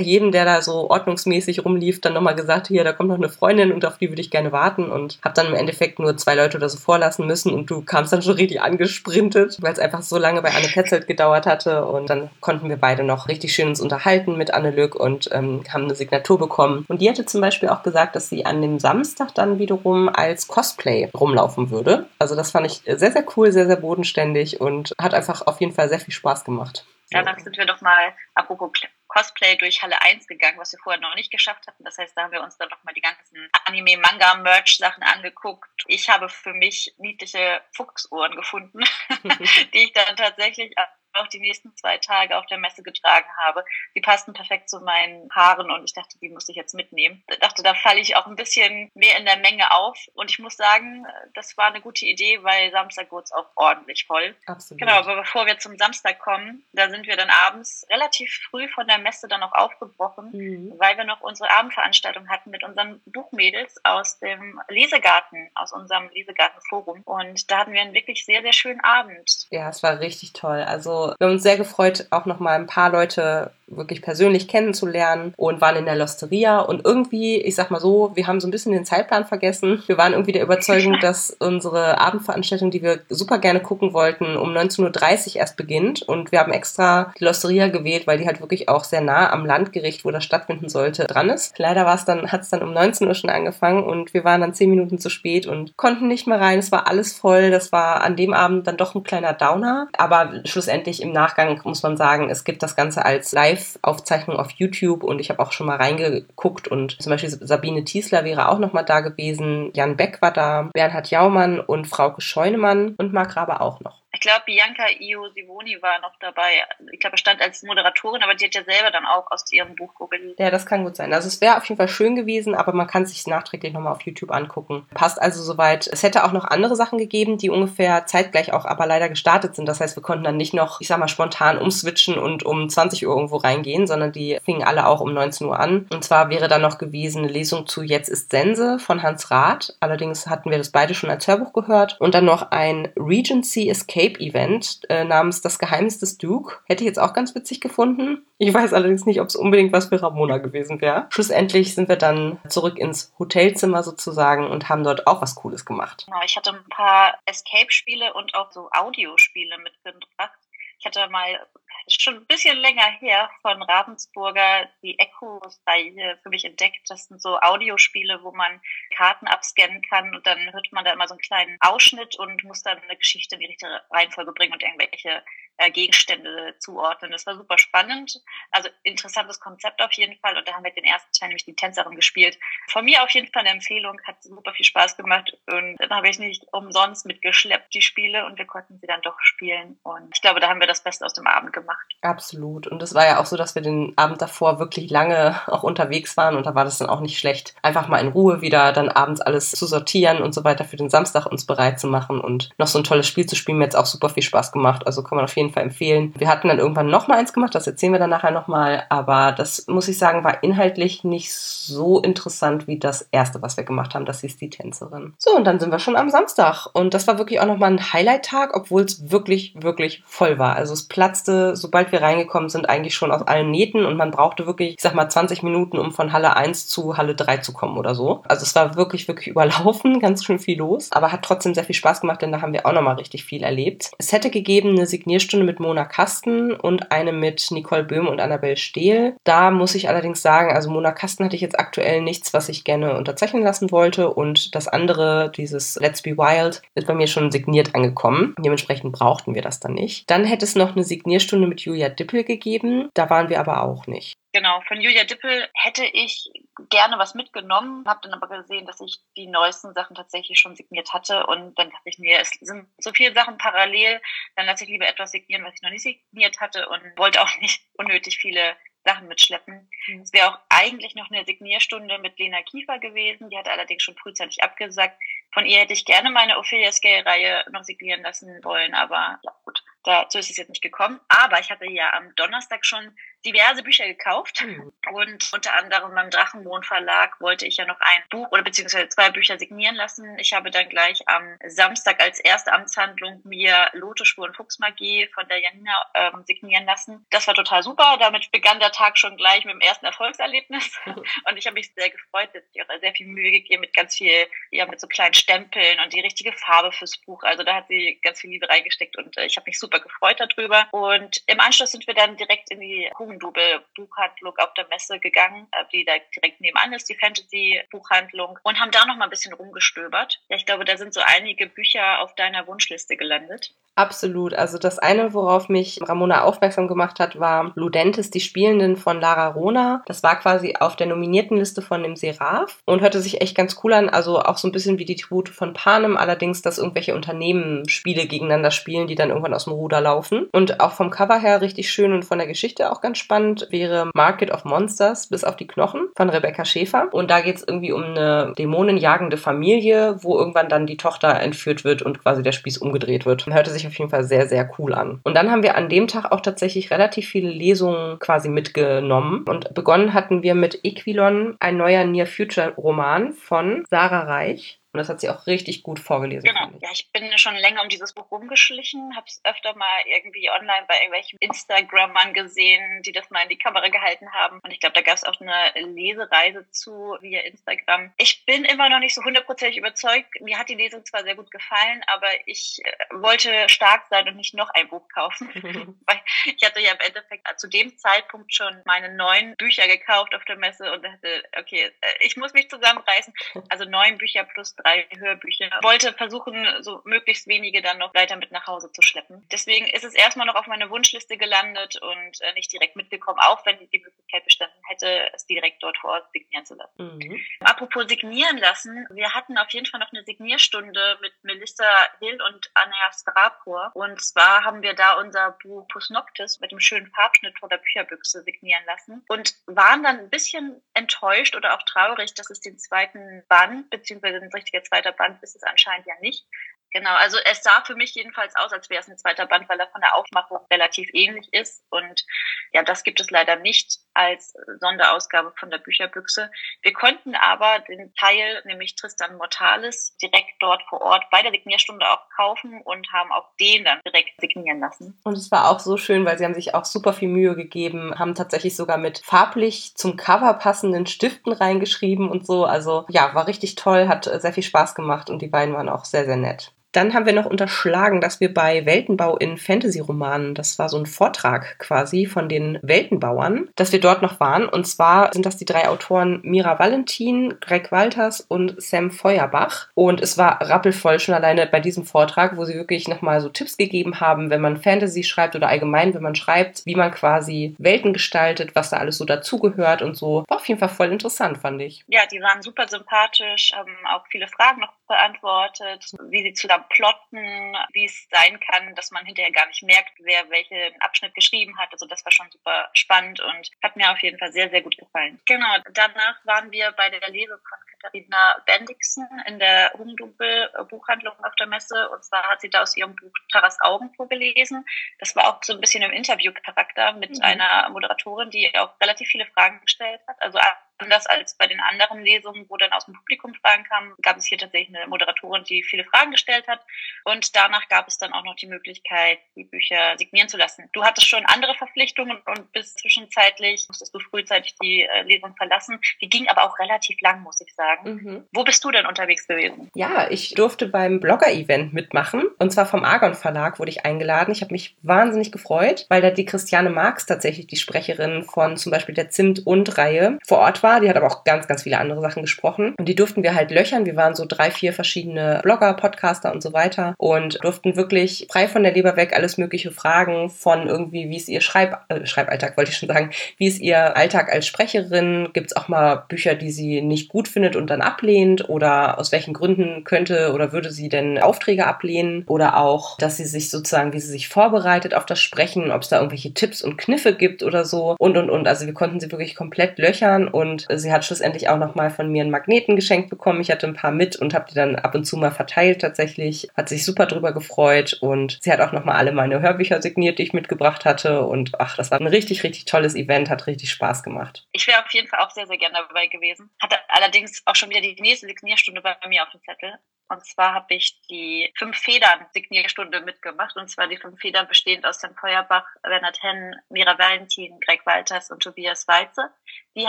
jedem, 0.00 0.32
der 0.32 0.44
da 0.44 0.62
so 0.62 0.88
ordnungsmäßig 0.90 1.64
rumlief, 1.64 2.00
dann 2.00 2.12
nochmal 2.12 2.36
gesagt, 2.36 2.68
hier, 2.68 2.84
da 2.84 2.92
kommt 2.92 3.08
noch 3.08 3.16
eine 3.16 3.28
Freundin 3.28 3.72
und 3.72 3.84
auf 3.84 3.98
die 3.98 4.08
würde 4.10 4.20
ich 4.20 4.30
gerne 4.30 4.52
warten 4.52 4.90
und 4.90 5.18
habe 5.24 5.34
dann 5.34 5.48
im 5.48 5.54
Endeffekt 5.54 5.98
nur 5.98 6.16
zwei 6.16 6.34
Leute 6.34 6.56
oder 6.56 6.67
so 6.68 6.78
vorlassen 6.78 7.26
müssen 7.26 7.52
und 7.52 7.70
du 7.70 7.82
kamst 7.82 8.12
dann 8.12 8.22
schon 8.22 8.34
richtig 8.34 8.60
angesprintet, 8.60 9.58
weil 9.60 9.72
es 9.72 9.78
einfach 9.78 10.02
so 10.02 10.18
lange 10.18 10.42
bei 10.42 10.50
Anne 10.50 10.68
Petzelt 10.68 11.06
gedauert 11.06 11.46
hatte 11.46 11.84
und 11.84 12.10
dann 12.10 12.30
konnten 12.40 12.68
wir 12.68 12.76
beide 12.76 13.02
noch 13.02 13.28
richtig 13.28 13.54
schön 13.54 13.68
uns 13.68 13.80
unterhalten 13.80 14.36
mit 14.36 14.52
Anne 14.52 14.70
Lück 14.70 14.94
und 14.94 15.28
ähm, 15.32 15.62
haben 15.72 15.84
eine 15.84 15.94
Signatur 15.94 16.38
bekommen. 16.38 16.84
Und 16.88 17.00
die 17.00 17.08
hatte 17.08 17.26
zum 17.26 17.40
Beispiel 17.40 17.68
auch 17.68 17.82
gesagt, 17.82 18.16
dass 18.16 18.28
sie 18.28 18.46
an 18.46 18.62
dem 18.62 18.78
Samstag 18.78 19.34
dann 19.34 19.58
wiederum 19.58 20.08
als 20.08 20.48
Cosplay 20.48 21.10
rumlaufen 21.14 21.70
würde. 21.70 22.06
Also 22.18 22.36
das 22.36 22.50
fand 22.50 22.66
ich 22.66 22.82
sehr, 22.84 23.12
sehr 23.12 23.24
cool, 23.36 23.52
sehr, 23.52 23.66
sehr 23.66 23.76
bodenständig 23.76 24.60
und 24.60 24.92
hat 25.00 25.14
einfach 25.14 25.46
auf 25.46 25.60
jeden 25.60 25.72
Fall 25.72 25.88
sehr 25.88 26.00
viel 26.00 26.14
Spaß 26.14 26.44
gemacht. 26.44 26.84
Danach 27.10 27.38
sind 27.38 27.56
wir 27.56 27.64
doch 27.64 27.80
mal, 27.80 28.12
apropos 28.34 28.70
Cosplay, 29.08 29.56
durch 29.56 29.82
Halle 29.82 30.00
1 30.00 30.26
gegangen, 30.26 30.58
was 30.58 30.72
wir 30.72 30.78
vorher 30.82 31.00
noch 31.00 31.14
nicht 31.14 31.30
geschafft 31.30 31.66
hatten. 31.66 31.84
Das 31.84 31.98
heißt, 31.98 32.16
da 32.16 32.24
haben 32.24 32.32
wir 32.32 32.42
uns 32.42 32.56
dann 32.58 32.68
noch 32.68 32.82
mal 32.84 32.92
die 32.92 33.00
ganzen 33.00 33.48
Anime-Manga-Merch-Sachen 33.64 35.02
angeguckt. 35.02 35.84
Ich 35.86 36.08
habe 36.08 36.28
für 36.28 36.52
mich 36.52 36.94
niedliche 36.98 37.62
Fuchsohren 37.74 38.36
gefunden, 38.36 38.80
die 39.72 39.84
ich 39.84 39.92
dann 39.92 40.16
tatsächlich 40.16 40.74
auch 41.20 41.28
die 41.28 41.40
nächsten 41.40 41.74
zwei 41.76 41.98
Tage 41.98 42.36
auf 42.36 42.46
der 42.46 42.58
Messe 42.58 42.82
getragen 42.82 43.28
habe. 43.44 43.64
Die 43.94 44.00
passten 44.00 44.32
perfekt 44.32 44.70
zu 44.70 44.80
meinen 44.80 45.28
Haaren 45.34 45.70
und 45.70 45.84
ich 45.84 45.94
dachte, 45.94 46.18
die 46.18 46.28
muss 46.28 46.48
ich 46.48 46.56
jetzt 46.56 46.74
mitnehmen. 46.74 47.22
Ich 47.30 47.38
dachte, 47.38 47.62
da 47.62 47.74
falle 47.74 48.00
ich 48.00 48.16
auch 48.16 48.26
ein 48.26 48.36
bisschen 48.36 48.90
mehr 48.94 49.18
in 49.18 49.24
der 49.24 49.36
Menge 49.38 49.70
auf. 49.72 49.98
Und 50.14 50.30
ich 50.30 50.38
muss 50.38 50.56
sagen, 50.56 51.06
das 51.34 51.56
war 51.56 51.66
eine 51.66 51.80
gute 51.80 52.04
Idee, 52.06 52.42
weil 52.42 52.70
Samstag 52.70 53.10
wurde 53.10 53.24
es 53.24 53.32
auch 53.32 53.46
ordentlich 53.56 54.06
voll. 54.06 54.34
Absolut. 54.46 54.80
Genau, 54.80 54.94
aber 54.94 55.16
bevor 55.16 55.46
wir 55.46 55.58
zum 55.58 55.76
Samstag 55.78 56.18
kommen, 56.18 56.64
da 56.72 56.88
sind 56.90 57.06
wir 57.06 57.16
dann 57.16 57.30
abends 57.30 57.86
relativ 57.90 58.32
früh 58.50 58.68
von 58.68 58.86
der 58.86 58.98
Messe 58.98 59.28
dann 59.28 59.42
auch 59.42 59.52
aufgebrochen, 59.52 60.74
weil 60.78 60.96
wir 60.96 61.04
noch 61.04 61.20
unsere 61.20 61.50
Abendveranstaltung 61.50 62.28
hatten 62.28 62.50
mit 62.50 62.64
unseren 62.64 63.00
Buchmädels 63.06 63.76
aus 63.84 64.18
dem 64.18 64.60
Lesegarten, 64.68 65.50
aus 65.54 65.72
unserem 65.72 66.08
Lesegartenforum. 66.10 67.02
Und 67.04 67.50
da 67.50 67.58
hatten 67.58 67.72
wir 67.72 67.80
einen 67.80 67.94
wirklich 67.94 68.24
sehr, 68.24 68.42
sehr 68.42 68.52
schönen 68.52 68.80
Abend. 68.80 69.46
Ja, 69.50 69.68
es 69.68 69.82
war 69.82 70.00
richtig 70.00 70.32
toll. 70.32 70.62
Also 70.62 71.07
wir 71.18 71.26
haben 71.26 71.34
uns 71.34 71.42
sehr 71.42 71.56
gefreut, 71.56 72.06
auch 72.10 72.26
nochmal 72.26 72.58
ein 72.58 72.66
paar 72.66 72.90
Leute 72.90 73.50
wirklich 73.70 74.02
persönlich 74.02 74.48
kennenzulernen 74.48 75.34
und 75.36 75.60
waren 75.60 75.76
in 75.76 75.84
der 75.84 75.96
Losteria 75.96 76.60
und 76.60 76.84
irgendwie, 76.84 77.36
ich 77.36 77.54
sag 77.54 77.70
mal 77.70 77.80
so, 77.80 78.12
wir 78.14 78.26
haben 78.26 78.40
so 78.40 78.48
ein 78.48 78.50
bisschen 78.50 78.72
den 78.72 78.84
Zeitplan 78.84 79.26
vergessen. 79.26 79.82
Wir 79.86 79.98
waren 79.98 80.12
irgendwie 80.12 80.32
der 80.32 80.42
Überzeugung, 80.42 80.98
dass 81.02 81.36
unsere 81.38 81.98
Abendveranstaltung, 82.00 82.70
die 82.70 82.82
wir 82.82 83.00
super 83.08 83.38
gerne 83.38 83.60
gucken 83.60 83.92
wollten, 83.92 84.36
um 84.36 84.50
19.30 84.50 85.30
Uhr 85.34 85.36
erst 85.36 85.56
beginnt 85.56 86.02
und 86.02 86.32
wir 86.32 86.40
haben 86.40 86.52
extra 86.52 87.12
die 87.18 87.24
Losteria 87.24 87.68
gewählt, 87.68 88.06
weil 88.06 88.18
die 88.18 88.26
halt 88.26 88.40
wirklich 88.40 88.68
auch 88.68 88.84
sehr 88.84 89.00
nah 89.00 89.30
am 89.30 89.44
Landgericht, 89.44 90.04
wo 90.04 90.10
das 90.10 90.24
stattfinden 90.24 90.68
sollte, 90.68 91.04
dran 91.04 91.30
ist. 91.30 91.58
Leider 91.58 91.84
war 91.84 91.94
es 91.94 92.04
dann, 92.04 92.32
hat 92.32 92.42
es 92.42 92.50
dann 92.50 92.62
um 92.62 92.72
19 92.72 93.06
Uhr 93.06 93.14
schon 93.14 93.30
angefangen 93.30 93.84
und 93.84 94.14
wir 94.14 94.24
waren 94.24 94.40
dann 94.40 94.54
10 94.54 94.70
Minuten 94.70 94.98
zu 94.98 95.10
spät 95.10 95.46
und 95.46 95.76
konnten 95.76 96.08
nicht 96.08 96.26
mehr 96.26 96.40
rein. 96.40 96.58
Es 96.58 96.72
war 96.72 96.86
alles 96.86 97.12
voll. 97.16 97.50
Das 97.50 97.72
war 97.72 98.02
an 98.02 98.16
dem 98.16 98.32
Abend 98.32 98.66
dann 98.66 98.76
doch 98.76 98.94
ein 98.94 99.02
kleiner 99.02 99.32
Downer, 99.32 99.88
aber 99.96 100.40
schlussendlich 100.44 100.97
im 101.00 101.12
Nachgang 101.12 101.60
muss 101.64 101.82
man 101.82 101.96
sagen, 101.96 102.30
es 102.30 102.44
gibt 102.44 102.62
das 102.62 102.76
Ganze 102.76 103.04
als 103.04 103.32
Live-Aufzeichnung 103.32 104.36
auf 104.36 104.50
YouTube 104.52 105.02
und 105.02 105.20
ich 105.20 105.30
habe 105.30 105.40
auch 105.40 105.52
schon 105.52 105.66
mal 105.66 105.76
reingeguckt 105.76 106.68
und 106.68 107.00
zum 107.00 107.10
Beispiel 107.10 107.30
Sabine 107.30 107.84
Tiesler 107.84 108.24
wäre 108.24 108.48
auch 108.48 108.58
noch 108.58 108.72
mal 108.72 108.82
da 108.82 109.00
gewesen, 109.00 109.70
Jan 109.74 109.96
Beck 109.96 110.22
war 110.22 110.32
da, 110.32 110.70
Bernhard 110.72 111.10
Jaumann 111.10 111.60
und 111.60 111.86
Frauke 111.86 112.20
Scheunemann 112.20 112.94
und 112.96 113.12
Marc 113.12 113.36
Rabe 113.36 113.60
auch 113.60 113.80
noch. 113.80 114.02
Ich 114.18 114.22
glaube, 114.22 114.42
Bianca 114.46 114.82
Io 114.98 115.28
Sivoni 115.32 115.80
war 115.80 116.00
noch 116.00 116.10
dabei. 116.18 116.64
Ich 116.90 116.98
glaube, 116.98 117.14
er 117.14 117.18
stand 117.18 117.40
als 117.40 117.62
Moderatorin, 117.62 118.20
aber 118.20 118.34
die 118.34 118.46
hat 118.46 118.54
ja 118.56 118.64
selber 118.64 118.90
dann 118.90 119.06
auch 119.06 119.30
aus 119.30 119.44
ihrem 119.52 119.76
Buch 119.76 119.94
gelesen. 120.10 120.34
Ja, 120.40 120.50
das 120.50 120.66
kann 120.66 120.82
gut 120.82 120.96
sein. 120.96 121.14
Also 121.14 121.28
es 121.28 121.40
wäre 121.40 121.56
auf 121.56 121.64
jeden 121.66 121.76
Fall 121.76 121.86
schön 121.86 122.16
gewesen, 122.16 122.56
aber 122.56 122.72
man 122.72 122.88
kann 122.88 123.06
sich 123.06 123.24
nachträglich 123.28 123.72
nochmal 123.72 123.92
auf 123.92 124.02
YouTube 124.02 124.32
angucken. 124.32 124.84
Passt 124.92 125.22
also 125.22 125.40
soweit. 125.40 125.86
Es 125.86 126.02
hätte 126.02 126.24
auch 126.24 126.32
noch 126.32 126.44
andere 126.44 126.74
Sachen 126.74 126.98
gegeben, 126.98 127.38
die 127.38 127.48
ungefähr 127.48 128.06
zeitgleich 128.06 128.52
auch 128.52 128.64
aber 128.64 128.86
leider 128.86 129.08
gestartet 129.08 129.54
sind. 129.54 129.66
Das 129.66 129.78
heißt, 129.78 129.94
wir 129.96 130.02
konnten 130.02 130.24
dann 130.24 130.36
nicht 130.36 130.52
noch, 130.52 130.80
ich 130.80 130.88
sag 130.88 130.98
mal, 130.98 131.06
spontan 131.06 131.56
umswitchen 131.56 132.18
und 132.18 132.42
um 132.42 132.68
20 132.68 133.06
Uhr 133.06 133.14
irgendwo 133.14 133.36
reingehen, 133.36 133.86
sondern 133.86 134.10
die 134.10 134.40
fingen 134.44 134.64
alle 134.64 134.88
auch 134.88 135.00
um 135.00 135.14
19 135.14 135.46
Uhr 135.46 135.60
an. 135.60 135.86
Und 135.92 136.02
zwar 136.02 136.28
wäre 136.28 136.48
dann 136.48 136.62
noch 136.62 136.78
gewesen 136.78 137.18
eine 137.18 137.32
Lesung 137.32 137.68
zu 137.68 137.84
Jetzt 137.84 138.08
ist 138.08 138.32
Sense 138.32 138.80
von 138.80 139.04
Hans 139.04 139.30
Rath. 139.30 139.76
Allerdings 139.78 140.26
hatten 140.26 140.50
wir 140.50 140.58
das 140.58 140.70
beide 140.70 140.94
schon 140.94 141.10
als 141.10 141.28
Hörbuch 141.28 141.52
gehört. 141.52 142.00
Und 142.00 142.16
dann 142.16 142.24
noch 142.24 142.50
ein 142.50 142.88
Regency 142.96 143.68
Escape 143.70 144.07
Event 144.16 144.80
äh, 144.88 145.04
namens 145.04 145.42
Das 145.42 145.58
Geheimnis 145.58 145.98
des 145.98 146.18
Duke. 146.18 146.58
Hätte 146.66 146.84
ich 146.84 146.88
jetzt 146.88 146.98
auch 146.98 147.12
ganz 147.12 147.34
witzig 147.34 147.60
gefunden. 147.60 148.26
Ich 148.38 148.52
weiß 148.52 148.72
allerdings 148.72 149.04
nicht, 149.06 149.20
ob 149.20 149.28
es 149.28 149.36
unbedingt 149.36 149.72
was 149.72 149.86
für 149.86 150.00
Ramona 150.00 150.38
gewesen 150.38 150.80
wäre. 150.80 151.06
Schlussendlich 151.10 151.74
sind 151.74 151.88
wir 151.88 151.96
dann 151.96 152.38
zurück 152.48 152.78
ins 152.78 153.12
Hotelzimmer 153.18 153.82
sozusagen 153.82 154.48
und 154.48 154.68
haben 154.68 154.84
dort 154.84 155.06
auch 155.06 155.20
was 155.20 155.34
Cooles 155.34 155.64
gemacht. 155.64 156.04
Genau, 156.06 156.20
ich 156.24 156.36
hatte 156.36 156.50
ein 156.50 156.68
paar 156.70 157.18
Escape-Spiele 157.26 158.14
und 158.14 158.34
auch 158.34 158.50
so 158.50 158.70
Audiospiele 158.70 159.58
mitgebracht. 159.58 160.38
Ich 160.78 160.86
hatte 160.86 161.08
mal 161.10 161.40
schon 161.88 162.16
ein 162.16 162.26
bisschen 162.26 162.58
länger 162.58 162.90
her 163.00 163.30
von 163.42 163.62
Ravensburger 163.62 164.68
die 164.82 164.98
Echos-Reihe 164.98 166.18
für 166.22 166.28
mich 166.28 166.44
entdeckt. 166.44 166.88
Das 166.88 167.06
sind 167.06 167.20
so 167.20 167.38
Audiospiele, 167.40 168.22
wo 168.22 168.32
man 168.32 168.60
Karten 168.96 169.26
abscannen 169.26 169.82
kann 169.82 170.14
und 170.14 170.26
dann 170.26 170.52
hört 170.52 170.70
man 170.72 170.84
da 170.84 170.92
immer 170.92 171.08
so 171.08 171.14
einen 171.14 171.20
kleinen 171.20 171.56
Ausschnitt 171.60 172.16
und 172.16 172.44
muss 172.44 172.62
dann 172.62 172.78
eine 172.78 172.96
Geschichte 172.96 173.34
in 173.34 173.40
die 173.40 173.46
richtige 173.46 173.80
Reihenfolge 173.90 174.32
bringen 174.32 174.52
und 174.52 174.62
irgendwelche 174.62 175.22
äh, 175.58 175.70
Gegenstände 175.70 176.54
zuordnen. 176.60 177.10
Das 177.10 177.26
war 177.26 177.36
super 177.36 177.58
spannend. 177.58 178.22
Also 178.50 178.68
interessantes 178.84 179.40
Konzept 179.40 179.82
auf 179.82 179.92
jeden 179.92 180.16
Fall. 180.20 180.36
Und 180.36 180.46
da 180.46 180.54
haben 180.54 180.64
wir 180.64 180.70
den 180.70 180.84
ersten 180.84 181.12
Teil, 181.12 181.28
nämlich 181.28 181.44
die 181.44 181.54
Tänzerin, 181.54 181.96
gespielt. 181.96 182.38
Von 182.68 182.84
mir 182.84 183.02
auf 183.02 183.10
jeden 183.10 183.30
Fall 183.32 183.40
eine 183.40 183.50
Empfehlung, 183.50 184.00
hat 184.06 184.22
super 184.22 184.52
viel 184.52 184.64
Spaß 184.66 184.96
gemacht. 184.96 185.36
Und 185.50 185.76
dann 185.78 185.90
habe 185.90 186.08
ich 186.08 186.18
nicht 186.18 186.44
umsonst 186.52 187.06
mitgeschleppt, 187.06 187.74
die 187.74 187.82
Spiele, 187.82 188.24
und 188.26 188.38
wir 188.38 188.46
konnten 188.46 188.78
sie 188.78 188.86
dann 188.86 189.02
doch 189.02 189.18
spielen. 189.20 189.78
Und 189.82 190.14
ich 190.14 190.22
glaube, 190.22 190.40
da 190.40 190.48
haben 190.48 190.60
wir 190.60 190.66
das 190.66 190.82
Beste 190.82 191.04
aus 191.04 191.14
dem 191.14 191.26
Abend 191.26 191.52
gemacht. 191.52 191.77
Gemacht. 191.78 191.88
Absolut. 192.00 192.66
Und 192.68 192.82
es 192.82 192.94
war 192.94 193.06
ja 193.06 193.20
auch 193.20 193.26
so, 193.26 193.36
dass 193.36 193.54
wir 193.54 193.62
den 193.62 193.92
Abend 193.96 194.22
davor 194.22 194.58
wirklich 194.58 194.90
lange 194.90 195.34
auch 195.46 195.62
unterwegs 195.62 196.16
waren 196.16 196.36
und 196.36 196.46
da 196.46 196.54
war 196.54 196.64
das 196.64 196.78
dann 196.78 196.88
auch 196.88 197.00
nicht 197.00 197.18
schlecht, 197.18 197.54
einfach 197.62 197.88
mal 197.88 197.98
in 197.98 198.08
Ruhe 198.08 198.40
wieder 198.40 198.72
dann 198.72 198.88
abends 198.88 199.20
alles 199.20 199.50
zu 199.50 199.66
sortieren 199.66 200.22
und 200.22 200.34
so 200.34 200.44
weiter 200.44 200.64
für 200.64 200.76
den 200.76 200.90
Samstag 200.90 201.26
uns 201.26 201.44
bereit 201.44 201.80
zu 201.80 201.88
machen 201.88 202.20
und 202.20 202.50
noch 202.58 202.66
so 202.66 202.78
ein 202.78 202.84
tolles 202.84 203.06
Spiel 203.06 203.26
zu 203.26 203.36
spielen. 203.36 203.58
Mir 203.58 203.64
jetzt 203.64 203.76
auch 203.76 203.86
super 203.86 204.08
viel 204.08 204.22
Spaß 204.22 204.52
gemacht. 204.52 204.86
Also 204.86 205.02
kann 205.02 205.16
man 205.16 205.24
auf 205.24 205.36
jeden 205.36 205.50
Fall 205.50 205.64
empfehlen. 205.64 206.14
Wir 206.16 206.28
hatten 206.28 206.48
dann 206.48 206.58
irgendwann 206.58 206.88
noch 206.88 207.08
mal 207.08 207.18
eins 207.18 207.32
gemacht, 207.32 207.54
das 207.54 207.66
erzählen 207.66 207.92
wir 207.92 207.98
dann 207.98 208.10
nachher 208.10 208.30
noch 208.30 208.46
mal. 208.46 208.84
Aber 208.88 209.32
das 209.32 209.66
muss 209.66 209.88
ich 209.88 209.98
sagen, 209.98 210.24
war 210.24 210.42
inhaltlich 210.42 211.04
nicht 211.04 211.34
so 211.34 212.00
interessant 212.00 212.66
wie 212.66 212.78
das 212.78 213.08
erste, 213.10 213.42
was 213.42 213.56
wir 213.56 213.64
gemacht 213.64 213.94
haben. 213.94 214.06
Das 214.06 214.20
hieß 214.20 214.36
die 214.36 214.50
Tänzerin. 214.50 215.14
So, 215.18 215.34
und 215.36 215.44
dann 215.44 215.58
sind 215.58 215.72
wir 215.72 215.78
schon 215.78 215.96
am 215.96 216.10
Samstag. 216.10 216.66
Und 216.72 216.94
das 216.94 217.06
war 217.06 217.18
wirklich 217.18 217.40
auch 217.40 217.46
noch 217.46 217.58
mal 217.58 217.70
ein 217.70 217.92
Highlight-Tag, 217.92 218.56
obwohl 218.56 218.82
es 218.82 219.10
wirklich, 219.10 219.54
wirklich 219.56 220.02
voll 220.06 220.38
war. 220.38 220.56
Also 220.56 220.74
es 220.74 220.86
platzte, 220.86 221.56
sobald 221.68 221.92
wir 221.92 222.00
reingekommen 222.00 222.48
sind, 222.48 222.66
eigentlich 222.66 222.94
schon 222.94 223.12
aus 223.12 223.20
allen 223.20 223.50
Nähten 223.50 223.84
und 223.84 223.98
man 223.98 224.10
brauchte 224.10 224.46
wirklich, 224.46 224.70
ich 224.70 224.80
sag 224.80 224.94
mal, 224.94 225.10
20 225.10 225.42
Minuten, 225.42 225.76
um 225.76 225.92
von 225.92 226.14
Halle 226.14 226.34
1 226.34 226.66
zu 226.66 226.96
Halle 226.96 227.14
3 227.14 227.36
zu 227.38 227.52
kommen 227.52 227.76
oder 227.76 227.94
so. 227.94 228.22
Also 228.26 228.44
es 228.44 228.54
war 228.54 228.74
wirklich, 228.76 229.06
wirklich 229.06 229.26
überlaufen, 229.28 230.00
ganz 230.00 230.24
schön 230.24 230.38
viel 230.38 230.56
los, 230.56 230.88
aber 230.92 231.12
hat 231.12 231.20
trotzdem 231.22 231.52
sehr 231.52 231.64
viel 231.64 231.74
Spaß 231.74 232.00
gemacht, 232.00 232.22
denn 232.22 232.32
da 232.32 232.40
haben 232.40 232.54
wir 232.54 232.64
auch 232.64 232.72
nochmal 232.72 232.94
richtig 232.94 233.24
viel 233.24 233.42
erlebt. 233.42 233.90
Es 233.98 234.12
hätte 234.12 234.30
gegeben 234.30 234.70
eine 234.70 234.86
Signierstunde 234.86 235.44
mit 235.44 235.60
Mona 235.60 235.84
Kasten 235.84 236.52
und 236.52 236.90
eine 236.90 237.12
mit 237.12 237.48
Nicole 237.50 237.84
Böhm 237.84 238.08
und 238.08 238.18
Annabelle 238.18 238.56
Stehl. 238.56 239.14
Da 239.24 239.50
muss 239.50 239.74
ich 239.74 239.90
allerdings 239.90 240.22
sagen, 240.22 240.54
also 240.54 240.70
Mona 240.70 240.92
Kasten 240.92 241.22
hatte 241.26 241.36
ich 241.36 241.42
jetzt 241.42 241.60
aktuell 241.60 242.00
nichts, 242.00 242.32
was 242.32 242.48
ich 242.48 242.64
gerne 242.64 242.96
unterzeichnen 242.96 243.42
lassen 243.42 243.70
wollte 243.70 244.08
und 244.08 244.54
das 244.54 244.68
andere, 244.68 245.30
dieses 245.36 245.76
Let's 245.76 246.00
Be 246.00 246.16
Wild, 246.16 246.62
ist 246.74 246.86
bei 246.86 246.94
mir 246.94 247.08
schon 247.08 247.30
signiert 247.30 247.74
angekommen. 247.74 248.34
Dementsprechend 248.38 248.92
brauchten 248.92 249.34
wir 249.34 249.42
das 249.42 249.60
dann 249.60 249.74
nicht. 249.74 250.08
Dann 250.10 250.24
hätte 250.24 250.46
es 250.46 250.54
noch 250.54 250.74
eine 250.74 250.84
Signierstunde 250.84 251.46
mit 251.46 251.57
Julia 251.64 251.88
Dippel 251.88 252.24
gegeben. 252.24 252.90
Da 252.94 253.10
waren 253.10 253.28
wir 253.28 253.40
aber 253.40 253.62
auch 253.62 253.86
nicht. 253.86 254.14
Genau, 254.32 254.60
von 254.68 254.80
Julia 254.80 255.04
Dippel 255.04 255.48
hätte 255.54 255.84
ich 255.84 256.30
gerne 256.68 256.98
was 256.98 257.14
mitgenommen, 257.14 257.84
habe 257.86 258.00
dann 258.02 258.12
aber 258.12 258.28
gesehen, 258.28 258.66
dass 258.66 258.80
ich 258.80 258.98
die 259.16 259.26
neuesten 259.26 259.72
Sachen 259.72 259.96
tatsächlich 259.96 260.38
schon 260.38 260.54
signiert 260.54 260.92
hatte 260.92 261.26
und 261.26 261.58
dann 261.58 261.70
dachte 261.70 261.88
ich 261.88 261.98
mir, 261.98 262.20
es 262.20 262.30
sind 262.40 262.68
so 262.78 262.92
viele 262.92 263.14
Sachen 263.14 263.38
parallel, 263.38 264.00
dann 264.36 264.46
lasse 264.46 264.64
ich 264.64 264.70
lieber 264.70 264.86
etwas 264.86 265.12
signieren, 265.12 265.44
was 265.44 265.54
ich 265.54 265.62
noch 265.62 265.70
nicht 265.70 265.82
signiert 265.82 266.40
hatte 266.40 266.68
und 266.68 266.82
wollte 266.98 267.22
auch 267.22 267.38
nicht 267.40 267.62
unnötig 267.78 268.18
viele 268.18 268.54
Sachen 268.84 269.08
mitschleppen. 269.08 269.68
Mhm. 269.86 270.00
Es 270.00 270.12
wäre 270.12 270.28
auch 270.28 270.38
eigentlich 270.48 270.94
noch 270.94 271.10
eine 271.10 271.24
Signierstunde 271.24 271.98
mit 271.98 272.18
Lena 272.18 272.42
Kiefer 272.42 272.78
gewesen, 272.78 273.30
die 273.30 273.36
hatte 273.36 273.50
allerdings 273.50 273.82
schon 273.82 273.96
frühzeitig 273.96 274.42
abgesagt. 274.42 275.00
Von 275.32 275.46
ihr 275.46 275.58
hätte 275.60 275.72
ich 275.72 275.84
gerne 275.84 276.10
meine 276.10 276.38
Ophelia 276.38 276.72
Scale-Reihe 276.72 277.44
noch 277.50 277.64
signieren 277.64 278.02
lassen 278.02 278.42
wollen, 278.44 278.74
aber 278.74 279.18
ja 279.22 279.32
gut, 279.44 279.62
dazu 279.88 280.18
ist 280.18 280.30
es 280.30 280.36
jetzt 280.36 280.50
nicht 280.50 280.62
gekommen. 280.62 281.00
Aber 281.08 281.40
ich 281.40 281.50
hatte 281.50 281.66
ja 281.66 281.92
am 281.94 282.14
Donnerstag 282.14 282.64
schon 282.64 282.94
diverse 283.24 283.62
Bücher 283.62 283.86
gekauft 283.86 284.44
mhm. 284.44 284.72
und 284.92 285.32
unter 285.32 285.54
anderem 285.54 285.94
beim 285.94 286.10
Drachenmond 286.10 286.66
Verlag 286.66 287.20
wollte 287.20 287.46
ich 287.46 287.56
ja 287.56 287.66
noch 287.66 287.80
ein 287.80 288.02
Buch 288.10 288.28
oder 288.30 288.42
beziehungsweise 288.42 288.88
zwei 288.88 289.10
Bücher 289.10 289.38
signieren 289.38 289.76
lassen. 289.76 290.18
Ich 290.18 290.32
habe 290.32 290.50
dann 290.50 290.68
gleich 290.68 291.06
am 291.06 291.36
Samstag 291.46 292.00
als 292.00 292.20
erste 292.20 292.52
Amtshandlung 292.52 293.20
mir 293.24 293.68
Lotusspur 293.72 294.24
und 294.26 294.36
Fuchsmagie 294.36 295.08
von 295.14 295.26
der 295.28 295.40
Janina 295.40 295.72
ähm, 295.94 296.24
signieren 296.26 296.66
lassen. 296.66 297.06
Das 297.10 297.26
war 297.26 297.34
total 297.34 297.62
super. 297.62 297.96
Damit 297.98 298.30
begann 298.30 298.60
der 298.60 298.72
Tag 298.72 298.98
schon 298.98 299.16
gleich 299.16 299.44
mit 299.44 299.54
dem 299.54 299.60
ersten 299.60 299.86
Erfolgserlebnis 299.86 300.78
und 300.86 301.36
ich 301.36 301.46
habe 301.46 301.54
mich 301.54 301.72
sehr 301.74 301.90
gefreut, 301.90 302.30
dass 302.34 302.42
ich 302.52 302.62
auch 302.62 302.80
sehr 302.80 302.92
viel 302.92 303.06
Mühe 303.06 303.32
gegeben 303.32 303.62
mit 303.62 303.74
ganz 303.74 303.96
viel, 303.96 304.12
ja, 304.50 304.66
mit 304.66 304.80
so 304.80 304.86
kleinen 304.86 305.14
Stempeln 305.14 305.80
und 305.80 305.92
die 305.92 306.00
richtige 306.00 306.32
Farbe 306.32 306.72
fürs 306.72 306.96
Buch. 306.98 307.22
Also 307.24 307.42
da 307.42 307.54
hat 307.56 307.68
sie 307.68 307.98
ganz 308.02 308.20
viel 308.20 308.30
Liebe 308.30 308.48
reingesteckt 308.48 308.96
und 308.96 309.16
äh, 309.16 309.26
ich 309.26 309.36
habe 309.36 309.44
mich 309.46 309.58
super 309.58 309.80
gefreut 309.80 310.20
darüber. 310.20 310.68
Und 310.70 311.22
im 311.26 311.40
Anschluss 311.40 311.72
sind 311.72 311.86
wir 311.86 311.94
dann 311.94 312.16
direkt 312.16 312.50
in 312.50 312.60
die 312.60 312.90
Hugendubel 313.18 313.60
Buchhandlung 313.76 314.34
auf 314.38 314.54
der 314.54 314.66
Messe 314.68 314.98
gegangen, 314.98 315.46
äh, 315.52 315.64
die 315.72 315.84
da 315.84 315.92
direkt 316.14 316.40
nebenan 316.40 316.72
ist, 316.72 316.88
die 316.88 316.94
Fantasy 316.94 317.60
Buchhandlung 317.70 318.38
und 318.42 318.60
haben 318.60 318.70
da 318.70 318.84
noch 318.86 318.96
mal 318.96 319.04
ein 319.04 319.10
bisschen 319.10 319.32
rumgestöbert. 319.32 320.20
Ja, 320.28 320.36
ich 320.36 320.46
glaube, 320.46 320.64
da 320.64 320.76
sind 320.76 320.94
so 320.94 321.00
einige 321.04 321.46
Bücher 321.46 322.00
auf 322.00 322.14
deiner 322.14 322.46
Wunschliste 322.46 322.96
gelandet. 322.96 323.54
Absolut. 323.74 324.34
Also 324.34 324.58
das 324.58 324.80
eine, 324.80 325.14
worauf 325.14 325.48
mich 325.48 325.78
Ramona 325.80 326.24
aufmerksam 326.24 326.66
gemacht 326.66 326.98
hat, 326.98 327.20
war 327.20 327.52
Ludentes, 327.54 328.10
die 328.10 328.20
Spielenden 328.20 328.76
von 328.76 329.00
Lara 329.00 329.28
Rona. 329.28 329.84
Das 329.86 330.02
war 330.02 330.18
quasi 330.18 330.56
auf 330.58 330.74
der 330.74 330.88
nominierten 330.88 331.36
Liste 331.36 331.62
von 331.62 331.84
dem 331.84 331.94
Seraph 331.94 332.58
und 332.64 332.80
hörte 332.80 333.00
sich 333.00 333.20
echt 333.20 333.36
ganz 333.36 333.60
cool 333.62 333.72
an. 333.72 333.88
Also 333.88 334.18
auch 334.20 334.36
so 334.36 334.48
ein 334.48 334.52
bisschen 334.52 334.80
wie 334.80 334.84
die 334.84 334.96
Tribute 334.96 335.28
von 335.28 335.52
Panem, 335.52 335.96
allerdings, 335.96 336.42
dass 336.42 336.58
irgendwelche 336.58 336.96
Unternehmen 336.96 337.68
Spiele 337.68 338.06
gegeneinander 338.06 338.50
spielen, 338.50 338.88
die 338.88 338.96
dann 338.96 339.10
irgendwann 339.10 339.34
aus 339.34 339.44
dem 339.44 339.52
Ruder 339.52 339.80
laufen. 339.80 340.28
Und 340.32 340.58
auch 340.58 340.72
vom 340.72 340.90
Cover 340.90 341.20
her 341.20 341.40
richtig 341.40 341.70
schön 341.70 341.92
und 341.92 342.04
von 342.04 342.18
der 342.18 342.26
Geschichte 342.26 342.72
auch 342.72 342.80
ganz 342.80 342.97
spannend 342.98 343.48
wäre 343.50 343.90
Market 343.94 344.30
of 344.30 344.44
Monsters 344.44 345.08
bis 345.08 345.24
auf 345.24 345.36
die 345.36 345.46
Knochen 345.46 345.88
von 345.96 346.10
Rebecca 346.10 346.44
Schäfer. 346.44 346.88
Und 346.92 347.10
da 347.10 347.20
geht 347.20 347.36
es 347.36 347.44
irgendwie 347.46 347.72
um 347.72 347.82
eine 347.82 348.32
dämonenjagende 348.36 349.16
Familie, 349.16 349.96
wo 350.02 350.18
irgendwann 350.18 350.48
dann 350.48 350.66
die 350.66 350.76
Tochter 350.76 351.20
entführt 351.20 351.64
wird 351.64 351.82
und 351.82 352.02
quasi 352.02 352.22
der 352.22 352.32
Spieß 352.32 352.58
umgedreht 352.58 353.06
wird. 353.06 353.26
Hörte 353.26 353.50
sich 353.50 353.66
auf 353.66 353.78
jeden 353.78 353.90
Fall 353.90 354.04
sehr, 354.04 354.26
sehr 354.26 354.50
cool 354.58 354.74
an. 354.74 355.00
Und 355.04 355.14
dann 355.14 355.30
haben 355.30 355.42
wir 355.42 355.56
an 355.56 355.68
dem 355.68 355.88
Tag 355.88 356.12
auch 356.12 356.20
tatsächlich 356.20 356.70
relativ 356.70 357.08
viele 357.08 357.30
Lesungen 357.30 357.98
quasi 357.98 358.28
mitgenommen. 358.28 359.24
Und 359.28 359.54
begonnen 359.54 359.94
hatten 359.94 360.22
wir 360.22 360.34
mit 360.34 360.60
Equilon, 360.64 361.36
ein 361.40 361.56
neuer 361.56 361.84
Near 361.84 362.06
Future 362.06 362.54
Roman 362.56 363.12
von 363.12 363.64
Sarah 363.70 364.02
Reich. 364.02 364.60
Und 364.78 364.82
das 364.82 364.90
hat 364.90 365.00
sie 365.00 365.10
auch 365.10 365.26
richtig 365.26 365.64
gut 365.64 365.80
vorgelesen. 365.80 366.22
Genau. 366.22 366.52
Ja, 366.60 366.68
ich 366.72 366.88
bin 366.92 367.18
schon 367.18 367.34
länger 367.34 367.62
um 367.62 367.68
dieses 367.68 367.92
Buch 367.94 368.08
rumgeschlichen, 368.12 368.94
habe 368.94 369.06
es 369.08 369.20
öfter 369.24 369.56
mal 369.56 369.80
irgendwie 369.86 370.30
online 370.30 370.66
bei 370.68 370.76
irgendwelchen 370.76 371.18
Instagrammern 371.18 372.14
gesehen, 372.14 372.80
die 372.82 372.92
das 372.92 373.10
mal 373.10 373.22
in 373.24 373.28
die 373.28 373.38
Kamera 373.38 373.66
gehalten 373.66 374.12
haben. 374.12 374.38
Und 374.38 374.52
ich 374.52 374.60
glaube, 374.60 374.74
da 374.74 374.82
gab 374.82 374.94
es 374.94 375.02
auch 375.02 375.20
eine 375.20 375.50
Lesereise 375.74 376.48
zu 376.52 376.96
via 377.00 377.22
Instagram. 377.22 377.92
Ich 377.96 378.24
bin 378.24 378.44
immer 378.44 378.68
noch 378.68 378.78
nicht 378.78 378.94
so 378.94 379.02
hundertprozentig 379.02 379.58
überzeugt. 379.58 380.20
Mir 380.20 380.38
hat 380.38 380.48
die 380.48 380.54
Lesung 380.54 380.84
zwar 380.84 381.02
sehr 381.02 381.16
gut 381.16 381.32
gefallen, 381.32 381.82
aber 381.88 382.06
ich 382.26 382.60
äh, 382.62 382.70
wollte 382.94 383.48
stark 383.48 383.86
sein 383.90 384.06
und 384.06 384.14
nicht 384.14 384.34
noch 384.34 384.50
ein 384.50 384.68
Buch 384.68 384.86
kaufen. 384.94 385.28
Weil 385.86 386.00
ich 386.24 386.44
hatte 386.44 386.60
ja 386.60 386.70
im 386.70 386.86
Endeffekt 386.86 387.26
zu 387.40 387.48
dem 387.48 387.76
Zeitpunkt 387.78 388.32
schon 388.32 388.62
meine 388.64 388.94
neun 388.94 389.34
Bücher 389.38 389.66
gekauft 389.66 390.14
auf 390.14 390.24
der 390.26 390.36
Messe 390.36 390.70
und 390.72 390.84
dachte, 390.84 391.24
okay, 391.36 391.64
äh, 391.80 391.86
ich 392.02 392.16
muss 392.16 392.32
mich 392.32 392.48
zusammenreißen. 392.48 393.12
Also 393.48 393.64
neun 393.64 393.98
Bücher 393.98 394.22
plus 394.24 394.54
drei 394.54 394.67
Hörbücher. 394.96 395.50
Wollte 395.62 395.92
versuchen, 395.92 396.46
so 396.60 396.80
möglichst 396.84 397.26
wenige 397.26 397.62
dann 397.62 397.78
noch 397.78 397.94
weiter 397.94 398.16
mit 398.16 398.30
nach 398.32 398.46
Hause 398.46 398.70
zu 398.72 398.82
schleppen. 398.82 399.26
Deswegen 399.30 399.66
ist 399.66 399.84
es 399.84 399.94
erstmal 399.94 400.26
noch 400.26 400.34
auf 400.34 400.46
meine 400.46 400.70
Wunschliste 400.70 401.16
gelandet 401.16 401.80
und 401.80 402.20
äh, 402.20 402.32
nicht 402.34 402.52
direkt 402.52 402.76
mitgekommen, 402.76 403.18
auch 403.20 403.44
wenn 403.46 403.58
die 403.58 403.78
Möglichkeit 403.78 404.24
bestanden 404.24 404.60
hätte, 404.68 405.10
es 405.14 405.26
direkt 405.26 405.62
dort 405.62 405.78
vor 405.78 405.90
Ort 405.90 406.12
signieren 406.12 406.46
zu 406.46 406.54
lassen. 406.54 406.98
Mhm. 406.98 407.20
Apropos 407.40 407.86
signieren 407.88 408.38
lassen, 408.38 408.86
wir 408.90 409.14
hatten 409.14 409.38
auf 409.38 409.50
jeden 409.50 409.66
Fall 409.66 409.80
noch 409.80 409.92
eine 409.92 410.04
Signierstunde 410.04 410.98
mit 411.00 411.12
Melissa 411.22 411.64
Hill 412.00 412.20
und 412.22 412.50
Anja 412.54 412.92
Strapor. 412.92 413.70
Und 413.74 414.00
zwar 414.00 414.44
haben 414.44 414.62
wir 414.62 414.74
da 414.74 414.94
unser 414.94 415.32
Buch 415.42 415.66
Pus 415.68 415.90
Noctis 415.90 416.40
mit 416.40 416.50
dem 416.50 416.60
schönen 416.60 416.88
Farbschnitt 416.88 417.38
vor 417.38 417.48
der 417.48 417.58
Bücherbüchse 417.58 418.22
signieren 418.22 418.64
lassen 418.66 419.04
und 419.08 419.34
waren 419.46 419.82
dann 419.82 419.98
ein 419.98 420.10
bisschen 420.10 420.62
enttäuscht 420.74 421.36
oder 421.36 421.54
auch 421.54 421.62
traurig, 421.62 422.14
dass 422.14 422.30
es 422.30 422.40
den 422.40 422.58
zweiten 422.58 423.22
Band, 423.28 423.70
beziehungsweise 423.70 424.20
den 424.20 424.30
richtiger 424.48 424.64
zweiter 424.64 424.92
Band 424.92 425.22
ist 425.22 425.36
es 425.36 425.42
anscheinend 425.42 425.86
ja 425.86 425.94
nicht. 426.00 426.26
Genau, 426.70 426.94
also 426.94 427.16
es 427.24 427.42
sah 427.42 427.62
für 427.64 427.74
mich 427.74 427.94
jedenfalls 427.94 428.34
aus, 428.36 428.52
als 428.52 428.68
wäre 428.68 428.80
es 428.80 428.88
ein 428.88 428.98
zweiter 428.98 429.26
Band, 429.26 429.48
weil 429.48 429.58
er 429.58 429.68
von 429.68 429.80
der 429.80 429.94
Aufmachung 429.94 430.40
relativ 430.52 430.90
ähnlich 430.92 431.28
ist. 431.32 431.64
Und 431.70 432.04
ja, 432.52 432.62
das 432.62 432.82
gibt 432.82 433.00
es 433.00 433.10
leider 433.10 433.36
nicht 433.36 433.78
als 433.94 434.34
Sonderausgabe 434.60 435.32
von 435.38 435.50
der 435.50 435.58
Bücherbüchse. 435.58 436.30
Wir 436.62 436.72
konnten 436.72 437.14
aber 437.14 437.60
den 437.68 437.92
Teil, 437.94 438.42
nämlich 438.44 438.76
Tristan 438.76 439.16
Mortalis, 439.16 439.96
direkt 440.00 440.34
dort 440.40 440.62
vor 440.68 440.80
Ort 440.82 441.04
bei 441.10 441.22
der 441.22 441.32
Signierstunde 441.32 441.88
auch 441.88 442.08
kaufen 442.14 442.60
und 442.64 442.86
haben 442.92 443.12
auch 443.12 443.28
den 443.40 443.64
dann 443.64 443.80
direkt 443.86 444.20
signieren 444.20 444.60
lassen. 444.60 444.98
Und 445.04 445.16
es 445.16 445.30
war 445.30 445.50
auch 445.50 445.60
so 445.60 445.76
schön, 445.76 446.04
weil 446.04 446.18
sie 446.18 446.24
haben 446.24 446.34
sich 446.34 446.54
auch 446.54 446.64
super 446.64 446.92
viel 446.92 447.08
Mühe 447.08 447.34
gegeben, 447.34 447.98
haben 447.98 448.14
tatsächlich 448.14 448.56
sogar 448.56 448.76
mit 448.76 448.98
farblich 449.04 449.74
zum 449.74 449.96
Cover 449.96 450.34
passenden 450.34 450.86
Stiften 450.86 451.32
reingeschrieben 451.32 452.08
und 452.10 452.26
so. 452.26 452.44
Also 452.44 452.84
ja, 452.88 453.14
war 453.14 453.26
richtig 453.26 453.54
toll, 453.54 453.88
hat 453.88 454.04
sehr 454.04 454.32
viel 454.32 454.42
Spaß 454.42 454.74
gemacht 454.74 455.10
und 455.10 455.22
die 455.22 455.28
beiden 455.28 455.54
waren 455.54 455.68
auch 455.68 455.84
sehr, 455.84 456.04
sehr 456.04 456.16
nett. 456.16 456.52
Dann 456.78 456.94
haben 456.94 457.06
wir 457.06 457.12
noch 457.12 457.26
unterschlagen, 457.26 458.00
dass 458.00 458.20
wir 458.20 458.32
bei 458.32 458.64
Weltenbau 458.64 459.16
in 459.16 459.36
Fantasy-Romanen, 459.36 460.36
das 460.36 460.60
war 460.60 460.68
so 460.68 460.78
ein 460.78 460.86
Vortrag 460.86 461.58
quasi 461.58 462.06
von 462.06 462.28
den 462.28 462.60
Weltenbauern, 462.62 463.48
dass 463.56 463.72
wir 463.72 463.80
dort 463.80 464.00
noch 464.00 464.20
waren. 464.20 464.48
Und 464.48 464.64
zwar 464.64 465.12
sind 465.12 465.26
das 465.26 465.36
die 465.36 465.44
drei 465.44 465.68
Autoren 465.68 466.20
Mira 466.22 466.60
Valentin, 466.60 467.34
Greg 467.40 467.72
Walters 467.72 468.20
und 468.20 468.62
Sam 468.62 468.92
Feuerbach. 468.92 469.66
Und 469.74 470.00
es 470.00 470.18
war 470.18 470.40
rappelvoll 470.40 471.00
schon 471.00 471.16
alleine 471.16 471.48
bei 471.48 471.58
diesem 471.58 471.84
Vortrag, 471.84 472.36
wo 472.36 472.44
sie 472.44 472.54
wirklich 472.54 472.86
nochmal 472.86 473.20
so 473.20 473.28
Tipps 473.28 473.56
gegeben 473.56 473.98
haben, 473.98 474.30
wenn 474.30 474.40
man 474.40 474.56
Fantasy 474.56 475.02
schreibt 475.02 475.34
oder 475.34 475.48
allgemein, 475.48 475.94
wenn 475.94 476.02
man 476.02 476.14
schreibt, 476.14 476.64
wie 476.64 476.76
man 476.76 476.92
quasi 476.92 477.56
Welten 477.58 477.92
gestaltet, 477.92 478.54
was 478.54 478.70
da 478.70 478.76
alles 478.76 478.98
so 478.98 479.04
dazugehört 479.04 479.82
und 479.82 479.96
so. 479.96 480.22
War 480.28 480.36
auf 480.36 480.46
jeden 480.46 480.60
Fall 480.60 480.68
voll 480.68 480.92
interessant, 480.92 481.38
fand 481.38 481.60
ich. 481.60 481.82
Ja, 481.88 482.02
die 482.06 482.20
waren 482.20 482.40
super 482.40 482.68
sympathisch, 482.68 483.50
haben 483.56 483.74
auch 483.92 484.06
viele 484.12 484.28
Fragen 484.28 484.60
noch 484.60 484.74
beantwortet, 484.86 485.84
wie 486.08 486.22
sie 486.22 486.32
zu 486.34 486.46
der 486.46 486.67
plotten, 486.70 487.56
wie 487.72 487.84
es 487.84 488.08
sein 488.10 488.38
kann, 488.40 488.74
dass 488.74 488.90
man 488.90 489.04
hinterher 489.04 489.32
gar 489.32 489.46
nicht 489.46 489.62
merkt, 489.62 489.92
wer 489.98 490.28
welchen 490.30 490.80
Abschnitt 490.80 491.14
geschrieben 491.14 491.58
hat. 491.58 491.72
Also 491.72 491.86
das 491.86 492.04
war 492.04 492.12
schon 492.12 492.30
super 492.30 492.68
spannend 492.72 493.20
und 493.20 493.50
hat 493.62 493.76
mir 493.76 493.90
auf 493.90 494.02
jeden 494.02 494.18
Fall 494.18 494.32
sehr, 494.32 494.50
sehr 494.50 494.62
gut 494.62 494.76
gefallen. 494.76 495.20
Genau, 495.26 495.56
danach 495.72 496.24
waren 496.24 496.50
wir 496.50 496.72
bei 496.72 496.90
der 496.90 497.08
Lese 497.10 497.38
von 497.38 497.58
Katharina 497.80 498.42
Bendixen 498.46 499.06
in 499.26 499.38
der 499.38 499.72
Hugendubel 499.76 500.50
Buchhandlung 500.68 501.14
auf 501.24 501.34
der 501.36 501.46
Messe. 501.46 501.88
Und 501.90 502.04
zwar 502.04 502.22
hat 502.24 502.40
sie 502.40 502.50
da 502.50 502.62
aus 502.62 502.76
ihrem 502.76 502.94
Buch 502.96 503.12
Taras 503.30 503.58
Augen 503.60 503.92
vorgelesen. 503.94 504.64
Das 504.98 505.14
war 505.16 505.28
auch 505.28 505.42
so 505.42 505.54
ein 505.54 505.60
bisschen 505.60 505.82
im 505.82 505.92
Interviewcharakter 505.92 506.92
mit 506.94 507.10
mhm. 507.10 507.22
einer 507.22 507.68
Moderatorin, 507.70 508.30
die 508.30 508.50
auch 508.58 508.78
relativ 508.80 509.08
viele 509.08 509.26
Fragen 509.26 509.60
gestellt 509.60 510.00
hat. 510.06 510.20
Also 510.20 510.38
Anders 510.78 511.06
als 511.06 511.34
bei 511.34 511.46
den 511.46 511.60
anderen 511.60 512.02
Lesungen, 512.02 512.46
wo 512.48 512.56
dann 512.56 512.72
aus 512.72 512.84
dem 512.84 512.94
Publikum 512.94 513.34
Fragen 513.34 513.64
kamen, 513.64 513.94
gab 514.02 514.16
es 514.16 514.26
hier 514.26 514.38
tatsächlich 514.38 514.74
eine 514.76 514.86
Moderatorin, 514.86 515.44
die 515.44 515.62
viele 515.62 515.84
Fragen 515.84 516.12
gestellt 516.12 516.46
hat. 516.46 516.60
Und 517.04 517.34
danach 517.34 517.68
gab 517.68 517.88
es 517.88 517.98
dann 517.98 518.12
auch 518.12 518.24
noch 518.24 518.36
die 518.36 518.46
Möglichkeit, 518.46 519.18
die 519.34 519.44
Bücher 519.44 519.96
signieren 519.98 520.28
zu 520.28 520.36
lassen. 520.36 520.68
Du 520.72 520.84
hattest 520.84 521.08
schon 521.08 521.24
andere 521.26 521.54
Verpflichtungen 521.54 522.18
und 522.26 522.52
bis 522.52 522.74
zwischenzeitlich 522.74 523.66
musstest 523.68 523.94
du 523.94 523.98
frühzeitig 523.98 524.54
die 524.62 524.82
äh, 524.82 525.02
Lesung 525.02 525.34
verlassen. 525.36 525.80
Die 526.00 526.08
ging 526.08 526.28
aber 526.28 526.44
auch 526.44 526.58
relativ 526.58 527.00
lang, 527.00 527.22
muss 527.22 527.40
ich 527.40 527.52
sagen. 527.54 527.94
Mhm. 527.94 528.28
Wo 528.32 528.44
bist 528.44 528.64
du 528.64 528.70
denn 528.70 528.86
unterwegs 528.86 529.26
gewesen? 529.26 529.70
Ja, 529.74 530.08
ich 530.10 530.34
durfte 530.34 530.66
beim 530.66 531.00
Blogger-Event 531.00 531.72
mitmachen. 531.72 532.28
Und 532.38 532.52
zwar 532.52 532.66
vom 532.66 532.84
Argon 532.84 533.14
Verlag 533.14 533.58
wurde 533.58 533.70
ich 533.70 533.84
eingeladen. 533.84 534.32
Ich 534.32 534.42
habe 534.42 534.52
mich 534.52 534.76
wahnsinnig 534.82 535.32
gefreut, 535.32 535.86
weil 535.88 536.02
da 536.02 536.10
die 536.10 536.24
Christiane 536.24 536.70
Marx 536.70 537.06
tatsächlich 537.06 537.46
die 537.46 537.56
Sprecherin 537.56 538.22
von 538.22 538.56
zum 538.56 538.70
Beispiel 538.70 538.94
der 538.94 539.10
Zimt 539.10 539.46
und 539.46 539.76
Reihe 539.78 540.18
vor 540.24 540.38
Ort 540.38 540.62
war 540.62 540.67
war. 540.68 540.80
Die 540.80 540.88
hat 540.88 540.96
aber 540.96 541.06
auch 541.06 541.24
ganz, 541.24 541.48
ganz 541.48 541.62
viele 541.62 541.78
andere 541.78 542.00
Sachen 542.00 542.22
gesprochen. 542.22 542.74
Und 542.78 542.88
die 542.88 542.94
durften 542.94 543.22
wir 543.22 543.34
halt 543.34 543.50
löchern. 543.50 543.86
Wir 543.86 543.96
waren 543.96 544.14
so 544.14 544.24
drei, 544.26 544.50
vier 544.50 544.72
verschiedene 544.72 545.40
Blogger, 545.42 545.74
Podcaster 545.74 546.32
und 546.32 546.42
so 546.42 546.52
weiter 546.52 546.94
und 546.98 547.42
durften 547.42 547.76
wirklich 547.76 548.26
frei 548.30 548.48
von 548.48 548.62
der 548.62 548.72
Leber 548.72 548.96
weg 548.96 549.12
alles 549.14 549.38
mögliche 549.38 549.70
fragen 549.70 550.30
von 550.30 550.66
irgendwie, 550.66 551.08
wie 551.08 551.16
ist 551.16 551.28
ihr 551.28 551.40
Schreib 551.40 551.78
äh, 551.88 552.04
Schreiballtag, 552.06 552.56
wollte 552.56 552.70
ich 552.70 552.76
schon 552.76 552.88
sagen, 552.88 553.10
wie 553.38 553.46
ist 553.46 553.60
ihr 553.60 553.96
Alltag 553.96 554.32
als 554.32 554.46
Sprecherin? 554.46 555.30
Gibt 555.32 555.50
es 555.50 555.56
auch 555.56 555.68
mal 555.68 556.04
Bücher, 556.08 556.34
die 556.34 556.50
sie 556.50 556.82
nicht 556.82 557.08
gut 557.08 557.28
findet 557.28 557.56
und 557.56 557.70
dann 557.70 557.80
ablehnt? 557.80 558.48
Oder 558.48 558.98
aus 558.98 559.12
welchen 559.12 559.34
Gründen 559.34 559.84
könnte 559.84 560.32
oder 560.34 560.52
würde 560.52 560.70
sie 560.70 560.88
denn 560.88 561.18
Aufträge 561.18 561.66
ablehnen? 561.66 562.24
Oder 562.26 562.58
auch, 562.58 562.98
dass 562.98 563.16
sie 563.16 563.24
sich 563.24 563.50
sozusagen, 563.50 563.92
wie 563.92 564.00
sie 564.00 564.10
sich 564.10 564.28
vorbereitet 564.28 564.94
auf 564.94 565.06
das 565.06 565.20
Sprechen, 565.20 565.70
ob 565.70 565.82
es 565.82 565.88
da 565.88 565.96
irgendwelche 565.96 566.34
Tipps 566.34 566.62
und 566.62 566.76
Kniffe 566.76 567.14
gibt 567.14 567.42
oder 567.42 567.64
so 567.64 567.96
und 567.98 568.16
und 568.16 568.30
und. 568.30 568.46
Also 568.46 568.66
wir 568.66 568.74
konnten 568.74 569.00
sie 569.00 569.10
wirklich 569.10 569.34
komplett 569.34 569.78
löchern 569.78 570.28
und 570.28 570.57
und 570.68 570.78
sie 570.78 570.92
hat 570.92 571.04
schlussendlich 571.04 571.48
auch 571.48 571.58
nochmal 571.58 571.90
von 571.90 572.10
mir 572.10 572.22
einen 572.22 572.30
Magneten 572.30 572.76
geschenkt 572.76 573.10
bekommen. 573.10 573.40
Ich 573.40 573.50
hatte 573.50 573.66
ein 573.66 573.74
paar 573.74 573.90
mit 573.90 574.16
und 574.16 574.34
habe 574.34 574.46
die 574.48 574.54
dann 574.54 574.76
ab 574.76 574.94
und 574.94 575.04
zu 575.04 575.16
mal 575.16 575.30
verteilt 575.30 575.80
tatsächlich. 575.80 576.48
Hat 576.56 576.68
sich 576.68 576.84
super 576.84 577.06
drüber 577.06 577.32
gefreut 577.32 577.98
und 578.00 578.38
sie 578.40 578.52
hat 578.52 578.60
auch 578.60 578.72
nochmal 578.72 578.96
alle 578.96 579.12
meine 579.12 579.40
Hörbücher 579.40 579.82
signiert, 579.82 580.18
die 580.18 580.24
ich 580.24 580.32
mitgebracht 580.32 580.84
hatte. 580.84 581.22
Und 581.22 581.60
ach, 581.60 581.76
das 581.76 581.90
war 581.90 582.00
ein 582.00 582.06
richtig, 582.06 582.42
richtig 582.42 582.64
tolles 582.64 582.94
Event, 582.94 583.30
hat 583.30 583.46
richtig 583.46 583.70
Spaß 583.70 584.02
gemacht. 584.02 584.46
Ich 584.52 584.66
wäre 584.66 584.84
auf 584.84 584.92
jeden 584.92 585.08
Fall 585.08 585.20
auch 585.20 585.30
sehr, 585.30 585.46
sehr 585.46 585.58
gerne 585.58 585.78
dabei 585.88 586.06
gewesen. 586.06 586.50
Hatte 586.60 586.76
allerdings 586.88 587.42
auch 587.44 587.54
schon 587.54 587.70
wieder 587.70 587.80
die 587.80 587.96
nächste 588.00 588.26
Signierstunde 588.26 588.80
bei 588.80 588.96
mir 589.08 589.22
auf 589.22 589.30
dem 589.30 589.42
Zettel. 589.42 589.78
Und 590.10 590.24
zwar 590.24 590.54
habe 590.54 590.74
ich 590.74 591.00
die 591.02 591.52
fünf 591.56 591.76
Federn 591.76 592.26
Signierstunde 592.32 593.00
mitgemacht. 593.02 593.56
Und 593.56 593.68
zwar 593.68 593.88
die 593.88 593.98
fünf 593.98 594.18
Federn 594.20 594.48
bestehend 594.48 594.86
aus 594.86 595.02
Jan 595.02 595.14
Feuerbach, 595.14 595.66
Bernhard 595.82 596.22
Henn, 596.22 596.56
Mira 596.70 596.98
Valentin, 596.98 597.60
Greg 597.60 597.84
Walters 597.84 598.30
und 598.30 598.42
Tobias 598.42 598.88
Walze. 598.88 599.30
Die 599.76 599.88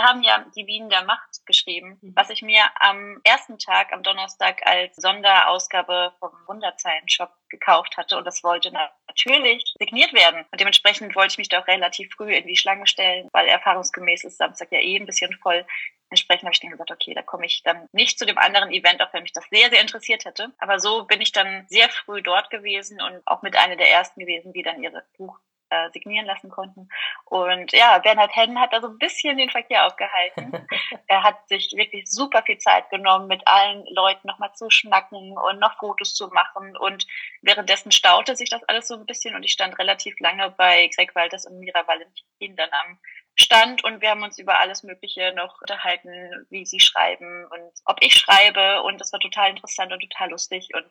haben 0.00 0.22
ja 0.22 0.44
die 0.54 0.66
Wien 0.66 0.90
der 0.90 1.04
Macht 1.04 1.46
geschrieben, 1.46 1.98
mhm. 2.02 2.12
was 2.14 2.28
ich 2.28 2.42
mir 2.42 2.64
am 2.74 3.20
ersten 3.24 3.58
Tag, 3.58 3.92
am 3.92 4.02
Donnerstag, 4.02 4.60
als 4.66 4.94
Sonderausgabe 4.96 6.12
vom 6.18 6.30
Wunderzeilen-Shop 6.46 7.32
gekauft 7.50 7.96
hatte. 7.96 8.16
Und 8.16 8.24
das 8.24 8.42
wollte 8.42 8.72
natürlich 8.72 9.74
signiert 9.78 10.12
werden. 10.12 10.44
Und 10.50 10.60
dementsprechend 10.60 11.14
wollte 11.14 11.32
ich 11.32 11.38
mich 11.38 11.48
da 11.48 11.60
auch 11.60 11.66
relativ 11.66 12.12
früh 12.14 12.34
in 12.34 12.46
die 12.46 12.56
Schlange 12.56 12.86
stellen, 12.86 13.28
weil 13.32 13.48
erfahrungsgemäß 13.48 14.24
ist 14.24 14.38
Samstag 14.38 14.72
ja 14.72 14.80
eh 14.80 14.96
ein 14.96 15.06
bisschen 15.06 15.32
voll. 15.42 15.66
Entsprechend 16.08 16.44
habe 16.44 16.54
ich 16.54 16.60
dann 16.60 16.70
gesagt, 16.70 16.90
okay, 16.90 17.14
da 17.14 17.22
komme 17.22 17.46
ich 17.46 17.62
dann 17.62 17.88
nicht 17.92 18.18
zu 18.18 18.26
dem 18.26 18.38
anderen 18.38 18.72
Event, 18.72 19.02
auch 19.02 19.12
wenn 19.12 19.22
mich 19.22 19.32
das 19.32 19.44
sehr, 19.50 19.70
sehr 19.70 19.80
interessiert 19.80 20.24
hätte. 20.24 20.52
Aber 20.58 20.80
so 20.80 21.04
bin 21.04 21.20
ich 21.20 21.32
dann 21.32 21.66
sehr 21.68 21.88
früh 21.88 22.22
dort 22.22 22.50
gewesen 22.50 23.00
und 23.00 23.22
auch 23.26 23.42
mit 23.42 23.56
einer 23.56 23.76
der 23.76 23.90
ersten 23.90 24.20
gewesen, 24.20 24.52
die 24.52 24.62
dann 24.62 24.82
ihre 24.82 25.04
Buch 25.16 25.38
äh, 25.70 25.90
signieren 25.92 26.26
lassen 26.26 26.50
konnten. 26.50 26.88
Und 27.24 27.72
ja, 27.72 27.98
Bernhard 27.98 28.34
Hennen 28.34 28.60
hat 28.60 28.72
da 28.72 28.80
so 28.80 28.88
ein 28.88 28.98
bisschen 28.98 29.38
den 29.38 29.50
Verkehr 29.50 29.86
aufgehalten. 29.86 30.66
er 31.06 31.22
hat 31.22 31.48
sich 31.48 31.72
wirklich 31.76 32.10
super 32.10 32.42
viel 32.42 32.58
Zeit 32.58 32.90
genommen, 32.90 33.28
mit 33.28 33.46
allen 33.46 33.84
Leuten 33.86 34.26
nochmal 34.26 34.52
zu 34.54 34.70
schnacken 34.70 35.36
und 35.38 35.58
noch 35.58 35.78
Fotos 35.78 36.14
zu 36.14 36.28
machen. 36.28 36.76
Und 36.76 37.06
währenddessen 37.42 37.92
staute 37.92 38.36
sich 38.36 38.50
das 38.50 38.64
alles 38.64 38.88
so 38.88 38.94
ein 38.94 39.06
bisschen 39.06 39.34
und 39.34 39.44
ich 39.44 39.52
stand 39.52 39.78
relativ 39.78 40.18
lange 40.20 40.50
bei 40.50 40.88
Greg 40.94 41.14
Walters 41.14 41.46
und 41.46 41.58
Mira 41.58 41.86
Valentin 41.86 42.56
dann 42.56 42.70
am 42.84 42.98
stand 43.40 43.82
und 43.84 44.02
wir 44.02 44.10
haben 44.10 44.22
uns 44.22 44.38
über 44.38 44.60
alles 44.60 44.82
Mögliche 44.82 45.32
noch 45.34 45.60
unterhalten, 45.60 46.10
wie 46.50 46.66
sie 46.66 46.80
schreiben 46.80 47.46
und 47.46 47.70
ob 47.86 47.96
ich 48.00 48.14
schreibe 48.14 48.82
und 48.82 49.00
das 49.00 49.12
war 49.12 49.20
total 49.20 49.50
interessant 49.50 49.92
und 49.92 50.00
total 50.00 50.30
lustig 50.30 50.68
und 50.74 50.84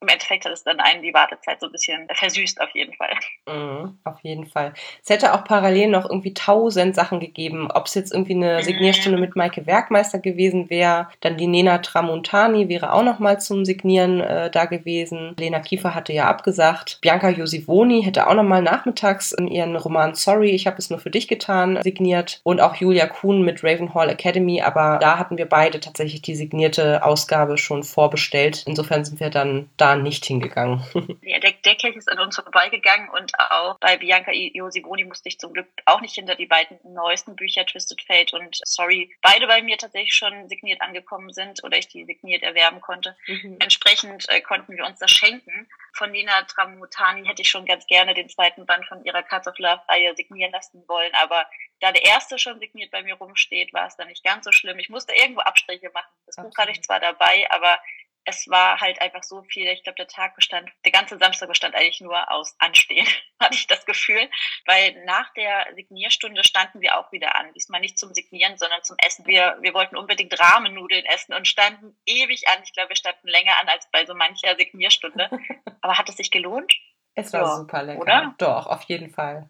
im 0.00 0.08
Endeffekt 0.08 0.44
hat 0.44 0.52
es 0.52 0.62
dann 0.62 0.78
einen 0.78 1.02
die 1.02 1.14
Wartezeit 1.14 1.60
so 1.60 1.66
ein 1.66 1.72
bisschen 1.72 2.06
versüßt 2.12 2.60
auf 2.60 2.70
jeden 2.74 2.94
Fall. 2.94 3.12
Mhm, 3.46 3.98
auf 4.04 4.20
jeden 4.22 4.46
Fall. 4.46 4.72
Es 5.02 5.10
hätte 5.10 5.34
auch 5.34 5.44
parallel 5.44 5.88
noch 5.88 6.08
irgendwie 6.08 6.34
tausend 6.34 6.94
Sachen 6.94 7.18
gegeben, 7.18 7.70
ob 7.72 7.86
es 7.86 7.94
jetzt 7.94 8.12
irgendwie 8.12 8.34
eine 8.34 8.62
Signierstunde 8.62 9.18
mit 9.18 9.36
Maike 9.36 9.66
Werkmeister 9.66 10.18
gewesen 10.18 10.70
wäre, 10.70 11.08
dann 11.20 11.36
die 11.36 11.46
Nena 11.46 11.78
Tramontani 11.78 12.68
wäre 12.68 12.92
auch 12.92 13.02
noch 13.02 13.18
mal 13.18 13.40
zum 13.40 13.64
Signieren 13.64 14.20
äh, 14.20 14.50
da 14.50 14.66
gewesen. 14.66 15.34
Lena 15.38 15.60
Kiefer 15.60 15.94
hatte 15.94 16.12
ja 16.12 16.26
abgesagt. 16.28 16.98
Bianca 17.00 17.30
Josivoni 17.30 18.02
hätte 18.02 18.26
auch 18.28 18.34
noch 18.34 18.42
mal 18.44 18.62
nachmittags 18.62 19.32
in 19.32 19.48
ihren 19.48 19.76
Roman 19.76 20.14
Sorry, 20.14 20.50
ich 20.50 20.66
habe 20.66 20.78
es 20.78 20.90
nur 20.90 20.98
für 20.98 21.10
dich 21.10 21.26
getan 21.26 21.80
signiert 21.82 21.95
und 22.42 22.60
auch 22.60 22.76
Julia 22.76 23.06
Kuhn 23.06 23.42
mit 23.42 23.62
Ravenhall 23.62 24.10
Academy, 24.10 24.62
aber 24.62 24.98
da 25.00 25.18
hatten 25.18 25.38
wir 25.38 25.46
beide 25.46 25.80
tatsächlich 25.80 26.22
die 26.22 26.34
signierte 26.34 27.04
Ausgabe 27.04 27.58
schon 27.58 27.82
vorbestellt. 27.82 28.64
Insofern 28.66 29.04
sind 29.04 29.20
wir 29.20 29.30
dann 29.30 29.68
da 29.76 29.96
nicht 29.96 30.24
hingegangen. 30.24 30.82
Ja, 31.22 31.40
der, 31.40 31.52
der 31.64 31.74
Kelch 31.74 31.96
ist 31.96 32.10
an 32.10 32.18
uns 32.20 32.36
vorbeigegangen 32.36 33.08
und 33.08 33.32
auch 33.38 33.78
bei 33.80 33.96
Bianca 33.96 34.32
Iosiboni 34.32 35.04
musste 35.04 35.28
ich 35.28 35.38
zum 35.38 35.52
Glück 35.52 35.66
auch 35.84 36.00
nicht 36.00 36.14
hinter 36.14 36.34
die 36.34 36.46
beiden 36.46 36.78
neuesten 36.84 37.36
Bücher 37.36 37.66
Twisted 37.66 38.02
Fate 38.02 38.32
und 38.32 38.60
Sorry 38.64 39.10
beide 39.22 39.46
bei 39.46 39.62
mir 39.62 39.76
tatsächlich 39.76 40.14
schon 40.14 40.48
signiert 40.48 40.80
angekommen 40.80 41.32
sind 41.32 41.64
oder 41.64 41.78
ich 41.78 41.88
die 41.88 42.04
signiert 42.04 42.42
erwerben 42.42 42.80
konnte. 42.80 43.16
Mhm. 43.26 43.56
Entsprechend 43.58 44.28
äh, 44.28 44.40
konnten 44.40 44.76
wir 44.76 44.84
uns 44.84 44.98
das 44.98 45.10
schenken. 45.10 45.68
Von 45.96 46.10
Nina 46.10 46.42
Tramutani 46.42 47.26
hätte 47.26 47.40
ich 47.40 47.48
schon 47.48 47.64
ganz 47.64 47.86
gerne 47.86 48.12
den 48.12 48.28
zweiten 48.28 48.66
Band 48.66 48.86
von 48.86 49.02
ihrer 49.04 49.22
Cards 49.22 49.48
of 49.48 49.58
Love-Reihe 49.58 50.14
signieren 50.14 50.52
lassen 50.52 50.86
wollen, 50.88 51.12
aber 51.14 51.48
da 51.80 51.90
der 51.90 52.04
erste 52.04 52.38
schon 52.38 52.58
signiert 52.60 52.90
bei 52.90 53.02
mir 53.02 53.14
rumsteht, 53.14 53.72
war 53.72 53.86
es 53.86 53.96
dann 53.96 54.08
nicht 54.08 54.22
ganz 54.22 54.44
so 54.44 54.52
schlimm. 54.52 54.78
Ich 54.78 54.90
musste 54.90 55.14
irgendwo 55.14 55.40
Abstriche 55.40 55.90
machen. 55.94 56.12
Das 56.26 56.36
Buch 56.36 56.56
hatte 56.58 56.72
ich 56.72 56.82
zwar 56.82 57.00
dabei, 57.00 57.46
aber 57.50 57.78
es 58.26 58.48
war 58.48 58.80
halt 58.80 59.00
einfach 59.00 59.22
so 59.22 59.42
viel. 59.44 59.66
Ich 59.68 59.84
glaube, 59.84 59.96
der 59.96 60.08
Tag 60.08 60.34
bestand, 60.34 60.68
der 60.84 60.92
ganze 60.92 61.16
Samstag 61.16 61.48
bestand 61.48 61.74
eigentlich 61.74 62.00
nur 62.00 62.30
aus 62.30 62.54
Anstehen, 62.58 63.06
hatte 63.40 63.54
ich 63.54 63.66
das 63.66 63.86
Gefühl. 63.86 64.28
Weil 64.66 65.04
nach 65.04 65.32
der 65.34 65.68
Signierstunde 65.74 66.42
standen 66.44 66.80
wir 66.80 66.98
auch 66.98 67.12
wieder 67.12 67.36
an. 67.36 67.52
Diesmal 67.54 67.80
nicht 67.80 67.98
zum 67.98 68.12
Signieren, 68.12 68.58
sondern 68.58 68.82
zum 68.82 68.96
Essen. 69.04 69.26
Wir, 69.26 69.56
wir 69.60 69.74
wollten 69.74 69.96
unbedingt 69.96 70.38
Rahmennudeln 70.38 71.04
essen 71.06 71.34
und 71.34 71.46
standen 71.46 71.96
ewig 72.04 72.48
an. 72.48 72.62
Ich 72.64 72.72
glaube, 72.72 72.90
wir 72.90 72.96
standen 72.96 73.28
länger 73.28 73.58
an 73.60 73.68
als 73.68 73.88
bei 73.90 74.04
so 74.04 74.14
mancher 74.14 74.56
Signierstunde. 74.56 75.30
Aber 75.80 75.96
hat 75.96 76.08
es 76.08 76.16
sich 76.16 76.30
gelohnt? 76.30 76.74
Es 77.14 77.32
war 77.32 77.42
ja, 77.42 77.56
super 77.56 77.82
lecker. 77.82 78.00
Oder? 78.00 78.34
Doch, 78.38 78.66
auf 78.66 78.82
jeden 78.84 79.10
Fall. 79.10 79.48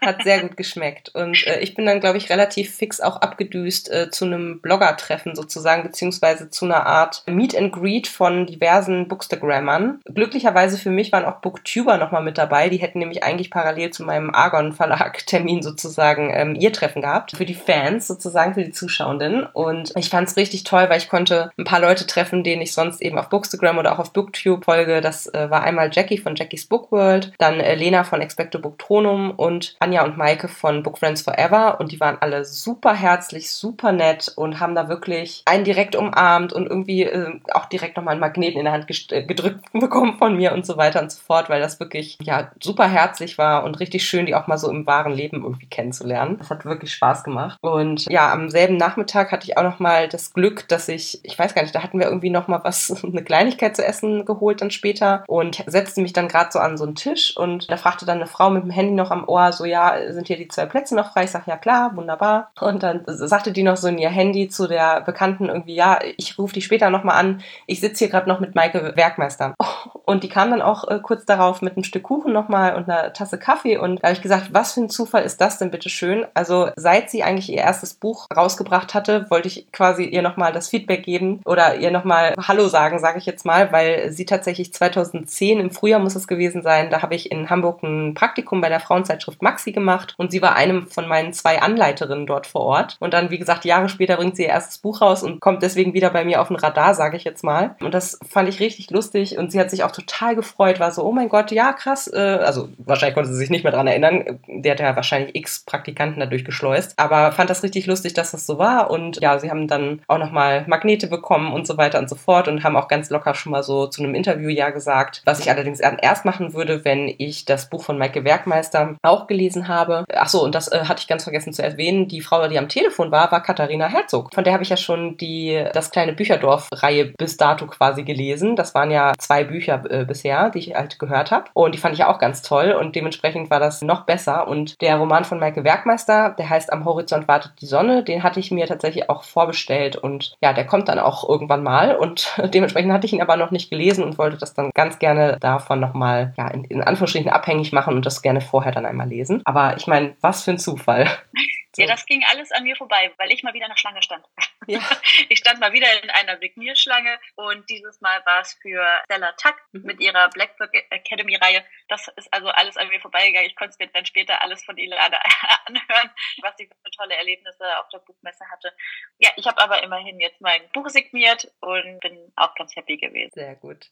Hat 0.00 0.22
sehr 0.22 0.40
gut 0.40 0.56
geschmeckt. 0.56 1.14
Und 1.14 1.46
äh, 1.46 1.60
ich 1.60 1.74
bin 1.74 1.86
dann, 1.86 2.00
glaube 2.00 2.18
ich, 2.18 2.30
relativ 2.30 2.74
fix 2.74 3.00
auch 3.00 3.20
abgedüst 3.20 3.90
äh, 3.90 4.10
zu 4.10 4.24
einem 4.24 4.60
Blogger-Treffen 4.60 5.34
sozusagen, 5.34 5.82
beziehungsweise 5.82 6.50
zu 6.50 6.64
einer 6.64 6.86
Art 6.86 7.22
Meet 7.26 7.56
and 7.56 7.72
Greet 7.72 8.06
von 8.06 8.46
diversen 8.46 9.08
Bookstagrammern. 9.08 10.00
Glücklicherweise 10.04 10.78
für 10.78 10.90
mich 10.90 11.12
waren 11.12 11.24
auch 11.24 11.40
Booktuber 11.40 11.96
nochmal 11.96 12.22
mit 12.22 12.38
dabei. 12.38 12.68
Die 12.68 12.78
hätten 12.78 12.98
nämlich 12.98 13.22
eigentlich 13.24 13.50
parallel 13.50 13.90
zu 13.90 14.04
meinem 14.04 14.30
Argon-Verlag-Termin 14.34 15.62
sozusagen 15.62 16.30
ähm, 16.34 16.54
ihr 16.54 16.72
Treffen 16.72 17.02
gehabt. 17.02 17.32
Für 17.36 17.46
die 17.46 17.54
Fans 17.54 18.06
sozusagen, 18.06 18.54
für 18.54 18.64
die 18.64 18.72
Zuschauenden. 18.72 19.44
Und 19.44 19.92
ich 19.96 20.10
fand 20.10 20.28
es 20.28 20.36
richtig 20.36 20.64
toll, 20.64 20.86
weil 20.88 20.98
ich 20.98 21.08
konnte 21.08 21.50
ein 21.58 21.64
paar 21.64 21.80
Leute 21.80 22.06
treffen, 22.06 22.44
denen 22.44 22.62
ich 22.62 22.72
sonst 22.72 23.00
eben 23.00 23.18
auf 23.18 23.28
Bookstagram 23.28 23.78
oder 23.78 23.92
auch 23.92 23.98
auf 23.98 24.12
Booktube 24.12 24.64
folge. 24.64 25.00
Das 25.00 25.26
äh, 25.26 25.50
war 25.50 25.62
einmal 25.62 25.90
Jackie 25.92 26.18
von 26.18 26.36
Jackies 26.36 26.66
Bookworld, 26.66 27.32
dann 27.38 27.60
äh, 27.60 27.74
Lena 27.74 28.04
von 28.04 28.20
Expecto 28.20 28.58
Booktronom 28.58 29.29
und 29.30 29.76
Anja 29.80 30.04
und 30.04 30.16
Maike 30.16 30.48
von 30.48 30.82
Book 30.82 30.98
Friends 30.98 31.22
Forever 31.22 31.80
und 31.80 31.92
die 31.92 32.00
waren 32.00 32.18
alle 32.20 32.44
super 32.44 32.94
herzlich, 32.94 33.50
super 33.50 33.92
nett 33.92 34.32
und 34.36 34.60
haben 34.60 34.74
da 34.74 34.88
wirklich 34.88 35.42
einen 35.46 35.64
direkt 35.64 35.96
umarmt 35.96 36.52
und 36.52 36.66
irgendwie 36.66 37.04
äh, 37.04 37.40
auch 37.52 37.66
direkt 37.66 37.96
nochmal 37.96 38.12
einen 38.12 38.20
Magneten 38.20 38.58
in 38.58 38.64
der 38.64 38.72
Hand 38.72 38.86
äh, 39.12 39.22
gedrückt 39.22 39.64
bekommen 39.72 40.18
von 40.18 40.36
mir 40.36 40.52
und 40.52 40.66
so 40.66 40.76
weiter 40.76 41.00
und 41.00 41.10
so 41.10 41.20
fort, 41.20 41.48
weil 41.48 41.60
das 41.60 41.80
wirklich 41.80 42.18
ja 42.22 42.50
super 42.60 42.88
herzlich 42.88 43.38
war 43.38 43.64
und 43.64 43.80
richtig 43.80 44.04
schön, 44.04 44.26
die 44.26 44.34
auch 44.34 44.46
mal 44.46 44.58
so 44.58 44.70
im 44.70 44.86
wahren 44.86 45.12
Leben 45.12 45.42
irgendwie 45.42 45.66
kennenzulernen. 45.66 46.36
Das 46.38 46.50
hat 46.50 46.64
wirklich 46.64 46.92
Spaß 46.92 47.24
gemacht. 47.24 47.58
Und 47.60 48.06
ja, 48.10 48.32
am 48.32 48.50
selben 48.50 48.76
Nachmittag 48.76 49.32
hatte 49.32 49.46
ich 49.48 49.56
auch 49.56 49.62
nochmal 49.62 50.08
das 50.08 50.32
Glück, 50.32 50.68
dass 50.68 50.88
ich, 50.88 51.20
ich 51.22 51.38
weiß 51.38 51.54
gar 51.54 51.62
nicht, 51.62 51.74
da 51.74 51.82
hatten 51.82 51.98
wir 51.98 52.06
irgendwie 52.06 52.30
nochmal 52.30 52.60
was, 52.64 53.04
eine 53.04 53.24
Kleinigkeit 53.24 53.76
zu 53.76 53.84
essen 53.84 54.24
geholt 54.24 54.60
dann 54.60 54.70
später 54.70 55.24
und 55.26 55.62
setzte 55.66 56.00
mich 56.00 56.12
dann 56.12 56.28
gerade 56.28 56.50
so 56.52 56.58
an 56.58 56.76
so 56.76 56.84
einen 56.84 56.94
Tisch 56.94 57.36
und 57.36 57.70
da 57.70 57.76
fragte 57.76 58.06
dann 58.06 58.18
eine 58.18 58.26
Frau 58.26 58.50
mit 58.50 58.62
dem 58.62 58.70
Handy 58.70 58.92
noch 58.92 59.10
am 59.10 59.19
Ohr 59.26 59.52
so, 59.52 59.64
ja, 59.64 60.12
sind 60.12 60.26
hier 60.26 60.36
die 60.36 60.48
zwei 60.48 60.66
Plätze 60.66 60.94
noch 60.94 61.12
frei? 61.12 61.24
Ich 61.24 61.30
sag, 61.30 61.46
ja 61.46 61.56
klar, 61.56 61.96
wunderbar. 61.96 62.50
Und 62.60 62.82
dann 62.82 63.02
sagte 63.06 63.52
die 63.52 63.62
noch 63.62 63.76
so 63.76 63.88
in 63.88 63.98
ihr 63.98 64.10
Handy 64.10 64.48
zu 64.48 64.66
der 64.66 65.00
Bekannten 65.00 65.46
irgendwie, 65.46 65.74
ja, 65.74 65.98
ich 66.16 66.38
rufe 66.38 66.54
die 66.54 66.62
später 66.62 66.90
nochmal 66.90 67.16
an. 67.16 67.42
Ich 67.66 67.80
sitze 67.80 68.04
hier 68.04 68.08
gerade 68.08 68.28
noch 68.28 68.40
mit 68.40 68.54
Maike 68.54 68.92
Werkmeister. 68.96 69.54
Und 70.04 70.24
die 70.24 70.28
kam 70.28 70.50
dann 70.50 70.62
auch 70.62 70.88
äh, 70.88 70.98
kurz 71.00 71.24
darauf 71.24 71.62
mit 71.62 71.76
einem 71.76 71.84
Stück 71.84 72.02
Kuchen 72.10 72.32
nochmal 72.32 72.74
und 72.74 72.90
einer 72.90 73.12
Tasse 73.12 73.38
Kaffee 73.38 73.76
und 73.76 74.02
da 74.02 74.08
habe 74.08 74.14
ich 74.14 74.22
gesagt, 74.22 74.52
was 74.52 74.72
für 74.72 74.80
ein 74.80 74.90
Zufall 74.90 75.22
ist 75.22 75.40
das 75.40 75.58
denn 75.58 75.70
bitte 75.70 75.88
schön? 75.88 76.26
Also 76.34 76.70
seit 76.74 77.08
sie 77.08 77.22
eigentlich 77.22 77.50
ihr 77.50 77.58
erstes 77.58 77.94
Buch 77.94 78.26
rausgebracht 78.36 78.94
hatte, 78.94 79.30
wollte 79.30 79.46
ich 79.46 79.70
quasi 79.70 80.04
ihr 80.04 80.22
nochmal 80.22 80.52
das 80.52 80.68
Feedback 80.68 81.04
geben 81.04 81.40
oder 81.44 81.76
ihr 81.76 81.92
nochmal 81.92 82.34
Hallo 82.36 82.66
sagen, 82.66 82.98
sage 82.98 83.18
ich 83.18 83.26
jetzt 83.26 83.44
mal, 83.44 83.70
weil 83.70 84.10
sie 84.10 84.24
tatsächlich 84.24 84.72
2010 84.72 85.60
im 85.60 85.70
Frühjahr 85.70 86.00
muss 86.00 86.16
es 86.16 86.26
gewesen 86.26 86.62
sein, 86.62 86.90
da 86.90 87.02
habe 87.02 87.14
ich 87.14 87.30
in 87.30 87.48
Hamburg 87.48 87.82
ein 87.84 88.14
Praktikum 88.14 88.60
bei 88.60 88.68
der 88.68 88.80
Frauenzeitschrift 89.10 89.42
Maxi 89.42 89.72
gemacht 89.72 90.14
und 90.16 90.30
sie 90.30 90.42
war 90.42 90.56
einem 90.56 90.86
von 90.86 91.08
meinen 91.08 91.32
zwei 91.32 91.60
Anleiterinnen 91.60 92.26
dort 92.26 92.46
vor 92.46 92.62
Ort 92.62 92.96
und 93.00 93.14
dann, 93.14 93.30
wie 93.30 93.38
gesagt, 93.38 93.64
Jahre 93.64 93.88
später 93.88 94.16
bringt 94.16 94.36
sie 94.36 94.44
ihr 94.44 94.48
erstes 94.48 94.78
Buch 94.78 95.00
raus 95.00 95.22
und 95.22 95.40
kommt 95.40 95.62
deswegen 95.62 95.94
wieder 95.94 96.10
bei 96.10 96.24
mir 96.24 96.40
auf 96.40 96.48
den 96.48 96.56
Radar, 96.56 96.94
sage 96.94 97.16
ich 97.16 97.24
jetzt 97.24 97.42
mal. 97.44 97.76
Und 97.80 97.94
das 97.94 98.18
fand 98.28 98.48
ich 98.48 98.60
richtig 98.60 98.90
lustig 98.90 99.38
und 99.38 99.50
sie 99.50 99.58
hat 99.58 99.70
sich 99.70 99.84
auch 99.84 99.90
total 99.90 100.36
gefreut, 100.36 100.80
war 100.80 100.92
so, 100.92 101.02
oh 101.02 101.12
mein 101.12 101.28
Gott, 101.28 101.50
ja, 101.50 101.72
krass. 101.72 102.10
Äh, 102.12 102.18
also 102.18 102.68
wahrscheinlich 102.78 103.14
konnte 103.14 103.30
sie 103.30 103.36
sich 103.36 103.50
nicht 103.50 103.64
mehr 103.64 103.72
dran 103.72 103.86
erinnern. 103.86 104.40
Der 104.46 104.72
hat 104.72 104.80
ja 104.80 104.96
wahrscheinlich 104.96 105.34
x 105.34 105.64
Praktikanten 105.64 106.20
dadurch 106.20 106.44
geschleust. 106.44 106.94
Aber 106.96 107.32
fand 107.32 107.50
das 107.50 107.62
richtig 107.62 107.86
lustig, 107.86 108.14
dass 108.14 108.30
das 108.30 108.46
so 108.46 108.58
war. 108.58 108.90
Und 108.90 109.20
ja, 109.20 109.38
sie 109.38 109.50
haben 109.50 109.68
dann 109.68 110.00
auch 110.06 110.18
nochmal 110.18 110.64
Magnete 110.66 111.08
bekommen 111.08 111.52
und 111.52 111.66
so 111.66 111.76
weiter 111.76 111.98
und 111.98 112.08
so 112.08 112.16
fort 112.16 112.48
und 112.48 112.62
haben 112.62 112.76
auch 112.76 112.88
ganz 112.88 113.10
locker 113.10 113.34
schon 113.34 113.52
mal 113.52 113.62
so 113.62 113.86
zu 113.86 114.02
einem 114.02 114.14
Interview 114.14 114.48
ja 114.48 114.70
gesagt, 114.70 115.22
was 115.24 115.40
ich 115.40 115.50
allerdings 115.50 115.80
erst 115.80 116.24
machen 116.24 116.54
würde, 116.54 116.84
wenn 116.84 117.12
ich 117.18 117.44
das 117.44 117.68
Buch 117.68 117.82
von 117.82 117.98
Maike 117.98 118.24
Werkmeister 118.24 118.96
auch 119.02 119.26
gelesen 119.26 119.68
habe. 119.68 120.04
Ach 120.14 120.28
so, 120.28 120.44
und 120.44 120.54
das 120.54 120.70
äh, 120.70 120.84
hatte 120.84 121.00
ich 121.00 121.08
ganz 121.08 121.24
vergessen 121.24 121.52
zu 121.52 121.62
erwähnen. 121.62 122.08
Die 122.08 122.20
Frau, 122.20 122.46
die 122.48 122.58
am 122.58 122.68
Telefon 122.68 123.10
war, 123.10 123.30
war 123.32 123.42
Katharina 123.42 123.86
Herzog. 123.86 124.34
Von 124.34 124.44
der 124.44 124.52
habe 124.52 124.62
ich 124.62 124.68
ja 124.68 124.76
schon 124.76 125.16
die 125.16 125.64
das 125.72 125.90
kleine 125.90 126.12
Bücherdorf-Reihe 126.12 127.06
bis 127.16 127.36
dato 127.36 127.66
quasi 127.66 128.02
gelesen. 128.02 128.56
Das 128.56 128.74
waren 128.74 128.90
ja 128.90 129.12
zwei 129.18 129.44
Bücher 129.44 129.82
äh, 129.88 130.04
bisher, 130.04 130.50
die 130.50 130.58
ich 130.58 130.74
halt 130.74 130.98
gehört 130.98 131.30
habe. 131.30 131.46
Und 131.54 131.74
die 131.74 131.78
fand 131.78 131.94
ich 131.94 132.04
auch 132.04 132.18
ganz 132.18 132.42
toll 132.42 132.72
und 132.72 132.94
dementsprechend 132.94 133.50
war 133.50 133.60
das 133.60 133.82
noch 133.82 134.04
besser. 134.04 134.48
Und 134.48 134.80
der 134.80 134.96
Roman 134.96 135.24
von 135.24 135.38
Maike 135.38 135.64
Werkmeister, 135.64 136.34
der 136.38 136.50
heißt 136.50 136.72
Am 136.72 136.84
Horizont 136.84 137.28
wartet 137.28 137.52
die 137.60 137.66
Sonne, 137.66 138.04
den 138.04 138.22
hatte 138.22 138.40
ich 138.40 138.50
mir 138.50 138.66
tatsächlich 138.66 139.08
auch 139.08 139.24
vorbestellt 139.24 139.96
und 139.96 140.36
ja, 140.42 140.52
der 140.52 140.66
kommt 140.66 140.88
dann 140.88 140.98
auch 140.98 141.28
irgendwann 141.28 141.62
mal 141.62 141.96
und 141.96 142.34
dementsprechend 142.54 142.92
hatte 142.92 143.06
ich 143.06 143.12
ihn 143.12 143.22
aber 143.22 143.36
noch 143.36 143.50
nicht 143.50 143.70
gelesen 143.70 144.04
und 144.04 144.18
wollte 144.18 144.36
das 144.36 144.54
dann 144.54 144.70
ganz 144.74 144.98
gerne 144.98 145.38
davon 145.40 145.80
nochmal, 145.80 146.34
ja, 146.36 146.48
in, 146.48 146.64
in 146.64 146.82
Anführungsstrichen 146.82 147.30
abhängig 147.30 147.72
machen 147.72 147.94
und 147.94 148.06
das 148.06 148.22
gerne 148.22 148.40
vorher 148.40 148.72
dann 148.72 148.89
einmal 148.90 149.08
lesen. 149.08 149.42
Aber 149.44 149.76
ich 149.76 149.86
meine, 149.86 150.16
was 150.20 150.44
für 150.44 150.52
ein 150.52 150.58
Zufall. 150.58 151.08
Ja, 151.76 151.86
das 151.86 152.04
ging 152.04 152.24
alles 152.28 152.50
an 152.50 152.64
mir 152.64 152.74
vorbei, 152.74 153.12
weil 153.16 153.30
ich 153.30 153.42
mal 153.42 153.54
wieder 153.54 153.66
in 153.66 153.70
der 153.70 153.76
Schlange 153.76 154.02
stand. 154.02 154.24
Ja. 154.66 154.80
Ich 155.28 155.38
stand 155.38 155.60
mal 155.60 155.72
wieder 155.72 155.86
in 156.02 156.10
einer 156.10 156.38
Signierschlange 156.38 157.18
und 157.36 157.68
dieses 157.70 158.00
Mal 158.00 158.24
war 158.26 158.40
es 158.40 158.54
für 158.54 158.84
Stella 159.04 159.32
Tuck 159.32 159.54
mhm. 159.72 159.82
mit 159.82 160.00
ihrer 160.00 160.28
Blackbook 160.30 160.70
Academy 160.90 161.36
Reihe. 161.36 161.64
Das 161.88 162.08
ist 162.16 162.32
also 162.32 162.48
alles 162.48 162.76
an 162.76 162.88
mir 162.88 163.00
vorbeigegangen. 163.00 163.48
Ich 163.48 163.54
konnte 163.54 163.70
es 163.70 163.78
mir 163.78 163.86
dann 163.88 164.06
später 164.06 164.42
alles 164.42 164.64
von 164.64 164.76
Ilana 164.76 165.18
anhören, 165.66 166.10
was 166.42 166.56
sie 166.56 166.66
für 166.66 166.90
tolle 166.96 167.14
Erlebnisse 167.14 167.64
auf 167.78 167.88
der 167.90 167.98
Buchmesse 167.98 168.44
hatte. 168.50 168.72
Ja, 169.18 169.30
ich 169.36 169.46
habe 169.46 169.62
aber 169.62 169.82
immerhin 169.82 170.18
jetzt 170.18 170.40
mein 170.40 170.68
Buch 170.72 170.88
signiert 170.88 171.52
und 171.60 172.00
bin 172.00 172.32
auch 172.36 172.54
ganz 172.56 172.74
happy 172.74 172.96
gewesen. 172.96 173.32
Sehr 173.34 173.54
gut. 173.54 173.90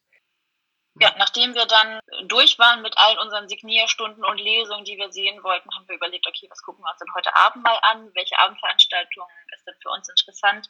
Ja, 1.00 1.14
nachdem 1.18 1.54
wir 1.54 1.66
dann 1.66 2.00
durch 2.24 2.58
waren 2.58 2.82
mit 2.82 2.96
all 2.96 3.18
unseren 3.18 3.48
Signierstunden 3.48 4.24
und 4.24 4.38
Lesungen, 4.38 4.84
die 4.84 4.96
wir 4.96 5.12
sehen 5.12 5.42
wollten, 5.42 5.72
haben 5.74 5.88
wir 5.88 5.96
überlegt, 5.96 6.26
okay, 6.26 6.46
was 6.50 6.62
gucken 6.62 6.84
wir 6.84 6.90
uns 6.90 6.98
denn 6.98 7.14
heute 7.14 7.34
Abend 7.36 7.62
mal 7.62 7.78
an? 7.82 8.10
Welche 8.14 8.38
Abendveranstaltung 8.38 9.26
ist 9.54 9.66
denn 9.66 9.74
für 9.80 9.90
uns 9.90 10.08
interessant? 10.08 10.68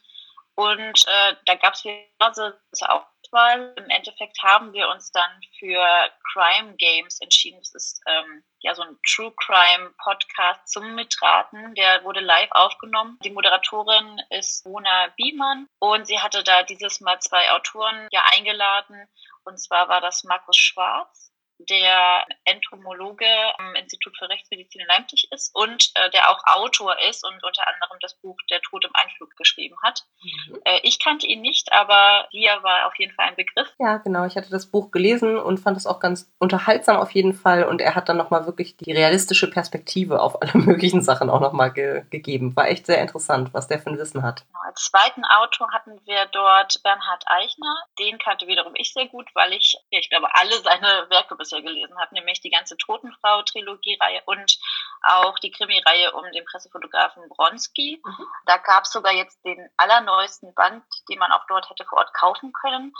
Und 0.59 1.07
äh, 1.07 1.37
da 1.47 1.55
gab 1.55 1.74
es 1.74 1.83
diverse 1.83 2.61
Auswahl. 2.81 3.74
Im 3.76 3.91
Endeffekt 3.91 4.43
haben 4.43 4.72
wir 4.72 4.89
uns 4.89 5.12
dann 5.12 5.31
für 5.57 5.87
Crime 6.33 6.74
Games 6.74 7.20
entschieden. 7.20 7.61
Das 7.61 7.76
ist 7.76 8.01
ähm, 8.09 8.43
ja 8.59 8.74
so 8.74 8.83
ein 8.83 8.99
True 9.07 9.33
Crime 9.37 9.95
Podcast 10.03 10.68
zum 10.68 10.97
Mitraten. 10.97 11.76
Der 11.76 12.03
wurde 12.03 12.18
live 12.18 12.51
aufgenommen. 12.51 13.20
Die 13.22 13.31
Moderatorin 13.31 14.20
ist 14.31 14.66
Mona 14.66 15.07
Biemann 15.16 15.68
und 15.79 16.09
sie 16.09 16.18
hatte 16.18 16.43
da 16.43 16.64
dieses 16.64 17.01
Mal 17.01 17.20
zwei 17.20 17.53
Autoren 17.53 18.09
ja 18.11 18.24
eingeladen 18.33 19.09
und 19.49 19.59
zwar 19.59 19.88
war 19.88 20.01
das 20.01 20.24
Markus 20.24 20.57
Schwarz, 20.57 21.32
der 21.59 22.24
Entomologe 22.44 23.26
am 23.59 23.74
Institut 23.74 24.16
für 24.16 24.28
Rechtsmedizin 24.28 24.80
in 24.82 24.86
Leipzig 24.86 25.28
ist 25.32 25.54
und 25.54 25.90
äh, 25.94 26.11
der 26.11 26.30
auch 26.30 26.42
Autor 26.56 26.96
ist 27.09 27.24
und 27.24 27.42
unter 27.42 27.66
anderem 27.66 27.98
das 28.00 28.14
Buch 28.14 28.36
Der 28.50 28.61
Tod 28.62 28.84
im 28.84 28.90
Einflug 28.94 29.34
geschrieben 29.36 29.76
hat. 29.82 30.04
Mhm. 30.22 30.59
Äh, 30.64 30.80
ich 30.82 31.00
kannte 31.00 31.26
ihn 31.26 31.40
nicht, 31.40 31.72
aber 31.72 32.28
hier 32.30 32.62
war 32.62 32.86
auf 32.86 32.96
jeden 32.98 33.12
Fall 33.12 33.26
ein 33.28 33.36
Begriff. 33.36 33.68
Ja, 33.78 33.98
genau. 33.98 34.24
Ich 34.24 34.36
hatte 34.36 34.50
das 34.50 34.70
Buch 34.70 34.90
gelesen 34.90 35.36
und 35.36 35.59
fand 35.59 35.76
es 35.76 35.86
auch 35.86 36.00
ganz 36.00 36.30
unterhaltsam 36.38 36.96
auf 36.96 37.11
jeden 37.11 37.34
Fall. 37.34 37.64
Und 37.64 37.80
er 37.80 37.94
hat 37.94 38.09
dann 38.09 38.16
nochmal 38.16 38.46
wirklich 38.46 38.76
die 38.76 38.92
realistische 38.92 39.50
Perspektive 39.50 40.20
auf 40.20 40.40
alle 40.40 40.52
möglichen 40.54 41.02
Sachen 41.02 41.28
auch 41.30 41.40
nochmal 41.40 41.72
ge 41.72 42.04
gegeben. 42.11 42.54
War 42.54 42.68
echt 42.68 42.86
sehr 42.86 43.00
interessant, 43.00 43.52
was 43.52 43.66
der 43.66 43.80
für 43.80 43.90
ein 43.90 43.98
Wissen 43.98 44.22
hat. 44.22 44.44
Genau. 44.46 44.61
Als 44.66 44.84
zweiten 44.84 45.24
Autor 45.24 45.72
hatten 45.72 45.98
wir 46.06 46.26
dort 46.26 46.82
Bernhard 46.82 47.24
Eichner. 47.26 47.76
Den 47.98 48.18
kannte 48.18 48.46
wiederum 48.46 48.74
ich 48.76 48.92
sehr 48.92 49.06
gut, 49.06 49.28
weil 49.34 49.52
ich, 49.52 49.76
ja, 49.90 49.98
ich 49.98 50.09
glaube, 50.11 50.28
alle 50.34 50.54
seine 50.62 51.06
Werke 51.11 51.34
bis 51.36 51.47
bisher 51.49 51.62
gelesen 51.62 51.99
habe, 51.99 52.14
nämlich 52.14 52.40
die 52.40 52.51
ganze 52.51 52.76
Totenfrau-Trilogie-Reihe 52.76 54.22
und 54.26 54.59
auch 55.03 55.38
die 55.38 55.51
Krimi-Reihe 55.51 56.12
um 56.12 56.24
den 56.32 56.44
Pressefotografen 56.44 57.28
Bronski. 57.28 58.01
Mhm. 58.05 58.26
Da 58.46 58.59
gab 58.59 58.84
es 58.84 58.92
sogar 58.92 59.12
jetzt 59.12 59.44
den 59.44 59.68
allerneuesten 59.76 60.55
Band, 60.55 60.84
den 61.09 61.18
man 61.18 61.32
auch 61.32 61.44
dort 61.49 61.68
hätte 61.70 61.84
vor 61.84 61.99
Ort 61.99 62.12
kaufen 62.14 62.53
können. 62.53 62.92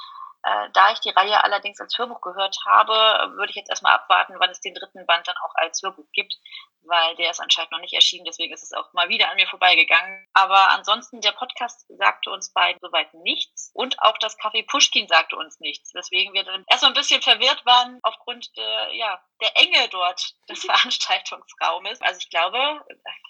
Äh, 0.45 0.69
da 0.73 0.93
ich 0.93 1.01
die 1.01 1.11
Reihe 1.11 1.43
allerdings 1.43 1.81
als 1.81 1.99
Hörbuch 1.99 2.21
gehört 2.21 2.57
habe, 2.65 3.37
würde 3.37 3.51
ich 3.51 3.57
jetzt 3.57 3.71
erstmal 3.71 3.95
abwarten, 3.95 4.37
wann 4.39 4.51
es 4.51 4.61
den 4.61 4.75
dritten 4.75 5.05
Band 5.07 5.27
dann 5.27 5.37
auch 5.45 5.55
als 5.57 5.83
Hörbuch 5.83 6.07
gibt, 6.13 6.35
weil 6.83 7.17
der 7.17 7.31
ist 7.31 7.41
anscheinend 7.41 7.73
noch 7.73 7.81
nicht 7.81 7.95
erschienen, 7.95 8.25
deswegen 8.25 8.55
ist 8.55 8.63
es 8.63 8.73
auch 8.73 8.93
mal 8.93 9.09
wieder 9.09 9.31
an 9.31 9.37
mir 9.37 9.49
vorbeigegangen. 9.49 10.27
Aber 10.35 10.71
ansonsten, 10.71 11.21
der 11.21 11.33
Podcast 11.33 11.87
sagte 11.89 12.31
uns 12.31 12.53
beiden 12.53 12.79
soweit 12.81 13.13
nichts 13.15 13.71
und 13.75 14.01
auch 14.01 14.17
das 14.19 14.39
Café 14.39 14.65
Pushkin 14.67 15.09
sagte 15.09 15.37
uns 15.37 15.59
nichts, 15.59 15.93
weswegen 15.95 16.33
wir 16.33 16.45
dann 16.45 16.65
erstmal 16.69 16.93
ein 16.93 16.99
bisschen 16.99 17.21
verwirrt 17.21 17.67
waren 17.67 17.99
aufgrund 18.03 18.57
der, 18.57 18.95
ja, 18.95 19.21
der 19.41 19.57
Enge 19.57 19.89
dort 19.91 20.35
des 20.49 20.65
Veranstaltungsraumes. 20.65 22.01
Also 22.01 22.19
ich 22.21 22.31
glaube, 22.31 22.59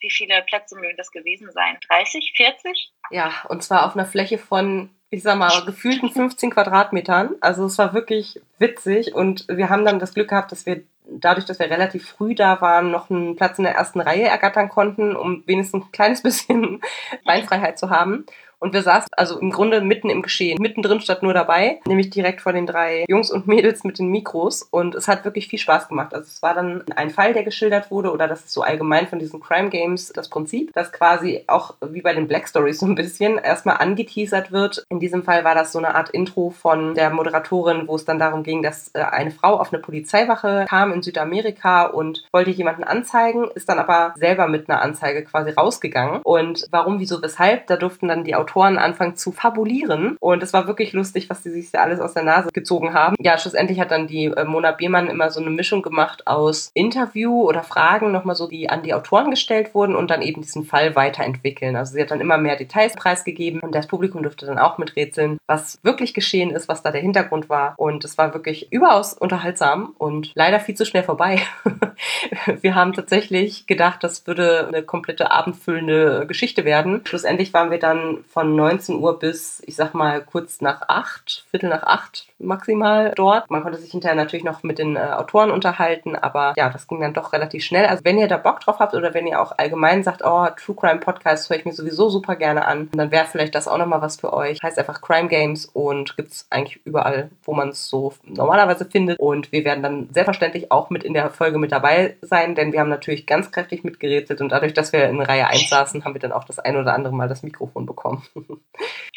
wie 0.00 0.11
viele 0.11 0.42
Plätze 0.42 0.76
mögen 0.76 0.96
das 0.96 1.11
gewesen 1.11 1.50
sein? 1.52 1.78
30, 1.88 2.34
40? 2.36 2.92
Ja, 3.11 3.32
und 3.48 3.62
zwar 3.62 3.86
auf 3.86 3.94
einer 3.94 4.06
Fläche 4.06 4.38
von 4.38 4.94
ich 5.11 5.22
sag 5.22 5.38
mal, 5.38 5.64
gefühlten 5.64 6.11
15 6.11 6.50
Quadratmetern. 6.50 7.30
Also 7.40 7.64
es 7.64 7.78
war 7.78 7.94
wirklich 7.94 8.40
witzig 8.59 9.14
und 9.14 9.46
wir 9.48 9.70
haben 9.70 9.84
dann 9.84 9.98
das 9.98 10.14
Glück 10.14 10.28
gehabt, 10.28 10.52
dass 10.52 10.66
wir 10.66 10.82
dadurch, 11.11 11.46
dass 11.46 11.59
wir 11.59 11.70
relativ 11.70 12.06
früh 12.06 12.34
da 12.34 12.61
waren, 12.61 12.90
noch 12.90 13.09
einen 13.09 13.36
Platz 13.36 13.59
in 13.59 13.64
der 13.64 13.74
ersten 13.74 14.00
Reihe 14.00 14.24
ergattern 14.24 14.68
konnten, 14.68 15.16
um 15.16 15.42
wenigstens 15.46 15.84
ein 15.84 15.92
kleines 15.92 16.22
bisschen 16.24 16.80
Beinfreiheit 17.24 17.78
zu 17.78 17.90
haben. 17.90 18.26
Und 18.61 18.72
wir 18.72 18.82
saßen 18.82 19.09
also 19.16 19.38
im 19.38 19.50
Grunde 19.50 19.80
mitten 19.80 20.11
im 20.11 20.22
Geschehen, 20.22 20.59
mittendrin 20.61 21.00
statt 21.00 21.22
nur 21.22 21.34
dabei, 21.34 21.80
nämlich 21.86 22.11
direkt 22.11 22.40
vor 22.40 22.52
den 22.52 22.66
drei 22.66 23.04
Jungs 23.09 23.30
und 23.30 23.46
Mädels 23.46 23.84
mit 23.84 23.98
den 23.98 24.09
Mikros. 24.09 24.62
Und 24.62 24.94
es 24.94 25.09
hat 25.09 25.24
wirklich 25.24 25.48
viel 25.48 25.59
Spaß 25.59 25.88
gemacht. 25.88 26.12
Also 26.12 26.26
es 26.26 26.42
war 26.42 26.54
dann 26.54 26.84
ein 26.96 27.11
Fall, 27.11 27.32
der 27.32 27.44
geschildert 27.44 27.90
wurde, 27.90 28.12
oder 28.12 28.26
das 28.26 28.40
ist 28.40 28.52
so 28.52 28.62
allgemein 28.62 29.06
von 29.06 29.18
diesen 29.18 29.40
Crime 29.40 29.70
Games 29.70 30.12
das 30.12 30.28
Prinzip, 30.28 30.72
dass 30.72 30.92
quasi 30.92 31.44
auch 31.46 31.74
wie 31.80 32.02
bei 32.02 32.14
den 32.14 32.26
Black 32.26 32.48
Stories 32.48 32.80
so 32.80 32.86
ein 32.86 32.94
bisschen 32.94 33.38
erstmal 33.38 33.76
angeteasert 33.76 34.50
wird. 34.50 34.84
In 34.88 35.00
diesem 35.00 35.22
Fall 35.22 35.44
war 35.44 35.54
das 35.54 35.72
so 35.72 35.78
eine 35.78 35.94
Art 35.94 36.11
Intro 36.11 36.50
von 36.50 36.94
der 36.94 37.11
Moderatorin, 37.11 37.86
wo 37.86 37.96
es 37.96 38.04
dann 38.04 38.18
darum 38.18 38.42
ging, 38.42 38.62
dass 38.62 38.90
äh, 38.94 39.00
eine 39.00 39.30
Frau 39.30 39.59
auf 39.59 39.72
eine 39.72 39.80
Polizeiwache 39.80 40.66
kam 40.68 40.92
in 40.92 41.02
Südamerika 41.02 41.86
und 41.86 42.26
wollte 42.32 42.50
jemanden 42.50 42.84
anzeigen, 42.84 43.48
ist 43.54 43.68
dann 43.68 43.78
aber 43.78 44.14
selber 44.16 44.48
mit 44.48 44.68
einer 44.68 44.82
Anzeige 44.82 45.22
quasi 45.24 45.50
rausgegangen. 45.50 46.20
Und 46.22 46.66
warum, 46.70 46.98
wieso, 46.98 47.22
weshalb, 47.22 47.66
da 47.68 47.76
durften 47.76 48.09
dann 48.09 48.24
die 48.24 48.34
Autoren 48.34 48.47
Autoren 48.49 48.78
anfangen 48.78 49.16
zu 49.16 49.32
fabulieren. 49.32 50.16
Und 50.20 50.42
es 50.42 50.53
war 50.53 50.66
wirklich 50.66 50.92
lustig, 50.92 51.28
was 51.28 51.42
die 51.42 51.51
sich 51.51 51.70
da 51.70 51.80
alles 51.80 52.01
aus 52.01 52.14
der 52.14 52.22
Nase 52.22 52.51
gezogen 52.53 52.94
haben. 52.94 53.16
Ja, 53.20 53.36
schlussendlich 53.36 53.78
hat 53.78 53.90
dann 53.90 54.07
die 54.07 54.26
äh, 54.26 54.44
Mona 54.44 54.72
Biermann 54.72 55.09
immer 55.09 55.30
so 55.30 55.40
eine 55.40 55.51
Mischung 55.51 55.82
gemacht 55.82 56.26
aus 56.26 56.70
Interview 56.74 57.42
oder 57.42 57.62
Fragen, 57.62 58.11
nochmal 58.11 58.36
so, 58.36 58.49
die 58.49 58.70
an 58.70 58.82
die 58.82 58.94
Autoren 58.94 59.30
gestellt 59.30 59.74
wurden 59.74 59.94
und 59.94 60.11
dann 60.11 60.22
eben 60.22 60.40
diesen 60.40 60.64
Fall 60.64 60.96
weiterentwickeln. 60.96 61.76
Also 61.76 61.92
sie 61.92 62.01
hat 62.01 62.11
dann 62.11 62.20
immer 62.20 62.38
mehr 62.38 62.57
Details 62.57 62.94
preisgegeben 62.94 63.61
und 63.61 63.74
das 63.74 63.86
Publikum 63.86 64.22
durfte 64.22 64.46
dann 64.46 64.59
auch 64.59 64.78
miträtseln, 64.78 65.38
was 65.46 65.78
wirklich 65.82 66.14
geschehen 66.14 66.51
ist, 66.51 66.68
was 66.68 66.82
da 66.82 66.90
der 66.90 67.03
Hintergrund 67.03 67.49
war. 67.49 67.74
Und 67.76 68.05
es 68.05 68.16
war 68.16 68.32
wirklich 68.32 68.72
überaus 68.72 69.12
unterhaltsam 69.12 69.94
und 69.99 70.32
leider 70.34 70.61
viel 70.61 70.74
zu 70.74 70.86
schnell 70.86 71.03
vorbei. 71.03 71.40
Wir 72.62 72.74
haben 72.74 72.92
tatsächlich 72.92 73.66
gedacht, 73.66 74.03
das 74.03 74.26
würde 74.26 74.68
eine 74.68 74.82
komplette 74.82 75.30
abendfüllende 75.30 76.24
Geschichte 76.26 76.64
werden. 76.64 77.03
Schlussendlich 77.05 77.53
waren 77.53 77.70
wir 77.70 77.78
dann 77.78 78.24
von 78.28 78.38
19 78.45 78.97
Uhr 78.97 79.18
bis, 79.18 79.62
ich 79.66 79.76
sag 79.76 79.95
mal, 79.95 80.24
kurz 80.24 80.61
nach 80.61 80.82
acht, 80.89 81.47
Viertel 81.51 81.70
nach 81.70 81.82
acht 81.82 82.28
maximal 82.39 83.12
dort. 83.14 83.51
Man 83.51 83.62
konnte 83.62 83.78
sich 83.78 83.91
hinterher 83.91 84.16
natürlich 84.16 84.45
noch 84.45 84.62
mit 84.62 84.78
den 84.78 84.97
äh, 84.97 85.01
Autoren 85.01 85.51
unterhalten, 85.51 86.16
aber 86.16 86.55
ja, 86.57 86.70
das 86.70 86.86
ging 86.86 87.01
dann 87.01 87.14
doch 87.14 87.32
relativ 87.32 87.64
schnell. 87.64 87.86
Also 87.86 88.05
wenn 88.05 88.18
ihr 88.18 88.28
da 88.28 88.36
Bock 88.36 88.61
drauf 88.61 88.78
habt 88.78 88.95
oder 88.95 89.14
wenn 89.14 89.26
ihr 89.26 89.41
auch 89.41 89.53
allgemein 89.57 90.03
sagt, 90.03 90.22
oh, 90.24 90.47
True 90.57 90.76
Crime 90.76 91.01
Podcast 91.01 91.51
höre 91.51 91.59
ich 91.59 91.64
mir 91.64 91.72
sowieso 91.72 92.09
super 92.09 92.36
gerne 92.36 92.66
an, 92.66 92.89
dann 92.93 93.11
wäre 93.11 93.26
vielleicht 93.26 93.55
das 93.55 93.68
auch 93.68 93.78
nochmal 93.78 94.03
was 94.03 94.20
für 94.20 94.32
euch. 94.32 94.59
Heißt 94.62 94.78
einfach 94.78 95.01
Crime 95.01 95.28
Games 95.28 95.66
und 95.66 96.16
gibt's 96.16 96.47
eigentlich 96.51 96.80
überall, 96.84 97.30
wo 97.43 97.55
man 97.55 97.70
es 97.70 97.89
so 97.89 98.12
normalerweise 98.24 98.84
findet. 98.84 99.18
Und 99.18 99.53
wir 99.53 99.64
werden 99.64 99.82
dann 99.82 100.09
selbstverständlich 100.12 100.70
auch 100.70 100.91
mit 100.91 101.05
in 101.05 101.14
der 101.14 101.30
Folge 101.30 101.59
mit 101.59 101.72
dabei 101.72 102.16
sein, 102.22 102.55
denn 102.55 102.72
wir 102.72 102.80
haben 102.80 102.89
natürlich 102.89 103.26
ganz 103.26 103.51
kräftig 103.51 103.84
mitgerätselt 103.84 104.41
und 104.41 104.51
dadurch, 104.51 104.74
dass 104.74 104.93
wir 104.93 105.09
in 105.09 105.20
Reihe 105.20 105.47
1 105.47 105.68
saßen, 105.68 106.05
haben 106.05 106.14
wir 106.14 106.20
dann 106.20 106.32
auch 106.32 106.45
das 106.45 106.59
ein 106.59 106.76
oder 106.76 106.95
andere 106.95 107.14
Mal 107.14 107.28
das 107.28 107.43
Mikrofon 107.43 107.86
bekommen. 107.86 108.22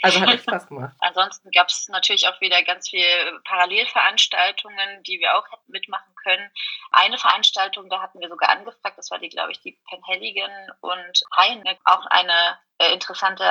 also 0.02 0.22
hat 0.22 0.34
echt 0.34 0.44
Spaß 0.44 0.68
gemacht. 0.68 0.96
Ansonsten 1.00 1.50
gab 1.52 1.68
es 1.68 1.88
natürlich 1.92 2.28
auch 2.28 2.40
wieder 2.42 2.62
ganz 2.64 2.90
viel 2.90 3.11
Parallelveranstaltungen, 3.44 5.04
die 5.04 5.20
wir 5.20 5.38
auch 5.38 5.50
hätten 5.52 5.72
mitmachen 5.72 6.14
können. 6.24 6.52
Eine 6.92 7.18
Veranstaltung, 7.18 7.90
da 7.90 8.02
hatten 8.02 8.20
wir 8.20 8.30
sogar 8.30 8.50
angefragt, 8.50 8.98
das 8.98 9.12
war 9.12 9.20
die, 9.20 9.30
glaube 9.30 9.52
ich, 9.52 9.62
die 9.62 9.80
Penhelligen 9.90 10.52
und 10.82 11.22
Heine, 11.36 11.78
auch 11.86 12.06
eine 12.08 12.60
interessante 12.94 13.44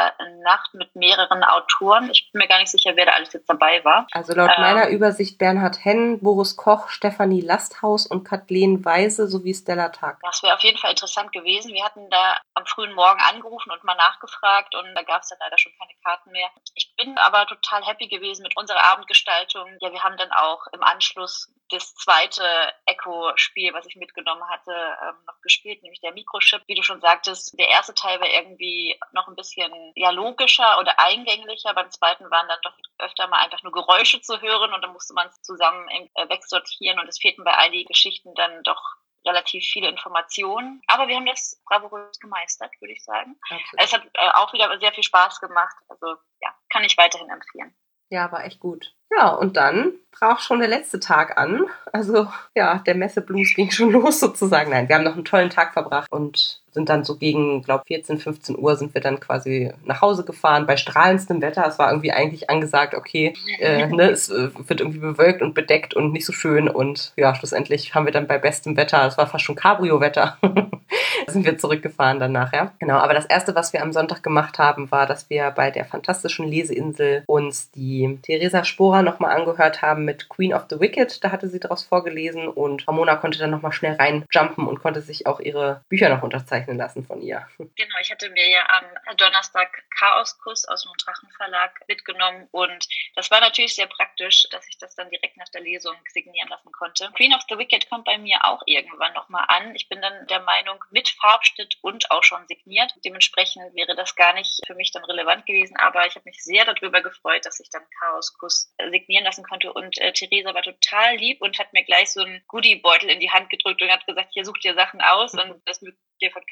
Nacht 0.42 0.74
mit 0.74 0.94
mehreren 0.96 1.44
Autoren. 1.44 2.10
Ich 2.10 2.30
bin 2.32 2.40
mir 2.40 2.48
gar 2.48 2.58
nicht 2.58 2.70
sicher, 2.70 2.92
wer 2.94 3.06
da 3.06 3.12
alles 3.12 3.32
jetzt 3.32 3.48
dabei 3.48 3.84
war. 3.84 4.06
Also 4.12 4.34
laut 4.34 4.50
ähm, 4.56 4.62
meiner 4.62 4.88
Übersicht 4.88 5.38
Bernhard 5.38 5.84
Henn, 5.84 6.20
Boris 6.20 6.56
Koch, 6.56 6.88
Stefanie 6.88 7.40
Lasthaus 7.40 8.06
und 8.06 8.24
Kathleen 8.24 8.84
Weise 8.84 9.28
sowie 9.28 9.54
Stella 9.54 9.90
Tag. 9.90 10.18
Das 10.22 10.42
wäre 10.42 10.54
auf 10.54 10.62
jeden 10.62 10.78
Fall 10.78 10.90
interessant 10.90 11.32
gewesen. 11.32 11.72
Wir 11.72 11.84
hatten 11.84 12.08
da 12.10 12.36
am 12.54 12.66
frühen 12.66 12.94
Morgen 12.94 13.20
angerufen 13.20 13.70
und 13.70 13.84
mal 13.84 13.96
nachgefragt 13.96 14.74
und 14.74 14.94
da 14.94 15.02
gab 15.02 15.22
es 15.22 15.28
dann 15.28 15.38
leider 15.40 15.58
schon 15.58 15.72
keine 15.78 15.92
Karten 16.04 16.30
mehr. 16.30 16.48
Ich 16.74 16.94
bin 16.96 17.16
aber 17.18 17.46
total 17.46 17.84
happy 17.86 18.08
gewesen 18.08 18.42
mit 18.42 18.56
unserer 18.56 18.84
Abendgestaltung. 18.92 19.66
Ja, 19.80 19.92
wir 19.92 20.02
haben 20.02 20.16
dann 20.16 20.32
auch 20.32 20.66
im 20.72 20.82
Anschluss 20.82 21.48
das 21.70 21.94
zweite 21.94 22.44
Echo-Spiel, 22.86 23.72
was 23.72 23.86
ich 23.86 23.96
mitgenommen 23.96 24.42
hatte, 24.48 24.72
ähm, 24.72 25.16
noch 25.26 25.40
gespielt, 25.42 25.82
nämlich 25.82 26.00
der 26.00 26.12
Mikrochip. 26.12 26.62
Wie 26.66 26.74
du 26.74 26.82
schon 26.82 27.00
sagtest, 27.00 27.58
der 27.58 27.68
erste 27.68 27.94
Teil 27.94 28.20
war 28.20 28.28
irgendwie 28.28 28.98
noch 29.12 29.28
ein 29.28 29.36
bisschen 29.36 29.72
ja, 29.94 30.10
logischer 30.10 30.78
oder 30.78 30.98
eingänglicher. 30.98 31.72
Beim 31.74 31.90
zweiten 31.90 32.30
waren 32.30 32.48
dann 32.48 32.58
doch 32.62 32.74
öfter 32.98 33.28
mal 33.28 33.38
einfach 33.38 33.62
nur 33.62 33.72
Geräusche 33.72 34.20
zu 34.20 34.40
hören 34.40 34.72
und 34.72 34.82
dann 34.82 34.92
musste 34.92 35.14
man 35.14 35.28
es 35.28 35.40
zusammen 35.42 35.88
äh, 35.88 36.28
wegsortieren 36.28 36.98
und 36.98 37.08
es 37.08 37.18
fehlten 37.18 37.44
bei 37.44 37.54
all 37.54 37.70
die 37.70 37.84
Geschichten 37.84 38.34
dann 38.34 38.62
doch 38.64 38.96
relativ 39.26 39.64
viele 39.64 39.88
Informationen. 39.88 40.82
Aber 40.86 41.08
wir 41.08 41.16
haben 41.16 41.26
das 41.26 41.60
bravourös 41.66 42.18
gemeistert, 42.20 42.72
würde 42.80 42.92
ich 42.92 43.04
sagen. 43.04 43.38
Absolut. 43.50 43.84
Es 43.84 43.92
hat 43.92 44.04
äh, 44.14 44.30
auch 44.34 44.52
wieder 44.52 44.78
sehr 44.78 44.92
viel 44.92 45.04
Spaß 45.04 45.40
gemacht. 45.40 45.76
Also 45.88 46.16
ja, 46.40 46.54
kann 46.70 46.84
ich 46.84 46.96
weiterhin 46.96 47.30
empfehlen. 47.30 47.74
Ja, 48.08 48.30
war 48.32 48.44
echt 48.44 48.60
gut. 48.60 48.94
Ja, 49.10 49.30
und 49.30 49.56
dann 49.56 49.92
brach 50.20 50.40
schon 50.40 50.60
der 50.60 50.68
letzte 50.68 51.00
Tag 51.00 51.38
an. 51.38 51.66
Also 51.92 52.28
ja, 52.54 52.78
der 52.78 52.94
Messeblues 52.94 53.54
ging 53.54 53.70
schon 53.70 53.90
los 53.92 54.20
sozusagen. 54.20 54.70
Nein, 54.70 54.88
wir 54.88 54.96
haben 54.96 55.04
noch 55.04 55.14
einen 55.14 55.24
tollen 55.24 55.50
Tag 55.50 55.72
verbracht 55.72 56.10
und 56.12 56.60
sind 56.72 56.88
dann 56.88 57.04
so 57.04 57.16
gegen, 57.16 57.62
glaube 57.62 57.84
14, 57.86 58.18
15 58.18 58.58
Uhr 58.58 58.76
sind 58.76 58.94
wir 58.94 59.00
dann 59.00 59.18
quasi 59.18 59.72
nach 59.84 60.00
Hause 60.00 60.24
gefahren 60.24 60.66
bei 60.66 60.76
strahlendstem 60.76 61.42
Wetter. 61.42 61.66
Es 61.66 61.78
war 61.78 61.90
irgendwie 61.90 62.12
eigentlich 62.12 62.48
angesagt, 62.48 62.94
okay, 62.94 63.34
äh, 63.58 63.86
ne, 63.86 64.10
es 64.10 64.28
äh, 64.28 64.50
wird 64.66 64.80
irgendwie 64.80 65.00
bewölkt 65.00 65.42
und 65.42 65.54
bedeckt 65.54 65.94
und 65.94 66.12
nicht 66.12 66.26
so 66.26 66.32
schön. 66.32 66.68
Und 66.68 67.12
ja, 67.16 67.34
schlussendlich 67.34 67.94
haben 67.94 68.06
wir 68.06 68.12
dann 68.12 68.28
bei 68.28 68.38
bestem 68.38 68.76
Wetter, 68.76 69.04
es 69.06 69.18
war 69.18 69.26
fast 69.26 69.44
schon 69.44 69.56
Cabrio-Wetter, 69.56 70.38
sind 71.26 71.44
wir 71.44 71.58
zurückgefahren 71.58 72.20
dann 72.20 72.32
nachher. 72.32 72.72
Genau, 72.78 72.98
aber 72.98 73.14
das 73.14 73.26
Erste, 73.26 73.54
was 73.54 73.72
wir 73.72 73.82
am 73.82 73.92
Sonntag 73.92 74.22
gemacht 74.22 74.58
haben, 74.58 74.90
war, 74.90 75.06
dass 75.06 75.28
wir 75.28 75.50
bei 75.50 75.70
der 75.70 75.84
fantastischen 75.84 76.46
Leseinsel 76.46 77.24
uns 77.26 77.70
die 77.72 78.18
Theresa 78.22 78.64
Sporer 78.64 78.99
nochmal 79.02 79.36
angehört 79.36 79.82
haben 79.82 80.04
mit 80.04 80.28
Queen 80.28 80.54
of 80.54 80.66
the 80.70 80.80
Wicked. 80.80 81.22
Da 81.22 81.32
hatte 81.32 81.48
sie 81.48 81.60
daraus 81.60 81.84
vorgelesen 81.84 82.48
und 82.48 82.86
Ramona 82.86 83.16
konnte 83.16 83.38
dann 83.38 83.50
nochmal 83.50 83.72
schnell 83.72 83.94
reinjumpen 83.94 84.66
und 84.66 84.80
konnte 84.80 85.00
sich 85.00 85.26
auch 85.26 85.40
ihre 85.40 85.84
Bücher 85.88 86.08
noch 86.08 86.22
unterzeichnen 86.22 86.76
lassen 86.76 87.04
von 87.04 87.20
ihr. 87.20 87.46
Genau, 87.80 87.94
ich 88.00 88.10
hatte 88.10 88.28
mir 88.30 88.48
ja 88.50 88.66
am 88.68 89.16
Donnerstag 89.16 89.84
Chaoskuss 89.96 90.66
aus 90.66 90.82
dem 90.82 90.92
Drachenverlag 91.02 91.80
mitgenommen 91.88 92.46
und 92.50 92.86
das 93.14 93.30
war 93.30 93.40
natürlich 93.40 93.74
sehr 93.74 93.86
praktisch, 93.86 94.46
dass 94.50 94.66
ich 94.68 94.76
das 94.78 94.94
dann 94.96 95.08
direkt 95.08 95.36
nach 95.36 95.48
der 95.48 95.62
Lesung 95.62 95.94
signieren 96.12 96.48
lassen 96.48 96.70
konnte. 96.72 97.10
Queen 97.14 97.32
of 97.32 97.42
the 97.48 97.56
Wicked 97.56 97.88
kommt 97.88 98.04
bei 98.04 98.18
mir 98.18 98.38
auch 98.44 98.62
irgendwann 98.66 99.14
nochmal 99.14 99.44
an. 99.48 99.74
Ich 99.74 99.88
bin 99.88 100.00
dann 100.02 100.26
der 100.26 100.40
Meinung, 100.40 100.84
mit 100.90 101.08
Farbschnitt 101.08 101.78
und 101.82 102.10
auch 102.10 102.24
schon 102.24 102.46
signiert. 102.48 102.92
Dementsprechend 103.04 103.74
wäre 103.74 103.94
das 103.94 104.14
gar 104.16 104.34
nicht 104.34 104.60
für 104.66 104.74
mich 104.74 104.90
dann 104.92 105.04
relevant 105.04 105.46
gewesen, 105.46 105.76
aber 105.76 106.06
ich 106.06 106.14
habe 106.14 106.24
mich 106.24 106.42
sehr 106.42 106.64
darüber 106.64 107.00
gefreut, 107.00 107.46
dass 107.46 107.60
ich 107.60 107.70
dann 107.70 107.82
Chaoskuss 107.98 108.72
signieren 108.90 109.24
lassen 109.24 109.44
konnte 109.44 109.72
und 109.72 109.98
äh, 109.98 110.12
Theresa 110.12 110.54
war 110.54 110.62
total 110.62 111.16
lieb 111.16 111.40
und 111.40 111.58
hat 111.58 111.72
mir 111.72 111.84
gleich 111.84 112.12
so 112.12 112.20
einen 112.20 112.42
Goodiebeutel 112.48 113.10
in 113.10 113.20
die 113.20 113.30
Hand 113.30 113.50
gedrückt 113.50 113.82
und 113.82 113.90
hat 113.90 114.06
gesagt, 114.06 114.30
hier 114.32 114.44
such 114.44 114.58
dir 114.58 114.74
Sachen 114.74 115.00
aus 115.00 115.34
und 115.34 115.62
das 115.66 115.80
dir 115.80 116.30
von 116.30 116.42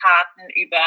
Karten 0.00 0.48
über 0.50 0.80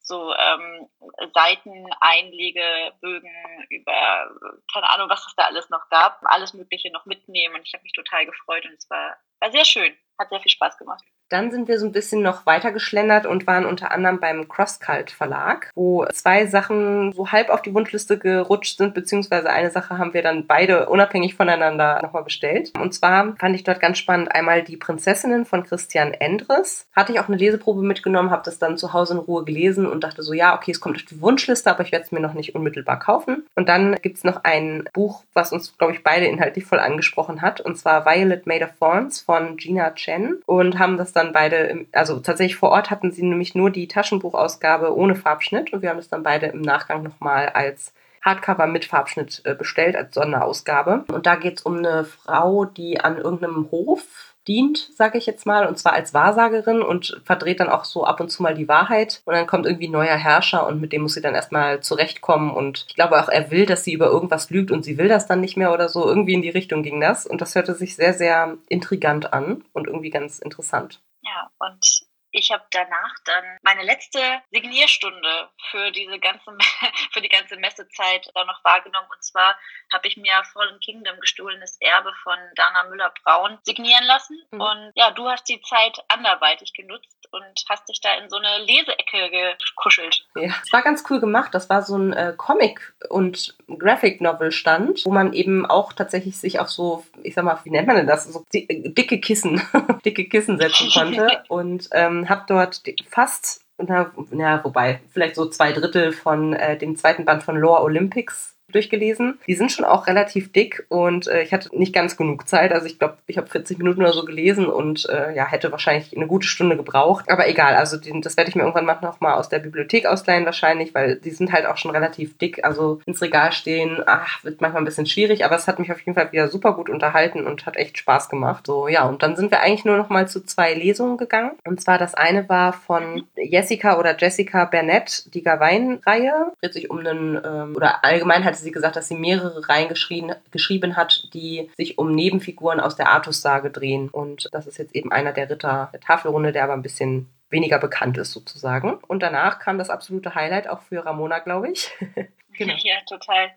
so 0.00 0.34
ähm, 0.34 0.88
Seiteneinlegebögen, 1.32 3.30
über 3.70 4.30
keine 4.72 4.90
Ahnung, 4.90 5.08
was 5.08 5.26
es 5.26 5.34
da 5.36 5.44
alles 5.44 5.70
noch 5.70 5.88
gab, 5.88 6.20
alles 6.24 6.52
Mögliche 6.54 6.90
noch 6.92 7.06
mitnehmen. 7.06 7.54
Und 7.54 7.66
ich 7.66 7.72
habe 7.72 7.82
mich 7.82 7.92
total 7.92 8.26
gefreut 8.26 8.64
und 8.66 8.74
es 8.74 8.90
war, 8.90 9.16
war 9.40 9.50
sehr 9.52 9.64
schön. 9.64 9.96
Hat 10.18 10.28
sehr 10.28 10.40
viel 10.40 10.50
Spaß 10.50 10.76
gemacht. 10.78 11.04
Dann 11.28 11.50
sind 11.50 11.68
wir 11.68 11.78
so 11.78 11.86
ein 11.86 11.92
bisschen 11.92 12.22
noch 12.22 12.46
weiter 12.46 12.72
geschlendert 12.72 13.26
und 13.26 13.46
waren 13.46 13.64
unter 13.66 13.90
anderem 13.90 14.20
beim 14.20 14.48
Crosscult 14.48 15.10
Verlag, 15.10 15.70
wo 15.74 16.04
zwei 16.12 16.46
Sachen 16.46 17.12
so 17.12 17.32
halb 17.32 17.48
auf 17.48 17.62
die 17.62 17.74
Wunschliste 17.74 18.18
gerutscht 18.18 18.78
sind, 18.78 18.94
beziehungsweise 18.94 19.50
eine 19.50 19.70
Sache 19.70 19.98
haben 19.98 20.14
wir 20.14 20.22
dann 20.22 20.46
beide 20.46 20.88
unabhängig 20.88 21.34
voneinander 21.34 22.00
nochmal 22.02 22.24
bestellt. 22.24 22.72
Und 22.78 22.94
zwar 22.94 23.34
fand 23.36 23.56
ich 23.56 23.64
dort 23.64 23.80
ganz 23.80 23.98
spannend 23.98 24.34
einmal 24.34 24.62
die 24.62 24.76
Prinzessinnen 24.76 25.46
von 25.46 25.64
Christian 25.64 26.12
Endres. 26.12 26.86
Hatte 26.94 27.12
ich 27.12 27.20
auch 27.20 27.28
eine 27.28 27.36
Leseprobe 27.36 27.82
mitgenommen, 27.82 28.30
habe 28.30 28.42
das 28.44 28.58
dann 28.58 28.76
zu 28.76 28.92
Hause 28.92 29.14
in 29.14 29.20
Ruhe 29.20 29.44
gelesen 29.44 29.86
und 29.86 30.04
dachte 30.04 30.22
so, 30.22 30.32
ja, 30.32 30.54
okay, 30.54 30.72
es 30.72 30.80
kommt 30.80 30.96
auf 30.96 31.04
die 31.04 31.20
Wunschliste, 31.20 31.70
aber 31.70 31.82
ich 31.82 31.92
werde 31.92 32.04
es 32.04 32.12
mir 32.12 32.20
noch 32.20 32.34
nicht 32.34 32.54
unmittelbar 32.54 32.98
kaufen. 32.98 33.46
Und 33.54 33.68
dann 33.68 33.96
gibt's 34.02 34.24
noch 34.24 34.44
ein 34.44 34.88
Buch, 34.92 35.24
was 35.32 35.52
uns, 35.52 35.76
glaube 35.78 35.94
ich, 35.94 36.02
beide 36.02 36.26
inhaltlich 36.26 36.64
voll 36.64 36.80
angesprochen 36.80 37.40
hat, 37.40 37.60
und 37.60 37.76
zwar 37.78 38.04
Violet 38.04 38.46
Made 38.46 38.64
of 38.64 38.72
Thorns 38.78 39.20
von 39.20 39.56
Gina 39.56 39.90
Chen 39.92 40.42
und 40.46 40.78
haben 40.78 40.98
das 40.98 41.13
dann 41.14 41.32
beide, 41.32 41.86
also 41.92 42.20
tatsächlich 42.20 42.56
vor 42.56 42.70
Ort 42.70 42.90
hatten 42.90 43.10
sie 43.10 43.22
nämlich 43.22 43.54
nur 43.54 43.70
die 43.70 43.88
Taschenbuchausgabe 43.88 44.94
ohne 44.94 45.14
Farbschnitt 45.14 45.72
und 45.72 45.82
wir 45.82 45.90
haben 45.90 45.96
das 45.96 46.08
dann 46.08 46.22
beide 46.22 46.46
im 46.46 46.60
Nachgang 46.60 47.02
nochmal 47.02 47.48
als 47.48 47.92
Hardcover 48.22 48.66
mit 48.66 48.86
Farbschnitt 48.86 49.42
äh, 49.44 49.54
bestellt, 49.54 49.96
als 49.96 50.14
Sonderausgabe. 50.14 51.04
Und 51.08 51.26
da 51.26 51.36
geht 51.36 51.58
es 51.58 51.62
um 51.62 51.78
eine 51.78 52.04
Frau, 52.04 52.64
die 52.64 53.00
an 53.00 53.18
irgendeinem 53.18 53.70
Hof 53.70 54.33
dient, 54.46 54.90
sage 54.94 55.18
ich 55.18 55.26
jetzt 55.26 55.46
mal, 55.46 55.66
und 55.66 55.78
zwar 55.78 55.92
als 55.92 56.14
Wahrsagerin 56.14 56.82
und 56.82 57.20
verdreht 57.24 57.60
dann 57.60 57.68
auch 57.68 57.84
so 57.84 58.04
ab 58.04 58.20
und 58.20 58.30
zu 58.30 58.42
mal 58.42 58.54
die 58.54 58.68
Wahrheit. 58.68 59.22
Und 59.24 59.34
dann 59.34 59.46
kommt 59.46 59.66
irgendwie 59.66 59.88
ein 59.88 59.92
neuer 59.92 60.16
Herrscher 60.16 60.66
und 60.66 60.80
mit 60.80 60.92
dem 60.92 61.02
muss 61.02 61.14
sie 61.14 61.20
dann 61.20 61.34
erstmal 61.34 61.80
zurechtkommen. 61.80 62.50
Und 62.50 62.86
ich 62.88 62.94
glaube 62.94 63.20
auch, 63.22 63.28
er 63.28 63.50
will, 63.50 63.66
dass 63.66 63.84
sie 63.84 63.92
über 63.92 64.06
irgendwas 64.06 64.50
lügt 64.50 64.70
und 64.70 64.84
sie 64.84 64.98
will 64.98 65.08
das 65.08 65.26
dann 65.26 65.40
nicht 65.40 65.56
mehr 65.56 65.72
oder 65.72 65.88
so. 65.88 66.06
Irgendwie 66.06 66.34
in 66.34 66.42
die 66.42 66.50
Richtung 66.50 66.82
ging 66.82 67.00
das. 67.00 67.26
Und 67.26 67.40
das 67.40 67.54
hörte 67.54 67.74
sich 67.74 67.96
sehr, 67.96 68.14
sehr 68.14 68.56
intrigant 68.68 69.32
an 69.32 69.64
und 69.72 69.86
irgendwie 69.86 70.10
ganz 70.10 70.38
interessant. 70.38 71.00
Ja, 71.22 71.50
und 71.58 72.04
ich 72.34 72.50
habe 72.50 72.64
danach 72.70 73.14
dann 73.24 73.44
meine 73.62 73.82
letzte 73.82 74.18
Signierstunde 74.50 75.48
für 75.70 75.90
diese 75.92 76.18
ganze 76.18 76.44
für 77.12 77.20
die 77.20 77.28
ganze 77.28 77.56
Messezeit 77.56 78.28
dann 78.34 78.46
noch 78.46 78.62
wahrgenommen 78.64 79.08
und 79.14 79.24
zwar 79.24 79.56
habe 79.92 80.08
ich 80.08 80.16
mir 80.16 80.42
Fallen 80.52 80.80
Kingdom 80.80 81.18
gestohlenes 81.20 81.78
Erbe 81.80 82.12
von 82.22 82.36
Dana 82.56 82.88
Müller-Braun 82.90 83.58
signieren 83.62 84.04
lassen 84.04 84.36
mhm. 84.50 84.60
und 84.60 84.92
ja, 84.94 85.10
du 85.12 85.28
hast 85.28 85.48
die 85.48 85.62
Zeit 85.62 86.02
anderweitig 86.08 86.74
genutzt 86.74 87.28
und 87.30 87.64
hast 87.68 87.88
dich 87.88 88.00
da 88.00 88.14
in 88.14 88.30
so 88.30 88.36
eine 88.36 88.64
Leseecke 88.64 89.30
gekuschelt. 89.30 90.26
Ja, 90.36 90.54
es 90.62 90.72
war 90.72 90.82
ganz 90.82 91.04
cool 91.10 91.20
gemacht. 91.20 91.54
Das 91.54 91.68
war 91.68 91.82
so 91.82 91.96
ein 91.96 92.12
äh, 92.12 92.34
Comic 92.36 92.94
und 93.08 93.56
Graphic 93.78 94.20
Novel 94.20 94.52
Stand, 94.52 95.04
wo 95.04 95.10
man 95.10 95.32
eben 95.32 95.66
auch 95.66 95.92
tatsächlich 95.92 96.38
sich 96.38 96.60
auf 96.60 96.70
so, 96.70 97.04
ich 97.22 97.34
sag 97.34 97.44
mal, 97.44 97.58
wie 97.64 97.70
nennt 97.70 97.86
man 97.86 97.96
denn 97.96 98.06
das, 98.06 98.24
so 98.24 98.44
dicke 98.52 99.20
Kissen, 99.20 99.62
dicke 100.04 100.28
Kissen 100.28 100.58
setzen 100.58 100.90
konnte 100.92 101.42
und 101.48 101.88
ähm, 101.92 102.23
habe 102.28 102.44
dort 102.46 102.82
fast 103.08 103.64
na, 103.78 104.12
na, 104.30 104.64
wobei, 104.64 105.00
vielleicht 105.10 105.34
so 105.34 105.46
zwei 105.46 105.72
Drittel 105.72 106.12
von 106.12 106.52
äh, 106.52 106.78
dem 106.78 106.96
zweiten 106.96 107.24
Band 107.24 107.42
von 107.42 107.56
Lore 107.56 107.82
Olympics 107.82 108.53
durchgelesen. 108.74 109.38
Die 109.46 109.54
sind 109.54 109.72
schon 109.72 109.84
auch 109.84 110.06
relativ 110.06 110.52
dick 110.52 110.84
und 110.88 111.28
äh, 111.28 111.42
ich 111.42 111.52
hatte 111.52 111.76
nicht 111.76 111.94
ganz 111.94 112.16
genug 112.16 112.48
Zeit. 112.48 112.72
Also 112.72 112.86
ich 112.86 112.98
glaube, 112.98 113.18
ich 113.26 113.38
habe 113.38 113.46
40 113.48 113.78
Minuten 113.78 114.00
oder 114.02 114.12
so 114.12 114.24
gelesen 114.24 114.66
und 114.66 115.08
äh, 115.08 115.34
ja, 115.34 115.46
hätte 115.46 115.72
wahrscheinlich 115.72 116.14
eine 116.16 116.26
gute 116.26 116.46
Stunde 116.46 116.76
gebraucht. 116.76 117.30
Aber 117.30 117.48
egal, 117.48 117.74
also 117.74 117.96
die, 117.96 118.20
das 118.20 118.36
werde 118.36 118.50
ich 118.50 118.56
mir 118.56 118.62
irgendwann 118.62 118.86
mal 119.20 119.34
aus 119.34 119.48
der 119.48 119.58
Bibliothek 119.58 120.06
ausleihen 120.06 120.44
wahrscheinlich, 120.44 120.94
weil 120.94 121.16
die 121.16 121.30
sind 121.30 121.52
halt 121.52 121.66
auch 121.66 121.76
schon 121.76 121.90
relativ 121.90 122.36
dick. 122.38 122.64
Also 122.64 123.00
ins 123.06 123.22
Regal 123.22 123.52
stehen, 123.52 124.02
ach, 124.06 124.42
wird 124.44 124.60
manchmal 124.60 124.82
ein 124.82 124.86
bisschen 124.86 125.06
schwierig, 125.06 125.44
aber 125.44 125.56
es 125.56 125.68
hat 125.68 125.78
mich 125.78 125.92
auf 125.92 126.00
jeden 126.00 126.14
Fall 126.14 126.32
wieder 126.32 126.48
super 126.48 126.74
gut 126.74 126.90
unterhalten 126.90 127.46
und 127.46 127.66
hat 127.66 127.76
echt 127.76 127.98
Spaß 127.98 128.28
gemacht. 128.28 128.66
So, 128.66 128.88
ja, 128.88 129.04
und 129.04 129.22
dann 129.22 129.36
sind 129.36 129.50
wir 129.50 129.60
eigentlich 129.60 129.84
nur 129.84 129.96
noch 129.96 130.08
mal 130.08 130.28
zu 130.28 130.44
zwei 130.44 130.74
Lesungen 130.74 131.16
gegangen. 131.16 131.52
Und 131.64 131.80
zwar 131.80 131.98
das 131.98 132.14
eine 132.14 132.48
war 132.48 132.72
von 132.72 133.26
Jessica 133.36 133.98
oder 133.98 134.16
Jessica 134.16 134.64
Burnett, 134.64 135.32
die 135.34 135.42
Gawain-Reihe. 135.42 136.52
Dreht 136.60 136.74
sich 136.74 136.90
um 136.90 136.98
einen, 136.98 137.40
ähm, 137.44 137.76
oder 137.76 138.04
allgemein 138.04 138.44
hat 138.44 138.56
sie 138.56 138.63
gesagt, 138.72 138.96
dass 138.96 139.08
sie 139.08 139.16
mehrere 139.16 139.68
Reihen 139.68 139.88
geschrieben 139.88 140.96
hat, 140.96 141.28
die 141.34 141.70
sich 141.76 141.98
um 141.98 142.14
Nebenfiguren 142.14 142.80
aus 142.80 142.96
der 142.96 143.08
Artus-Sage 143.08 143.70
drehen. 143.70 144.08
Und 144.08 144.48
das 144.52 144.66
ist 144.66 144.78
jetzt 144.78 144.94
eben 144.94 145.12
einer 145.12 145.32
der 145.32 145.50
Ritter 145.50 145.90
der 145.92 146.00
Tafelrunde, 146.00 146.52
der 146.52 146.64
aber 146.64 146.74
ein 146.74 146.82
bisschen 146.82 147.30
weniger 147.50 147.78
bekannt 147.78 148.18
ist 148.18 148.32
sozusagen. 148.32 148.94
Und 148.94 149.22
danach 149.22 149.58
kam 149.58 149.78
das 149.78 149.90
absolute 149.90 150.34
Highlight 150.34 150.68
auch 150.68 150.82
für 150.82 151.04
Ramona, 151.04 151.38
glaube 151.38 151.70
ich. 151.70 151.90
genau. 152.52 152.74
Ja, 152.84 153.00
total. 153.08 153.54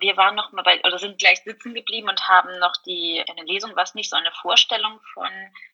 Wir 0.00 0.16
waren 0.16 0.34
noch 0.34 0.52
mal 0.52 0.62
bei, 0.62 0.80
oder 0.84 0.98
sind 0.98 1.18
gleich 1.18 1.42
sitzen 1.44 1.74
geblieben 1.74 2.08
und 2.08 2.28
haben 2.28 2.58
noch 2.58 2.74
die, 2.86 3.24
eine 3.28 3.44
Lesung 3.44 3.74
war 3.76 3.82
es 3.82 3.94
nicht, 3.94 4.10
so 4.10 4.16
eine 4.16 4.32
Vorstellung 4.42 5.00
von, 5.14 5.28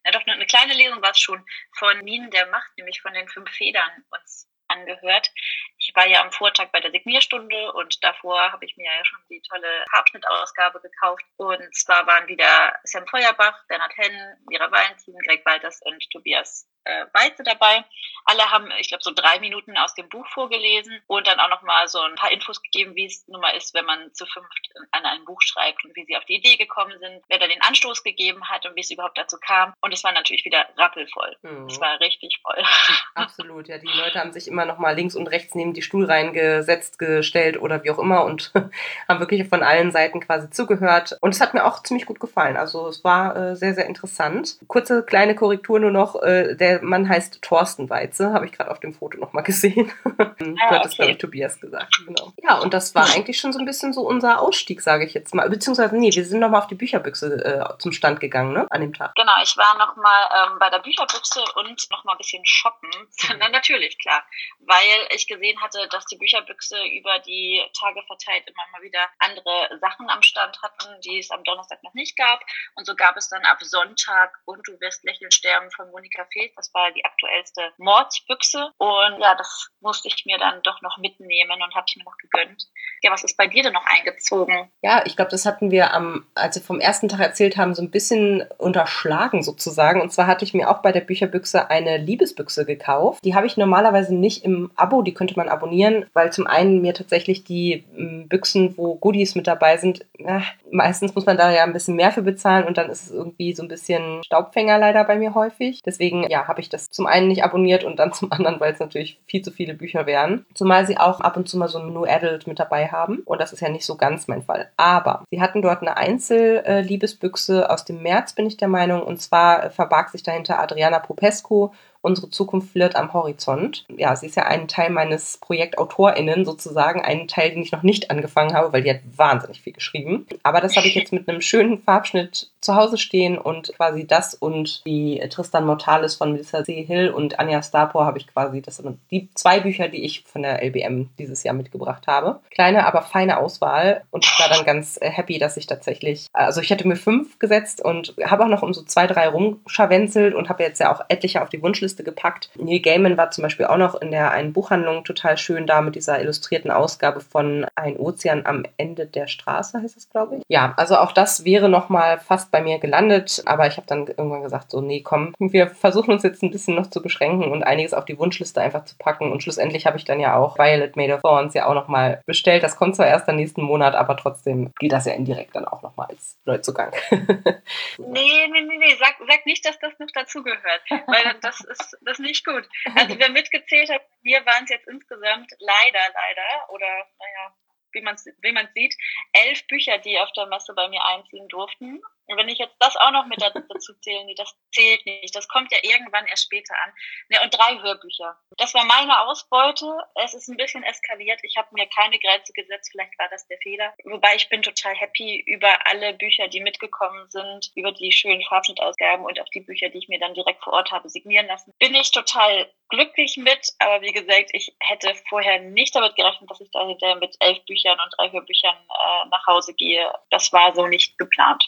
na 0.05 0.11
doch, 0.11 0.27
eine 0.27 0.47
kleine 0.47 0.75
Lesung 0.75 1.03
war 1.03 1.11
es 1.11 1.19
schon, 1.19 1.45
von 1.79 1.99
Minen 2.03 2.31
der 2.31 2.47
Macht, 2.47 2.71
nämlich 2.77 3.01
von 3.01 3.13
den 3.13 3.29
fünf 3.29 3.51
Federn 3.51 3.91
uns 4.11 4.49
angehört. 4.69 5.31
Ich 5.79 5.93
war 5.95 6.07
ja 6.07 6.23
am 6.23 6.33
Vortag 6.33 6.71
bei 6.73 6.81
der 6.81 6.91
Signierstunde 6.91 7.73
und 7.73 8.03
davor 8.03 8.53
habe 8.53 8.65
ich 8.65 8.77
mir 8.77 8.87
ja 8.87 9.05
schon 9.05 9.21
die 9.31 9.43
tolle 9.49 9.85
Farbschnittausgabe 9.91 10.81
gekauft. 10.81 11.25
Und 11.37 11.75
zwar 11.75 12.07
waren 12.07 12.27
wieder 12.29 12.79
Sam 12.85 13.07
Feuerbach, 13.07 13.65
Bernhard 13.69 13.97
Henn, 13.97 14.37
Mira 14.49 14.71
Valentin, 14.71 15.19
Greg 15.27 15.45
Walters 15.45 15.81
und 15.85 16.03
Tobias 16.11 16.69
äh, 16.85 17.07
Weize 17.13 17.43
dabei. 17.43 17.85
Alle 18.27 18.51
haben, 18.51 18.71
ich 18.79 18.89
glaube, 18.89 19.03
so 19.03 19.13
drei 19.15 19.39
Minuten 19.41 19.77
aus 19.77 19.95
dem 19.95 20.09
Buch 20.09 20.27
vorgelesen 20.29 20.99
und 21.07 21.27
dann 21.27 21.41
auch 21.41 21.51
noch 21.51 21.63
mal 21.63 21.89
so 21.89 22.01
ein 22.01 22.15
paar 22.15 22.33
Infos 22.33 22.63
gegeben, 22.63 22.95
wie 22.95 23.05
es 23.05 23.27
nun 23.29 23.41
mal 23.41 23.51
ist, 23.51 23.75
wenn 23.75 23.85
man 23.85 24.13
zu 24.15 24.25
fünft 24.25 24.71
an 24.93 25.05
einem 25.05 25.25
Buch 25.25 25.43
schreibt 25.43 25.85
und 25.85 25.95
wie 25.95 26.05
sie 26.07 26.17
auf 26.17 26.25
die 26.25 26.37
Idee 26.37 26.57
gekommen 26.57 26.99
sind, 26.99 27.23
wer 27.29 27.39
da 27.39 27.47
den 27.47 27.61
Anstoß 27.61 28.03
gegeben 28.03 28.49
hat 28.49 28.65
und 28.65 28.77
wie 28.77 28.81
es 28.81 28.91
überhaupt 28.91 29.19
dazu 29.19 29.37
kam. 29.39 29.75
Und 29.83 29.93
es 29.93 30.05
war 30.05 30.13
natürlich 30.13 30.45
wieder 30.45 30.67
rappelvoll. 30.77 31.37
Mhm. 31.43 31.67
Es 31.67 31.81
war 31.81 32.01
richtig 32.01 32.41
voll. 32.43 32.63
Absolut, 33.15 33.69
ja. 33.69 33.79
Die 33.79 33.87
Leute 33.89 34.19
haben 34.19 34.33
sich 34.33 34.49
immer 34.49 34.65
noch 34.65 34.79
mal 34.79 34.95
links 34.95 35.15
und 35.15 35.27
rechts 35.27 35.55
neben 35.55 35.75
die 35.75 35.83
Stuhlreihen 35.83 36.33
gesetzt, 36.33 36.99
gestellt 36.99 37.61
oder 37.61 37.85
wie 37.85 37.91
auch 37.91 37.99
immer 37.99 38.25
und 38.25 38.53
haben 39.09 39.21
wirklich 39.21 39.47
von 39.49 39.63
allen 39.63 39.93
Seiten 39.93 40.21
quasi 40.21 40.49
zugehört. 40.51 41.19
Und 41.21 41.35
es 41.35 41.41
hat 41.41 41.53
mir 41.53 41.65
auch 41.65 41.83
ziemlich 41.83 42.07
gut 42.07 42.21
gefallen. 42.21 42.57
Also 42.57 42.89
es 42.89 43.05
war 43.05 43.37
äh, 43.37 43.57
sehr, 43.57 43.75
sehr 43.75 43.87
interessant. 43.87 44.57
Kurze 44.67 45.05
kleine 45.05 45.35
Korrektur 45.35 45.79
nur 45.79 45.91
noch. 45.91 46.23
Äh, 46.23 46.55
der 46.57 46.74
Mann 46.83 47.09
heißt 47.09 47.43
Thorsten 47.43 47.91
Weize, 47.91 48.33
habe 48.33 48.47
ich 48.47 48.53
gerade 48.53 48.71
auf 48.71 48.81
dem 48.81 48.95
Foto 48.95 49.19
nochmal 49.19 49.43
gesehen. 49.43 49.93
ah, 50.19 50.35
du 50.39 50.57
hattest, 50.71 50.95
okay. 50.95 50.97
glaube 50.97 51.13
ich, 51.13 51.19
Tobias 51.19 51.61
gesagt. 51.61 52.03
Genau. 52.07 52.33
Ja, 52.43 52.59
und 52.59 52.75
das 52.75 52.95
war 52.95 53.07
eigentlich 53.15 53.39
schon 53.39 53.53
so 53.53 53.59
ein 53.59 53.65
bisschen 53.65 53.93
so 53.93 54.03
unser 54.03 54.41
Ausstieg, 54.41 54.81
sage 54.81 55.05
ich 55.05 55.15
jetzt 55.15 55.35
mal. 55.35 55.49
Beziehungsweise, 55.49 55.97
nee, 55.97 56.11
wir 56.13 56.25
sind 56.25 56.41
nochmal 56.41 56.61
auf 56.61 56.67
die 56.67 56.75
Bücherbüchse 56.75 57.45
äh, 57.45 57.79
zum 57.79 57.93
Stand 57.93 58.21
gegangen, 58.21 58.53
ne, 58.53 58.67
an 58.71 58.81
dem 58.81 58.93
Tag. 58.93 59.15
Genau, 59.15 59.33
ich 59.43 59.57
war 59.57 59.77
nochmal 59.79 60.29
ähm, 60.35 60.59
bei 60.59 60.71
der 60.71 60.81
Bücherbüchse 60.81 61.41
und 61.57 61.91
nochmal 61.91 62.15
ein 62.15 62.19
bisschen 62.19 62.45
shoppen. 62.45 62.91
Mhm. 62.99 63.37
Na, 63.39 63.49
natürlich, 63.49 63.99
klar. 63.99 64.25
Weil 64.61 65.09
ich 65.15 65.27
gesehen 65.27 65.61
hatte, 65.61 65.87
dass 65.91 66.07
die 66.07 66.17
Bücherbüchse 66.17 66.77
über 66.99 67.19
die 67.21 67.63
Tage 67.79 68.03
verteilt 68.07 68.45
immer 68.47 68.63
mal 68.73 68.83
wieder 68.83 69.01
andere 69.19 69.79
Sachen 69.81 70.09
am 70.09 70.23
Stand 70.23 70.61
hatten, 70.63 71.01
die 71.03 71.19
es 71.19 71.31
am 71.31 71.45
Donnerstag 71.45 71.83
noch 71.83 71.95
nicht 71.95 72.17
gab. 72.17 72.41
Und 72.75 72.87
so 72.87 72.95
gab 72.95 73.17
es 73.17 73.29
dann 73.29 73.45
ab 73.45 73.59
Sonntag 73.63 74.39
und 74.45 74.67
du 74.67 74.79
wirst 74.81 75.05
lächeln 75.05 75.31
sterben 75.31 75.71
von 75.71 75.91
Monika 75.91 76.27
Feth 76.33 76.57
das 76.65 76.75
war 76.75 76.91
die 76.93 77.05
aktuellste 77.05 77.63
Mordsbüchse. 77.79 78.71
Und 78.79 79.21
ja, 79.21 79.35
das 79.37 79.69
musste 79.81 80.09
ich 80.09 80.25
mir 80.27 80.39
dann 80.39 80.63
doch 80.63 80.81
noch 80.83 80.99
mitnehmen 80.99 81.63
und 81.63 81.75
habe 81.75 81.85
ich 81.89 81.97
mir 81.97 82.05
noch 82.05 82.17
gegönnt. 82.17 82.65
Ja, 83.03 83.11
was 83.11 83.25
ist 83.25 83.37
bei 83.37 83.47
dir 83.47 83.63
denn 83.63 83.73
noch 83.73 83.85
eingezogen? 83.85 84.71
Ja, 84.83 85.03
ich 85.05 85.17
glaube, 85.17 85.31
das 85.31 85.45
hatten 85.45 85.71
wir 85.71 85.93
am, 85.93 86.27
als 86.35 86.57
wir 86.57 86.63
vom 86.63 86.81
ersten 86.81 87.09
Tag 87.09 87.21
erzählt 87.21 87.57
haben, 87.57 87.75
so 87.75 87.83
ein 87.83 87.91
bisschen 87.91 88.45
unterschlagen 88.59 89.43
sozusagen. 89.43 90.01
Und 90.01 90.13
zwar 90.13 90.27
hatte 90.27 90.45
ich 90.45 90.55
mir 90.55 90.71
auch 90.71 90.81
bei 90.81 90.93
der 90.93 91.01
Bücherbüchse 91.01 91.69
eine 91.71 91.99
Liebesbüchse 91.99 92.65
gekauft. 92.65 93.25
Die 93.25 93.35
habe 93.35 93.47
ich 93.47 93.57
normalerweise 93.57 94.15
nicht 94.15 94.45
im 94.45 94.71
Abo, 94.77 95.03
die 95.03 95.15
könnte 95.15 95.37
man 95.37 95.49
abonnieren, 95.49 96.07
weil 96.15 96.33
zum 96.33 96.47
einen 96.47 96.81
mir 96.81 96.95
tatsächlich 96.95 97.45
die 97.45 97.85
ähm, 97.97 98.29
Büchsen, 98.29 98.77
wo 98.79 98.95
Goodies 98.95 99.35
mit 99.35 99.47
dabei 99.47 99.77
sind, 99.77 100.07
äh, 100.19 100.41
meistens 100.71 101.15
muss 101.15 101.27
man 101.27 101.37
da 101.37 101.51
ja 101.51 101.65
ein 101.65 101.73
bisschen 101.73 101.97
mehr 101.97 102.13
für 102.13 102.23
bezahlen 102.23 102.65
und 102.65 102.79
dann 102.79 102.89
ist 102.89 103.05
es 103.05 103.11
irgendwie 103.11 103.55
so 103.55 103.63
ein 103.63 103.69
bisschen 103.69 104.23
Staubfänger 104.25 104.79
leider 104.79 105.05
bei 105.05 105.17
mir 105.17 105.35
häufig. 105.35 105.83
Deswegen, 105.85 106.29
ja, 106.31 106.49
habe 106.49 106.54
ich 106.61 106.69
das 106.69 106.91
zum 106.91 107.07
einen 107.07 107.29
nicht 107.29 107.45
abonniert 107.45 107.85
und 107.85 107.99
dann 107.99 108.13
zum 108.15 108.33
anderen, 108.33 108.61
weil 108.61 108.73
es 108.73 108.81
natürlich 108.81 109.21
viel 109.27 109.43
zu 109.43 109.51
viele 109.51 109.75
Bücher 109.75 110.07
wären. 110.07 110.47
Zumal 110.55 110.87
sie 110.87 110.99
auch 110.99 111.21
ab 111.21 111.37
und 111.37 111.49
zu 111.49 111.59
mal 111.59 111.69
so 111.69 111.79
ein 111.79 111.93
New 111.93 112.05
Adult 112.05 112.47
mit 112.47 112.59
dabei 112.59 112.89
haben. 112.89 113.23
Und 113.25 113.41
das 113.41 113.53
ist 113.53 113.61
ja 113.61 113.69
nicht 113.69 113.85
so 113.85 113.97
ganz 113.97 114.29
mein 114.29 114.43
Fall. 114.43 114.71
Aber 114.77 115.25
sie 115.31 115.41
hatten 115.41 115.63
dort 115.63 115.83
eine 115.83 115.97
Einzelliebesbüchse 115.97 117.71
aus 117.71 117.85
dem 117.85 118.03
März, 118.03 118.35
bin 118.35 118.47
ich 118.47 118.57
der 118.57 118.69
Meinung. 118.69 119.03
Und 119.03 119.21
zwar 119.21 119.71
verbarg 119.71 120.11
sich 120.11 120.23
dahinter 120.23 120.59
Adriana 120.59 120.99
Popescu 120.99 121.71
Unsere 122.05 122.29
Zukunft 122.29 122.73
flirrt 122.73 122.97
am 122.97 123.15
Horizont. 123.15 123.87
Ja, 123.97 124.15
sie 124.15 124.27
ist 124.27 124.37
ja 124.37 124.43
ein 124.43 124.69
Teil 124.69 124.91
meines 124.91 125.39
ProjektautorInnen 125.39 126.45
sozusagen, 126.45 127.01
ein 127.01 127.29
Teil, 127.29 127.53
den 127.53 127.63
ich 127.63 127.73
noch 127.73 127.83
nicht 127.83 128.11
angefangen 128.11 128.53
habe, 128.53 128.75
weil 128.75 128.83
die 128.83 128.91
hat 128.91 129.01
wahnsinnig 129.17 129.63
viel 129.63 129.73
geschrieben. 129.73 130.27
Aber 130.43 130.61
das 130.61 130.77
habe 130.77 130.87
ich 130.87 130.95
jetzt 130.95 131.15
mit 131.15 131.27
einem 131.27 131.41
schönen 131.41 131.79
Farbschnitt 131.79 132.51
zu 132.65 132.75
Hause 132.75 132.99
stehen 132.99 133.39
und 133.39 133.73
quasi 133.77 134.07
das 134.07 134.35
und 134.35 134.85
die 134.87 135.23
Tristan 135.31 135.65
Mortalis 135.67 136.17
von 136.17 136.33
Melissa 136.33 136.65
C. 136.65 136.83
Hill 136.83 137.11
und 137.11 137.39
Anja 137.39 137.63
Starpor 137.63 138.05
habe 138.05 138.19
ich 138.19 138.27
quasi, 138.27 138.61
das 138.61 138.77
sind 138.77 138.99
die 139.11 139.29
zwei 139.35 139.61
Bücher, 139.61 139.89
die 139.89 140.05
ich 140.05 140.25
von 140.25 140.43
der 140.43 140.63
LBM 140.63 141.11
dieses 141.19 141.43
Jahr 141.43 141.55
mitgebracht 141.55 142.07
habe. 142.07 142.41
Kleine, 142.51 142.87
aber 142.87 143.03
feine 143.03 143.39
Auswahl 143.39 144.03
und 144.11 144.25
ich 144.25 144.39
war 144.39 144.49
dann 144.49 144.65
ganz 144.65 144.99
äh, 145.01 145.11
happy, 145.11 145.39
dass 145.39 145.57
ich 145.57 145.67
tatsächlich, 145.67 146.27
also 146.33 146.61
ich 146.61 146.71
hätte 146.71 146.87
mir 146.87 146.97
fünf 146.97 147.39
gesetzt 147.39 147.83
und 147.85 148.15
habe 148.25 148.45
auch 148.45 148.49
noch 148.49 148.63
um 148.63 148.75
so 148.75 148.83
zwei, 148.83 149.07
drei 149.07 149.29
rumscharwenzelt 149.29 150.35
und 150.35 150.49
habe 150.49 150.63
jetzt 150.63 150.81
ja 150.81 150.93
auch 150.93 151.01
etliche 151.09 151.41
auf 151.41 151.49
die 151.49 151.63
Wunschliste 151.63 151.95
Liste 151.95 152.03
gepackt. 152.03 152.51
Neil 152.59 152.81
Gaiman 152.81 153.17
war 153.17 153.31
zum 153.31 153.43
Beispiel 153.43 153.67
auch 153.67 153.77
noch 153.77 153.95
in 153.95 154.11
der 154.11 154.33
einen 154.33 154.53
Buchhandlung 154.53 155.05
total 155.05 155.37
schön 155.39 155.67
da 155.67 155.81
mit 155.81 155.95
dieser 155.95 156.21
illustrierten 156.21 156.71
Ausgabe 156.71 157.21
von 157.21 157.67
Ein 157.77 157.97
Ozean 157.97 158.47
am 158.47 158.65
Ende 158.77 159.07
der 159.07 159.29
Straße, 159.29 159.81
heißt 159.81 159.97
es, 159.97 160.09
glaube 160.09 160.37
ich. 160.37 160.43
Ja, 160.49 160.75
also 160.77 160.97
auch 160.97 161.13
das 161.13 161.45
wäre 161.45 161.69
nochmal 161.69 162.19
fast 162.19 162.51
bei 162.55 162.63
mir 162.63 162.79
gelandet, 162.79 163.43
aber 163.47 163.67
ich 163.67 163.77
habe 163.79 163.89
dann 163.89 164.07
irgendwann 164.07 164.45
gesagt, 164.45 164.71
so, 164.71 164.81
nee, 164.81 165.03
komm, 165.03 165.35
wir 165.41 165.67
versuchen 165.67 166.13
uns 166.13 166.23
jetzt 166.23 166.41
ein 166.45 166.53
bisschen 166.53 166.77
noch 166.77 166.89
zu 166.89 167.03
beschränken 167.03 167.51
und 167.51 167.65
einiges 167.65 167.93
auf 167.93 168.05
die 168.05 168.17
Wunschliste 168.17 168.61
einfach 168.61 168.85
zu 168.85 168.97
packen. 168.97 169.33
Und 169.33 169.43
schlussendlich 169.43 169.87
habe 169.87 169.97
ich 169.97 170.05
dann 170.05 170.21
ja 170.21 170.37
auch 170.37 170.57
Violet 170.57 170.95
Made 170.95 171.15
of 171.15 171.23
Thorns 171.23 171.55
ja 171.55 171.67
auch 171.67 171.75
nochmal 171.75 172.23
bestellt. 172.27 172.63
Das 172.63 172.77
kommt 172.77 172.95
zwar 172.95 173.09
erst 173.09 173.29
am 173.29 173.35
nächsten 173.35 173.63
Monat, 173.63 173.97
aber 173.97 174.17
trotzdem 174.17 174.71
geht 174.79 174.93
das 174.93 175.05
ja 175.05 175.15
indirekt 175.15 175.57
dann 175.57 175.65
auch 175.65 175.83
nochmal 175.83 176.07
als 176.11 176.39
Neuzugang. 176.45 176.93
nee, 177.11 178.47
nee, 178.47 178.61
nee, 178.61 178.79
nee, 178.79 178.95
sag, 179.01 179.17
sag 179.29 179.47
nicht, 179.47 179.67
dass 179.67 179.77
das 179.81 179.99
noch 179.99 180.13
dazugehört, 180.15 180.83
weil 180.89 181.35
das 181.41 181.61
ist 181.61 181.99
das, 182.03 182.19
ist 182.19 182.21
nicht 182.21 182.47
gut. 182.47 182.69
Also 182.95 183.19
wer 183.19 183.31
mitgezählt 183.31 183.91
hat, 183.91 184.03
wir 184.23 184.47
waren 184.47 184.63
es 184.63 184.71
jetzt 184.71 184.87
insgesamt 184.87 185.51
leider, 185.59 186.05
leider, 186.15 186.73
oder 186.73 186.87
naja, 187.19 187.53
wie 187.95 188.03
man 188.03 188.15
es 188.15 188.27
wie 188.27 188.69
sieht, 188.75 188.97
elf 189.33 189.67
Bücher, 189.67 189.99
die 189.99 190.19
auf 190.19 190.31
der 190.33 190.47
Messe 190.47 190.75
bei 190.75 190.89
mir 190.89 191.05
einziehen 191.05 191.49
durften. 191.49 192.01
Und 192.27 192.39
wenn 192.39 192.49
ich 192.49 192.59
jetzt 192.59 192.77
das 192.79 192.97
auch 192.97 193.11
noch 193.11 193.27
mit 193.27 193.41
dazu 193.43 193.95
zähle, 194.01 194.25
nee, 194.25 194.35
das 194.35 194.55
zählt 194.73 195.05
nicht. 195.05 195.35
Das 195.35 195.49
kommt 195.49 195.71
ja 195.73 195.79
irgendwann 195.83 196.27
erst 196.27 196.45
später 196.45 196.75
an. 196.85 196.93
Nee, 197.29 197.39
und 197.43 197.51
drei 197.57 197.79
Hörbücher. 197.81 198.37
Das 198.57 198.73
war 198.75 198.85
meine 198.85 199.21
Ausbeute. 199.21 199.87
Es 200.23 200.35
ist 200.35 200.49
ein 200.49 200.57
bisschen 200.57 200.83
eskaliert. 200.85 201.41
Ich 201.43 201.57
habe 201.57 201.69
mir 201.73 201.87
keine 201.89 202.19
Grenze 202.19 202.53
gesetzt. 202.53 202.91
Vielleicht 202.91 203.19
war 203.19 203.29
das 203.29 203.47
der 203.49 203.59
Fehler. 203.59 203.95
Wobei 204.05 204.35
ich 204.37 204.49
bin 204.49 204.63
total 204.63 204.95
happy 204.95 205.43
über 205.47 205.87
alle 205.87 206.15
Bücher, 206.15 206.49
die 206.49 206.61
mitgekommen 206.61 207.29
sind, 207.29 207.71
über 207.75 207.93
die 207.93 208.13
schönen 208.13 208.43
Farbschnittausgaben 208.45 209.25
und 209.25 209.41
auch 209.41 209.49
die 209.51 209.61
Bücher, 209.61 209.91
die 209.91 209.99
ich 209.99 210.09
mir 210.09 210.19
dann 210.19 210.35
direkt 210.35 210.63
vor 210.63 210.73
Ort 210.73 210.91
habe 210.93 211.09
signieren 211.09 211.47
lassen. 211.47 211.75
Bin 211.79 211.95
ich 211.95 212.11
total 212.11 212.71
glücklich 212.89 213.37
mit. 213.37 213.69
Aber 213.79 214.01
wie 214.03 214.13
gesagt, 214.13 214.51
ich 214.53 214.75
hätte 214.81 215.15
vorher 215.29 215.61
nicht 215.61 215.95
damit 215.95 216.17
gerechnet, 216.17 216.51
dass 216.51 216.61
ich 216.61 216.71
da 216.71 216.87
hinterher 216.87 217.17
mit 217.17 217.37
elf 217.41 217.65
Büchern 217.67 217.99
und 217.99 218.15
drei 218.17 218.31
Hörbüchern 218.31 218.77
äh, 218.77 219.29
nach 219.31 219.47
Hause 219.47 219.75
gehe. 219.75 220.13
Das 220.31 220.53
war 220.53 220.75
so 220.75 220.87
nicht 220.87 221.19
geplant. 221.19 221.65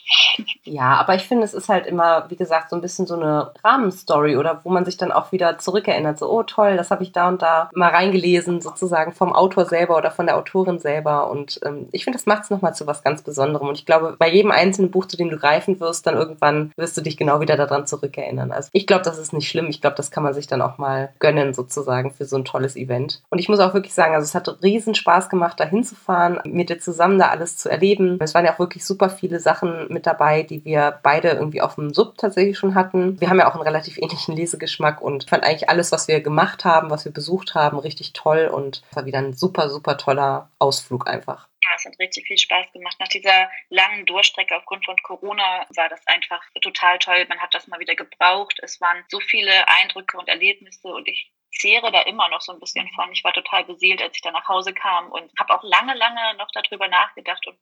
Ja, 0.64 0.94
aber 0.96 1.14
ich 1.14 1.26
finde, 1.26 1.44
es 1.44 1.54
ist 1.54 1.68
halt 1.68 1.86
immer, 1.86 2.26
wie 2.28 2.36
gesagt, 2.36 2.70
so 2.70 2.76
ein 2.76 2.82
bisschen 2.82 3.06
so 3.06 3.14
eine 3.14 3.52
Rahmenstory 3.64 4.36
oder 4.36 4.60
wo 4.64 4.70
man 4.70 4.84
sich 4.84 4.96
dann 4.96 5.12
auch 5.12 5.32
wieder 5.32 5.58
zurückerinnert. 5.58 6.18
So, 6.18 6.30
oh 6.30 6.42
toll, 6.42 6.76
das 6.76 6.90
habe 6.90 7.02
ich 7.02 7.12
da 7.12 7.28
und 7.28 7.42
da 7.42 7.70
mal 7.74 7.90
reingelesen, 7.90 8.60
sozusagen 8.60 9.12
vom 9.12 9.32
Autor 9.32 9.66
selber 9.66 9.96
oder 9.96 10.10
von 10.10 10.26
der 10.26 10.36
Autorin 10.36 10.78
selber. 10.78 11.30
Und 11.30 11.60
ähm, 11.64 11.88
ich 11.92 12.04
finde, 12.04 12.18
das 12.18 12.26
macht 12.26 12.44
es 12.44 12.50
nochmal 12.50 12.74
zu 12.74 12.86
was 12.86 13.02
ganz 13.02 13.22
Besonderem. 13.22 13.68
Und 13.68 13.78
ich 13.78 13.86
glaube, 13.86 14.16
bei 14.18 14.30
jedem 14.30 14.50
einzelnen 14.50 14.90
Buch, 14.90 15.06
zu 15.06 15.16
dem 15.16 15.30
du 15.30 15.36
greifen 15.36 15.80
wirst, 15.80 16.06
dann 16.06 16.14
irgendwann 16.14 16.72
wirst 16.76 16.96
du 16.96 17.00
dich 17.00 17.16
genau 17.16 17.40
wieder 17.40 17.56
daran 17.56 17.86
zurückerinnern. 17.86 18.52
Also 18.52 18.68
ich 18.72 18.86
glaube, 18.86 19.02
das 19.04 19.18
ist 19.18 19.32
nicht 19.32 19.48
schlimm. 19.48 19.66
Ich 19.68 19.80
glaube, 19.80 19.96
das 19.96 20.10
kann 20.10 20.22
man 20.22 20.34
sich 20.34 20.46
dann 20.46 20.62
auch 20.62 20.78
mal 20.78 21.10
gönnen, 21.18 21.54
sozusagen, 21.54 22.12
für 22.12 22.24
so 22.24 22.36
ein 22.36 22.44
tolles 22.44 22.76
Event. 22.76 23.22
Und 23.30 23.38
ich 23.38 23.48
muss 23.48 23.60
auch 23.60 23.74
wirklich 23.74 23.94
sagen, 23.94 24.14
also 24.14 24.24
es 24.24 24.34
hat 24.34 24.62
riesen 24.62 24.94
Spaß 24.94 25.28
gemacht, 25.28 25.58
da 25.58 25.64
hinzufahren, 25.64 26.40
mit 26.44 26.70
dir 26.70 26.78
zusammen 26.78 27.18
da 27.18 27.28
alles 27.28 27.56
zu 27.56 27.68
erleben. 27.68 28.18
Es 28.20 28.34
waren 28.34 28.44
ja 28.44 28.54
auch 28.54 28.58
wirklich 28.58 28.84
super 28.84 29.10
viele 29.10 29.40
Sachen 29.40 29.86
mit 29.88 30.06
dabei, 30.06 30.35
die 30.42 30.64
wir 30.64 30.98
beide 31.02 31.30
irgendwie 31.30 31.60
auf 31.60 31.76
dem 31.76 31.92
Sub 31.92 32.16
tatsächlich 32.18 32.58
schon 32.58 32.74
hatten. 32.74 33.20
Wir 33.20 33.28
haben 33.28 33.38
ja 33.38 33.48
auch 33.48 33.54
einen 33.54 33.62
relativ 33.62 33.98
ähnlichen 33.98 34.36
Lesegeschmack 34.36 35.00
und 35.00 35.28
fand 35.28 35.44
eigentlich 35.44 35.68
alles, 35.68 35.92
was 35.92 36.08
wir 36.08 36.20
gemacht 36.20 36.64
haben, 36.64 36.90
was 36.90 37.04
wir 37.04 37.12
besucht 37.12 37.54
haben, 37.54 37.78
richtig 37.78 38.12
toll 38.12 38.50
und 38.52 38.82
war 38.92 39.06
wieder 39.06 39.18
ein 39.18 39.34
super, 39.34 39.68
super 39.68 39.96
toller 39.96 40.50
Ausflug 40.58 41.08
einfach. 41.08 41.48
Ja, 41.62 41.70
es 41.76 41.84
hat 41.84 41.98
richtig 41.98 42.26
viel 42.26 42.38
Spaß 42.38 42.72
gemacht. 42.72 42.96
Nach 43.00 43.08
dieser 43.08 43.50
langen 43.70 44.06
Durchstrecke 44.06 44.56
aufgrund 44.56 44.84
von 44.84 44.96
Corona 45.02 45.66
war 45.74 45.88
das 45.88 46.06
einfach 46.06 46.42
total 46.62 46.98
toll. 46.98 47.26
Man 47.28 47.40
hat 47.40 47.54
das 47.54 47.66
mal 47.66 47.80
wieder 47.80 47.96
gebraucht. 47.96 48.58
Es 48.62 48.80
waren 48.80 49.04
so 49.08 49.18
viele 49.20 49.52
Eindrücke 49.80 50.16
und 50.16 50.28
Erlebnisse 50.28 50.88
und 50.88 51.08
ich 51.08 51.32
zehre 51.58 51.90
da 51.90 52.02
immer 52.02 52.28
noch 52.28 52.40
so 52.40 52.52
ein 52.52 52.60
bisschen 52.60 52.88
von. 52.94 53.10
Ich 53.12 53.24
war 53.24 53.32
total 53.32 53.64
beseelt, 53.64 54.02
als 54.02 54.16
ich 54.16 54.22
da 54.22 54.30
nach 54.30 54.46
Hause 54.48 54.74
kam 54.74 55.10
und 55.10 55.30
habe 55.38 55.54
auch 55.54 55.62
lange, 55.62 55.94
lange 55.94 56.20
noch 56.38 56.48
darüber 56.52 56.88
nachgedacht 56.88 57.46
und 57.46 57.58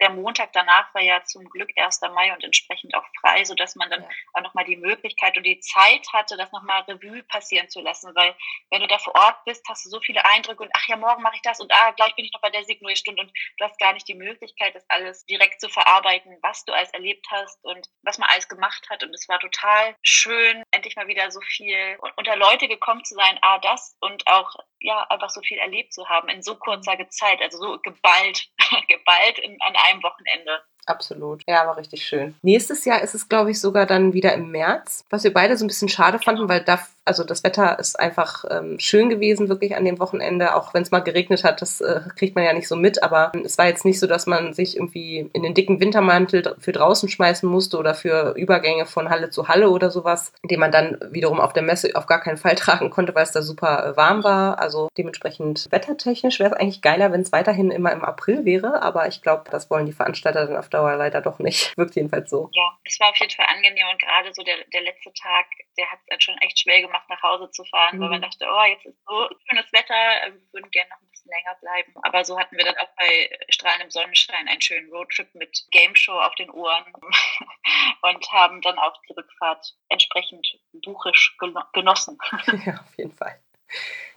der 0.00 0.10
Montag 0.10 0.52
danach 0.52 0.92
war 0.94 1.02
ja 1.02 1.22
zum 1.24 1.48
Glück 1.48 1.70
1. 1.76 2.00
Mai 2.14 2.32
und 2.32 2.42
entsprechend 2.42 2.94
auch 2.94 3.04
frei, 3.20 3.44
sodass 3.44 3.76
man 3.76 3.90
dann 3.90 4.02
ja. 4.02 4.08
auch 4.32 4.42
nochmal 4.42 4.64
die 4.64 4.76
Möglichkeit 4.76 5.36
und 5.36 5.44
die 5.44 5.60
Zeit 5.60 6.06
hatte, 6.12 6.36
das 6.36 6.50
nochmal 6.52 6.82
Revue 6.82 7.22
passieren 7.24 7.68
zu 7.68 7.80
lassen. 7.80 8.14
Weil 8.14 8.34
wenn 8.70 8.80
du 8.80 8.88
da 8.88 8.98
vor 8.98 9.14
Ort 9.14 9.44
bist, 9.44 9.66
hast 9.68 9.84
du 9.84 9.90
so 9.90 10.00
viele 10.00 10.24
Eindrücke 10.24 10.62
und 10.62 10.70
ach 10.74 10.88
ja, 10.88 10.96
morgen 10.96 11.22
mache 11.22 11.36
ich 11.36 11.42
das 11.42 11.60
und 11.60 11.72
ah, 11.72 11.90
gleich 11.92 12.14
bin 12.16 12.24
ich 12.24 12.32
noch 12.32 12.40
bei 12.40 12.50
der 12.50 12.64
Signurstunde 12.64 13.22
und 13.22 13.32
du 13.58 13.64
hast 13.64 13.78
gar 13.78 13.92
nicht 13.92 14.08
die 14.08 14.14
Möglichkeit, 14.14 14.74
das 14.74 14.88
alles 14.88 15.24
direkt 15.26 15.60
zu 15.60 15.68
verarbeiten, 15.68 16.36
was 16.42 16.64
du 16.64 16.72
alles 16.72 16.90
erlebt 16.90 17.26
hast 17.30 17.62
und 17.64 17.86
was 18.02 18.18
man 18.18 18.28
alles 18.30 18.48
gemacht 18.48 18.88
hat. 18.88 19.02
Und 19.02 19.14
es 19.14 19.28
war 19.28 19.38
total 19.38 19.96
schön, 20.02 20.62
endlich 20.70 20.96
mal 20.96 21.08
wieder 21.08 21.30
so 21.30 21.40
viel 21.40 21.98
unter 22.16 22.36
Leute 22.36 22.68
gekommen 22.68 23.04
zu 23.04 23.14
sein, 23.14 23.38
ah, 23.42 23.58
das 23.58 23.96
und 24.00 24.26
auch 24.26 24.54
ja, 24.80 25.02
einfach 25.10 25.30
so 25.30 25.40
viel 25.42 25.58
erlebt 25.58 25.92
zu 25.92 26.08
haben 26.08 26.28
in 26.28 26.42
so 26.42 26.56
kurzer 26.56 26.96
Zeit, 27.10 27.40
also 27.42 27.58
so 27.58 27.78
geballt, 27.80 28.48
geballt 28.88 29.38
in, 29.38 29.60
an 29.60 29.76
einem 29.76 29.89
Wochenende. 29.98 30.62
Absolut. 30.86 31.42
Ja, 31.46 31.66
war 31.66 31.76
richtig 31.76 32.04
schön. 32.04 32.34
Nächstes 32.42 32.84
Jahr 32.84 33.02
ist 33.02 33.14
es, 33.14 33.28
glaube 33.28 33.50
ich, 33.50 33.60
sogar 33.60 33.86
dann 33.86 34.12
wieder 34.12 34.32
im 34.34 34.50
März, 34.50 35.04
was 35.10 35.24
wir 35.24 35.32
beide 35.32 35.56
so 35.56 35.64
ein 35.64 35.68
bisschen 35.68 35.88
schade 35.88 36.18
fanden, 36.18 36.48
weil 36.48 36.62
da, 36.62 36.80
also 37.04 37.22
das 37.22 37.44
Wetter 37.44 37.78
ist 37.78 37.98
einfach 37.98 38.44
ähm, 38.50 38.78
schön 38.78 39.08
gewesen, 39.08 39.48
wirklich 39.48 39.76
an 39.76 39.84
dem 39.84 39.98
Wochenende. 39.98 40.54
Auch 40.54 40.74
wenn 40.74 40.82
es 40.82 40.90
mal 40.90 41.00
geregnet 41.00 41.44
hat, 41.44 41.62
das 41.62 41.80
äh, 41.80 42.00
kriegt 42.16 42.34
man 42.34 42.44
ja 42.44 42.52
nicht 42.52 42.68
so 42.68 42.76
mit, 42.76 43.02
aber 43.02 43.32
es 43.44 43.58
war 43.58 43.66
jetzt 43.66 43.84
nicht 43.84 44.00
so, 44.00 44.06
dass 44.06 44.26
man 44.26 44.52
sich 44.52 44.76
irgendwie 44.76 45.30
in 45.32 45.42
den 45.42 45.54
dicken 45.54 45.80
Wintermantel 45.80 46.56
für 46.58 46.72
draußen 46.72 47.08
schmeißen 47.08 47.48
musste 47.48 47.78
oder 47.78 47.94
für 47.94 48.34
Übergänge 48.36 48.86
von 48.86 49.10
Halle 49.10 49.30
zu 49.30 49.48
Halle 49.48 49.70
oder 49.70 49.90
sowas, 49.90 50.32
den 50.44 50.60
man 50.60 50.72
dann 50.72 50.98
wiederum 51.10 51.40
auf 51.40 51.52
der 51.52 51.62
Messe 51.62 51.90
auf 51.94 52.06
gar 52.06 52.20
keinen 52.20 52.36
Fall 52.36 52.54
tragen 52.56 52.90
konnte, 52.90 53.14
weil 53.14 53.24
es 53.24 53.32
da 53.32 53.42
super 53.42 53.84
äh, 53.84 53.96
warm 53.96 54.24
war. 54.24 54.58
Also 54.58 54.88
dementsprechend 54.96 55.68
wettertechnisch 55.70 56.40
wäre 56.40 56.50
es 56.50 56.56
eigentlich 56.56 56.82
geiler, 56.82 57.12
wenn 57.12 57.20
es 57.20 57.32
weiterhin 57.32 57.70
immer 57.70 57.92
im 57.92 58.04
April 58.04 58.44
wäre, 58.44 58.82
aber 58.82 59.08
ich 59.08 59.22
glaube, 59.22 59.44
das 59.50 59.70
wollen 59.70 59.86
die 59.86 59.92
Veranstalter 59.92 60.46
dann 60.46 60.56
auf 60.56 60.69
Dauer 60.70 60.96
leider 60.96 61.20
doch 61.20 61.38
nicht. 61.38 61.76
Wirkt 61.76 61.96
jedenfalls 61.96 62.30
so. 62.30 62.48
Ja, 62.52 62.78
es 62.84 62.98
war 63.00 63.10
auf 63.10 63.16
jeden 63.16 63.32
Fall 63.32 63.46
angenehm 63.46 63.86
und 63.90 64.00
gerade 64.00 64.32
so 64.32 64.42
der, 64.42 64.64
der 64.72 64.82
letzte 64.82 65.12
Tag, 65.12 65.46
der 65.76 65.90
hat 65.90 65.98
es 66.00 66.06
dann 66.06 66.20
schon 66.20 66.38
echt 66.38 66.58
schwer 66.60 66.80
gemacht, 66.80 67.08
nach 67.08 67.22
Hause 67.22 67.50
zu 67.50 67.64
fahren, 67.64 67.96
mhm. 67.96 68.02
weil 68.02 68.10
man 68.10 68.22
dachte, 68.22 68.46
oh, 68.50 68.64
jetzt 68.64 68.86
ist 68.86 68.98
so 69.06 69.28
schönes 69.48 69.72
Wetter, 69.72 70.26
äh, 70.26 70.32
wir 70.32 70.52
würden 70.52 70.70
gerne 70.70 70.90
noch 70.90 71.00
ein 71.00 71.10
bisschen 71.10 71.30
länger 71.30 71.54
bleiben. 71.60 71.94
Aber 72.02 72.24
so 72.24 72.38
hatten 72.38 72.56
wir 72.56 72.64
dann 72.64 72.78
auch 72.78 72.88
bei 72.96 73.30
strahlendem 73.48 73.90
Sonnenschein 73.90 74.48
einen 74.48 74.60
schönen 74.60 74.90
Roadtrip 74.90 75.34
mit 75.34 75.66
Game 75.70 75.94
Show 75.94 76.18
auf 76.18 76.34
den 76.36 76.50
Ohren 76.50 76.84
und 78.02 78.32
haben 78.32 78.60
dann 78.62 78.78
auch 78.78 78.96
die 79.08 79.12
Rückfahrt 79.12 79.74
entsprechend 79.88 80.46
buchisch 80.72 81.36
genossen. 81.72 82.18
Ja, 82.64 82.74
auf 82.74 82.96
jeden 82.98 83.12
Fall. 83.12 83.40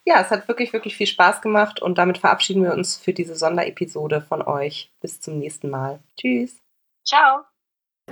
Ja, 0.05 0.19
es 0.21 0.31
hat 0.31 0.47
wirklich, 0.47 0.73
wirklich 0.73 0.97
viel 0.97 1.07
Spaß 1.07 1.41
gemacht 1.41 1.81
und 1.81 1.97
damit 1.97 2.17
verabschieden 2.17 2.63
wir 2.63 2.73
uns 2.73 2.97
für 2.97 3.13
diese 3.13 3.35
Sonderepisode 3.35 4.21
von 4.21 4.41
euch. 4.41 4.91
Bis 5.01 5.21
zum 5.21 5.39
nächsten 5.39 5.69
Mal. 5.69 5.99
Tschüss. 6.17 6.61
Ciao. 7.05 7.43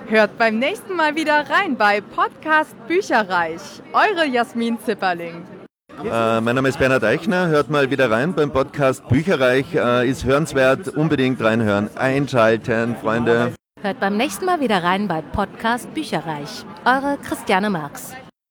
Hört 0.08 0.38
beim 0.38 0.58
nächsten 0.58 0.96
Mal 0.96 1.16
wieder 1.16 1.50
rein 1.50 1.76
bei 1.76 2.00
Podcast 2.00 2.76
Bücherreich. 2.88 3.62
Eure 3.92 4.26
Jasmin 4.26 4.80
Zipperling. 4.80 5.46
Äh, 6.00 6.42
mein 6.42 6.56
Name 6.56 6.70
ist 6.70 6.80
Bernhard 6.80 7.04
Eichner. 7.04 7.48
Hört 7.48 7.70
mal 7.70 7.92
wieder 7.92 8.10
rein 8.10 8.34
beim 8.34 8.52
Podcast 8.52 9.08
Bücherreich. 9.10 9.76
Äh, 9.76 10.10
ist 10.10 10.24
hörenswert. 10.24 10.88
Unbedingt 10.88 11.42
reinhören. 11.42 11.90
Einschalten, 11.98 12.96
Freunde. 12.96 13.54
Hört 13.82 14.00
beim 14.00 14.16
nächsten 14.16 14.46
Mal 14.46 14.62
wieder 14.62 14.82
rein 14.82 15.08
bei 15.08 15.22
Podcast 15.22 15.94
Bücherreich. 15.94 16.66
Eure 16.86 17.18
Christiane 17.18 17.70
Marx. 17.70 18.14